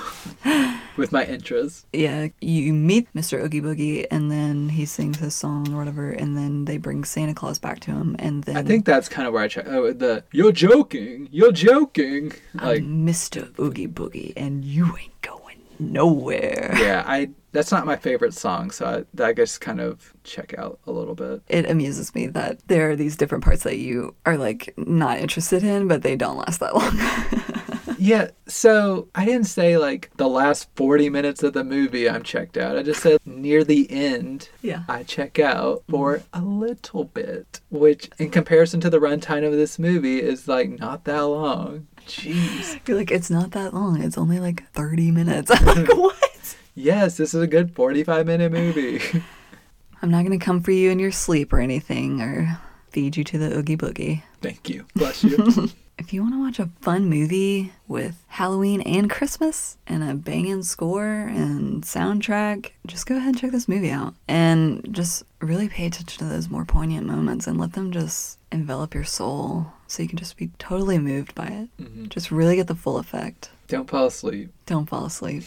with 0.97 1.11
my 1.11 1.27
intros. 1.27 1.85
Yeah, 1.93 2.29
you 2.41 2.73
meet 2.73 3.13
Mr. 3.13 3.45
Oogie 3.45 3.61
Boogie, 3.61 4.07
and 4.11 4.31
then 4.31 4.69
he 4.69 4.87
sings 4.87 5.19
his 5.19 5.35
song 5.35 5.75
or 5.75 5.79
whatever, 5.79 6.11
and 6.11 6.37
then 6.39 6.65
they 6.65 6.79
bring 6.79 7.03
Santa 7.05 7.35
Claus 7.35 7.59
back 7.59 7.81
to 7.81 7.91
him, 7.91 8.15
and 8.21 8.45
then 8.45 8.57
I 8.57 8.63
think 8.63 8.85
that's 8.87 9.09
kind 9.09 9.27
of 9.27 9.35
where 9.35 9.43
I 9.43 9.49
check. 9.49 9.67
Oh, 9.67 9.93
the 9.93 10.23
you're 10.31 10.53
joking, 10.53 11.29
you're 11.33 11.53
joking. 11.53 12.33
Like, 12.55 12.79
I'm 12.83 13.05
Mr. 13.05 13.59
Oogie 13.59 13.89
Boogie, 13.89 14.33
and 14.37 14.65
you 14.65 14.87
ain't 14.97 15.21
going 15.23 15.40
nowhere. 15.81 16.75
yeah, 16.79 17.05
I 17.07 17.31
that's 17.53 17.73
not 17.73 17.87
my 17.87 17.97
favorite 17.97 18.35
song, 18.35 18.71
so 18.71 18.87
I, 18.87 19.05
that 19.15 19.27
I 19.27 19.33
just 19.33 19.61
kind 19.61 19.81
of 19.81 20.15
check 20.23 20.55
out 20.57 20.79
a 20.87 20.93
little 20.93 21.15
bit. 21.15 21.43
It 21.49 21.69
amuses 21.69 22.15
me 22.15 22.29
that 22.29 22.61
there 22.69 22.91
are 22.91 22.97
these 22.97 23.17
different 23.17 23.43
parts 23.43 23.65
that 23.65 23.79
you 23.79 24.15
are 24.25 24.37
like 24.37 24.73
not 24.77 25.19
interested 25.19 25.65
in, 25.65 25.89
but 25.89 26.03
they 26.03 26.15
don't 26.15 26.37
last 26.37 26.61
that 26.61 26.75
long. 26.77 27.61
Yeah, 28.01 28.31
so 28.47 29.09
I 29.15 29.27
didn't 29.27 29.45
say 29.45 29.77
like 29.77 30.11
the 30.17 30.27
last 30.27 30.71
40 30.75 31.11
minutes 31.11 31.43
of 31.43 31.53
the 31.53 31.63
movie 31.63 32.09
I'm 32.09 32.23
checked 32.23 32.57
out. 32.57 32.79
I 32.79 32.83
just 32.83 33.03
said 33.03 33.19
near 33.27 33.63
the 33.63 33.91
end, 33.91 34.49
Yeah. 34.63 34.85
I 34.89 35.03
check 35.03 35.39
out 35.39 35.81
mm-hmm. 35.81 35.93
for 35.93 36.23
a 36.33 36.41
little 36.41 37.05
bit, 37.05 37.61
which 37.69 38.09
in 38.19 38.31
comparison 38.31 38.81
to 38.81 38.91
the 38.91 39.01
runtime 39.01 39.47
of 39.47 39.53
this 39.53 39.79
movie 39.79 40.23
is 40.23 40.49
like 40.49 40.71
not 40.79 41.05
that 41.05 41.21
long. 41.21 41.89
Jeez. 42.07 42.81
You're 42.87 42.97
like, 42.97 43.11
it's 43.11 43.31
not 43.31 43.53
that 43.53 43.75
long. 43.75 44.03
It's 44.03 44.19
only 44.19 44.41
like 44.41 44.71
30 44.73 45.11
minutes. 45.11 45.51
I'm 45.55 45.67
like, 45.67 45.89
what? 45.97 46.57
Yes, 46.75 47.17
this 47.17 47.35
is 47.35 47.43
a 47.43 47.47
good 47.47 47.75
45 47.75 48.27
minute 48.27 48.53
movie. 48.53 49.01
I'm 50.03 50.11
not 50.11 50.25
going 50.25 50.39
to 50.39 50.45
come 50.45 50.63
for 50.63 50.71
you 50.71 50.91
in 50.91 50.99
your 50.99 51.13
sleep 51.13 51.53
or 51.53 51.61
anything 51.61 52.23
or 52.23 52.59
feed 52.91 53.17
you 53.17 53.25
to 53.25 53.39
the 53.39 53.57
Oogie 53.57 53.77
Boogie. 53.77 54.23
Thank 54.41 54.69
you. 54.69 54.87
Bless 54.95 55.23
you. 55.23 55.69
If 55.99 56.15
you 56.15 56.23
want 56.23 56.33
to 56.35 56.41
watch 56.41 56.59
a 56.59 56.71
fun 56.81 57.11
movie 57.11 57.75
with 57.87 58.25
Halloween 58.29 58.81
and 58.81 59.11
Christmas 59.11 59.77
and 59.87 60.03
a 60.03 60.15
banging 60.15 60.63
score 60.63 61.05
and 61.05 61.83
soundtrack, 61.83 62.71
just 62.87 63.05
go 63.05 63.17
ahead 63.17 63.29
and 63.29 63.39
check 63.39 63.53
this 63.53 63.69
movie 63.69 63.91
out. 63.91 64.15
And 64.27 64.89
just 64.91 65.25
really 65.41 65.69
pay 65.69 65.85
attention 65.85 66.19
to 66.21 66.25
those 66.25 66.49
more 66.49 66.65
poignant 66.65 67.07
moments 67.07 67.47
and 67.47 67.61
let 67.61 67.75
them 67.75 67.93
just 67.93 68.39
envelop 68.51 68.95
your 68.95 69.05
soul 69.05 69.75
so 69.91 70.03
you 70.03 70.09
can 70.09 70.19
just 70.19 70.37
be 70.37 70.51
totally 70.59 70.99
moved 70.99 71.35
by 71.35 71.47
it. 71.47 72.09
Just 72.11 72.31
really 72.31 72.57
get 72.57 72.67
the 72.69 72.75
full 72.75 72.99
effect. 72.99 73.51
Don't 73.69 73.89
fall 73.91 74.07
asleep. 74.07 74.51
Don't 74.67 74.87
fall 74.89 75.07
asleep. 75.07 75.43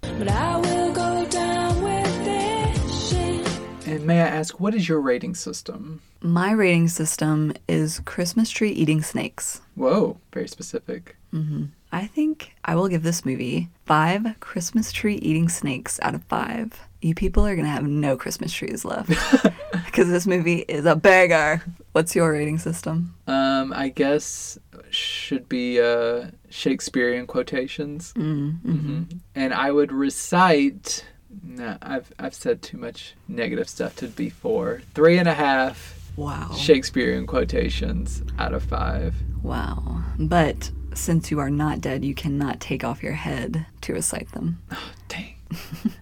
But 0.00 0.28
I 0.28 0.56
will 0.58 0.92
go 0.92 1.26
down 1.28 1.82
with 1.82 2.24
this 2.24 3.10
shit. 3.10 3.88
And 3.88 4.04
may 4.06 4.20
I 4.20 4.26
ask, 4.26 4.58
what 4.60 4.74
is 4.74 4.88
your 4.88 5.00
rating 5.00 5.34
system? 5.34 6.00
My 6.20 6.52
rating 6.52 6.88
system 6.88 7.52
is 7.68 8.00
Christmas 8.04 8.50
tree 8.50 8.70
eating 8.70 9.02
snakes. 9.02 9.60
Whoa, 9.74 10.18
very 10.32 10.48
specific. 10.48 11.16
hmm 11.32 11.64
I 11.94 12.06
think 12.06 12.54
I 12.64 12.74
will 12.74 12.88
give 12.88 13.02
this 13.02 13.24
movie 13.24 13.68
five 13.84 14.24
Christmas 14.40 14.92
tree 14.92 15.16
eating 15.16 15.48
snakes 15.50 15.98
out 16.02 16.14
of 16.14 16.22
five. 16.24 16.88
You 17.02 17.14
people 17.14 17.44
are 17.44 17.54
going 17.54 17.66
to 17.66 17.70
have 17.70 17.86
no 17.86 18.16
Christmas 18.16 18.52
trees 18.52 18.84
left 18.84 19.08
because 19.86 20.08
this 20.08 20.26
movie 20.26 20.60
is 20.60 20.86
a 20.86 20.94
banger. 20.94 21.62
What's 21.92 22.14
your 22.14 22.32
rating 22.32 22.58
system? 22.58 23.14
Um, 23.26 23.72
I 23.74 23.88
guess 23.88 24.58
should 24.90 25.48
be 25.48 25.80
uh, 25.80 26.28
Shakespearean 26.48 27.26
quotations. 27.26 28.12
Mm, 28.14 28.60
hmm 28.60 29.02
And 29.34 29.52
I 29.52 29.72
would 29.72 29.90
recite. 29.92 31.04
Nah, 31.44 31.78
I've 31.82 32.12
I've 32.18 32.34
said 32.34 32.62
too 32.62 32.78
much 32.78 33.14
negative 33.26 33.68
stuff 33.68 33.96
to 33.96 34.06
be 34.06 34.30
four. 34.30 34.82
Three 34.94 35.18
and 35.18 35.28
a 35.28 35.34
half 35.34 35.98
Wow. 36.16 36.52
Shakespearean 36.54 37.26
quotations 37.26 38.22
out 38.38 38.52
of 38.52 38.62
five. 38.62 39.14
Wow. 39.42 40.04
But 40.18 40.70
since 40.94 41.30
you 41.30 41.38
are 41.38 41.50
not 41.50 41.80
dead, 41.80 42.04
you 42.04 42.14
cannot 42.14 42.60
take 42.60 42.84
off 42.84 43.02
your 43.02 43.14
head 43.14 43.66
to 43.80 43.94
recite 43.94 44.30
them. 44.32 44.62
Dang. 45.08 45.34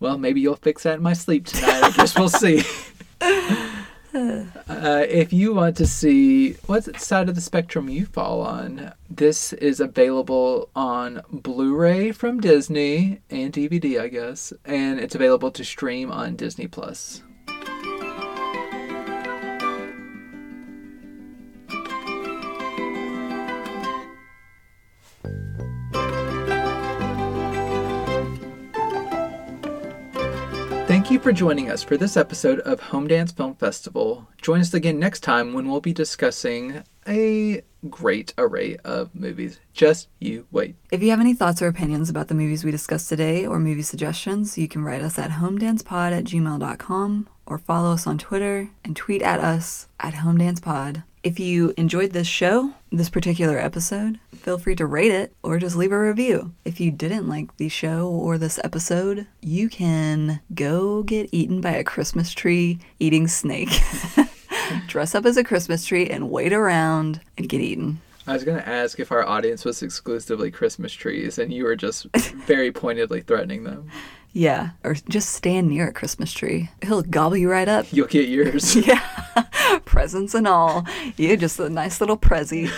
well, 0.00 0.18
maybe 0.18 0.40
you'll 0.40 0.56
fix 0.56 0.82
that 0.82 0.96
in 0.96 1.02
my 1.02 1.12
sleep 1.12 1.46
tonight. 1.46 1.84
I 1.84 1.90
guess 1.90 2.18
we'll 2.18 2.28
see. 2.28 2.62
Uh, 4.12 5.06
if 5.08 5.32
you 5.32 5.54
want 5.54 5.76
to 5.76 5.86
see 5.86 6.54
what 6.66 7.00
side 7.00 7.28
of 7.28 7.36
the 7.36 7.40
spectrum 7.40 7.88
you 7.88 8.06
fall 8.06 8.40
on, 8.40 8.92
this 9.08 9.52
is 9.52 9.78
available 9.78 10.68
on 10.74 11.22
Blu 11.30 11.76
ray 11.76 12.10
from 12.10 12.40
Disney 12.40 13.20
and 13.30 13.52
DVD, 13.52 14.00
I 14.00 14.08
guess, 14.08 14.52
and 14.64 14.98
it's 14.98 15.14
available 15.14 15.52
to 15.52 15.64
stream 15.64 16.10
on 16.10 16.34
Disney 16.34 16.66
Plus. 16.66 17.22
Thank 31.10 31.24
you 31.24 31.24
for 31.24 31.36
joining 31.36 31.68
us 31.68 31.82
for 31.82 31.96
this 31.96 32.16
episode 32.16 32.60
of 32.60 32.78
Home 32.78 33.08
Dance 33.08 33.32
Film 33.32 33.56
Festival. 33.56 34.28
Join 34.40 34.60
us 34.60 34.72
again 34.72 35.00
next 35.00 35.24
time 35.24 35.52
when 35.52 35.68
we'll 35.68 35.80
be 35.80 35.92
discussing 35.92 36.84
a 37.04 37.62
great 37.88 38.32
array 38.38 38.76
of 38.84 39.12
movies. 39.12 39.58
Just 39.72 40.06
you 40.20 40.46
wait. 40.52 40.76
If 40.92 41.02
you 41.02 41.10
have 41.10 41.18
any 41.18 41.34
thoughts 41.34 41.60
or 41.60 41.66
opinions 41.66 42.10
about 42.10 42.28
the 42.28 42.36
movies 42.36 42.62
we 42.62 42.70
discussed 42.70 43.08
today 43.08 43.44
or 43.44 43.58
movie 43.58 43.82
suggestions, 43.82 44.56
you 44.56 44.68
can 44.68 44.84
write 44.84 45.02
us 45.02 45.18
at 45.18 45.32
homedancepod 45.32 46.12
at 46.12 46.22
gmail.com 46.22 47.28
or 47.44 47.58
follow 47.58 47.90
us 47.90 48.06
on 48.06 48.16
Twitter 48.16 48.70
and 48.84 48.94
tweet 48.94 49.20
at 49.20 49.40
us 49.40 49.88
at 49.98 50.14
homedancepod. 50.14 51.02
If 51.24 51.40
you 51.40 51.74
enjoyed 51.76 52.12
this 52.12 52.28
show, 52.28 52.74
this 52.92 53.10
particular 53.10 53.58
episode, 53.58 54.20
feel 54.40 54.58
free 54.58 54.74
to 54.76 54.86
rate 54.86 55.12
it 55.12 55.34
or 55.42 55.58
just 55.58 55.76
leave 55.76 55.92
a 55.92 55.98
review. 55.98 56.52
If 56.64 56.80
you 56.80 56.90
didn't 56.90 57.28
like 57.28 57.56
the 57.56 57.68
show 57.68 58.08
or 58.08 58.38
this 58.38 58.58
episode, 58.64 59.26
you 59.40 59.68
can 59.68 60.40
go 60.54 61.02
get 61.02 61.28
eaten 61.30 61.60
by 61.60 61.72
a 61.72 61.84
Christmas 61.84 62.32
tree 62.32 62.78
eating 62.98 63.28
snake. 63.28 63.70
Dress 64.86 65.14
up 65.14 65.26
as 65.26 65.36
a 65.36 65.44
Christmas 65.44 65.84
tree 65.84 66.08
and 66.08 66.30
wait 66.30 66.52
around 66.52 67.20
and 67.36 67.48
get 67.48 67.60
eaten. 67.60 68.00
I 68.26 68.32
was 68.32 68.44
going 68.44 68.58
to 68.58 68.68
ask 68.68 68.98
if 68.98 69.12
our 69.12 69.26
audience 69.26 69.64
was 69.64 69.82
exclusively 69.82 70.50
Christmas 70.50 70.92
trees, 70.92 71.38
and 71.38 71.52
you 71.52 71.64
were 71.64 71.74
just 71.74 72.06
very 72.14 72.70
pointedly 72.72 73.22
threatening 73.22 73.64
them. 73.64 73.90
Yeah, 74.32 74.70
or 74.84 74.94
just 74.94 75.30
stand 75.30 75.68
near 75.68 75.88
a 75.88 75.92
Christmas 75.92 76.32
tree. 76.32 76.70
He'll 76.82 77.02
gobble 77.02 77.36
you 77.36 77.50
right 77.50 77.66
up. 77.66 77.86
You'll 77.92 78.06
get 78.06 78.28
yours. 78.28 78.76
yeah, 78.86 79.00
presents 79.84 80.34
and 80.34 80.46
all. 80.46 80.86
You're 81.16 81.36
just 81.36 81.58
a 81.58 81.68
nice 81.68 82.00
little 82.00 82.16
prezi 82.16 82.70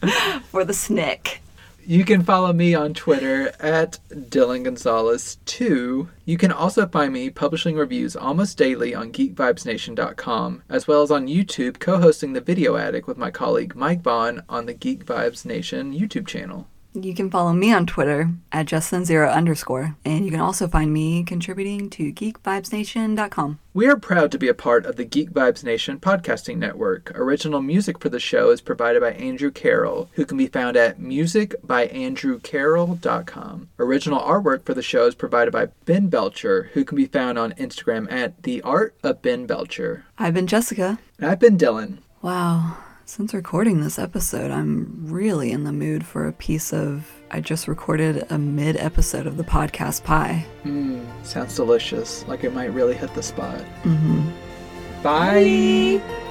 for 0.44 0.64
the 0.64 0.74
snick. 0.74 1.40
You 1.86 2.04
can 2.04 2.22
follow 2.22 2.52
me 2.52 2.74
on 2.74 2.94
Twitter 2.94 3.52
at 3.58 3.98
Dylan 4.10 4.64
Gonzalez 4.64 5.38
2. 5.46 6.08
You 6.24 6.36
can 6.36 6.52
also 6.52 6.86
find 6.86 7.12
me 7.12 7.30
publishing 7.30 7.74
reviews 7.74 8.14
almost 8.14 8.58
daily 8.58 8.94
on 8.94 9.12
geekvibesnation.com, 9.12 10.62
as 10.68 10.86
well 10.86 11.02
as 11.02 11.10
on 11.10 11.26
YouTube, 11.26 11.80
co 11.80 11.98
hosting 11.98 12.34
the 12.34 12.40
Video 12.40 12.76
Attic 12.76 13.08
with 13.08 13.16
my 13.16 13.30
colleague 13.30 13.74
Mike 13.74 14.02
Vaughn 14.02 14.42
on 14.48 14.66
the 14.66 14.74
Geek 14.74 15.04
Vibes 15.04 15.44
Nation 15.44 15.92
YouTube 15.92 16.26
channel. 16.26 16.68
You 16.92 17.14
can 17.14 17.30
follow 17.30 17.52
me 17.52 17.72
on 17.72 17.86
Twitter 17.86 18.30
at 18.50 18.66
Justin0 18.66 19.32
underscore, 19.32 19.94
and 20.04 20.24
you 20.24 20.32
can 20.32 20.40
also 20.40 20.66
find 20.66 20.92
me 20.92 21.22
contributing 21.22 21.88
to 21.90 22.12
geekvibesnation.com. 22.12 23.60
We 23.72 23.86
are 23.86 23.96
proud 23.96 24.32
to 24.32 24.38
be 24.38 24.48
a 24.48 24.54
part 24.54 24.84
of 24.84 24.96
the 24.96 25.04
Geek 25.04 25.30
Vibes 25.30 25.62
Nation 25.62 26.00
podcasting 26.00 26.56
network. 26.56 27.12
Original 27.14 27.62
music 27.62 28.00
for 28.00 28.08
the 28.08 28.18
show 28.18 28.50
is 28.50 28.60
provided 28.60 29.00
by 29.00 29.12
Andrew 29.12 29.52
Carroll, 29.52 30.10
who 30.14 30.26
can 30.26 30.36
be 30.36 30.48
found 30.48 30.76
at 30.76 30.98
musicbyandrewcarroll.com. 30.98 33.68
Original 33.78 34.20
artwork 34.20 34.64
for 34.64 34.74
the 34.74 34.82
show 34.82 35.06
is 35.06 35.14
provided 35.14 35.52
by 35.52 35.66
Ben 35.84 36.08
Belcher, 36.08 36.70
who 36.72 36.84
can 36.84 36.96
be 36.96 37.06
found 37.06 37.38
on 37.38 37.52
Instagram 37.52 38.10
at 38.10 38.42
the 38.42 38.60
art 38.62 38.96
of 39.04 39.22
Ben 39.22 39.46
Belcher. 39.46 40.06
I've 40.18 40.34
been 40.34 40.48
Jessica. 40.48 40.98
And 41.18 41.30
I've 41.30 41.38
been 41.38 41.56
Dylan. 41.56 41.98
Wow, 42.20 42.78
since 43.10 43.34
recording 43.34 43.80
this 43.80 43.98
episode, 43.98 44.52
I'm 44.52 44.88
really 45.00 45.50
in 45.50 45.64
the 45.64 45.72
mood 45.72 46.06
for 46.06 46.28
a 46.28 46.32
piece 46.32 46.72
of. 46.72 47.10
I 47.32 47.40
just 47.40 47.66
recorded 47.66 48.24
a 48.30 48.38
mid 48.38 48.76
episode 48.76 49.26
of 49.26 49.36
the 49.36 49.42
podcast 49.42 50.04
Pie. 50.04 50.46
Mmm, 50.62 51.04
sounds 51.24 51.56
delicious. 51.56 52.24
Like 52.28 52.44
it 52.44 52.54
might 52.54 52.72
really 52.72 52.94
hit 52.94 53.12
the 53.14 53.22
spot. 53.22 53.60
Mm-hmm. 53.82 55.02
Bye. 55.02 56.29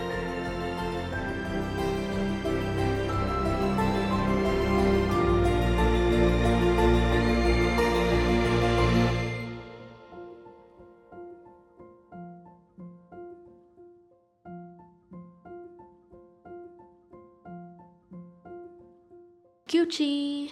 Gucci. 19.70 20.51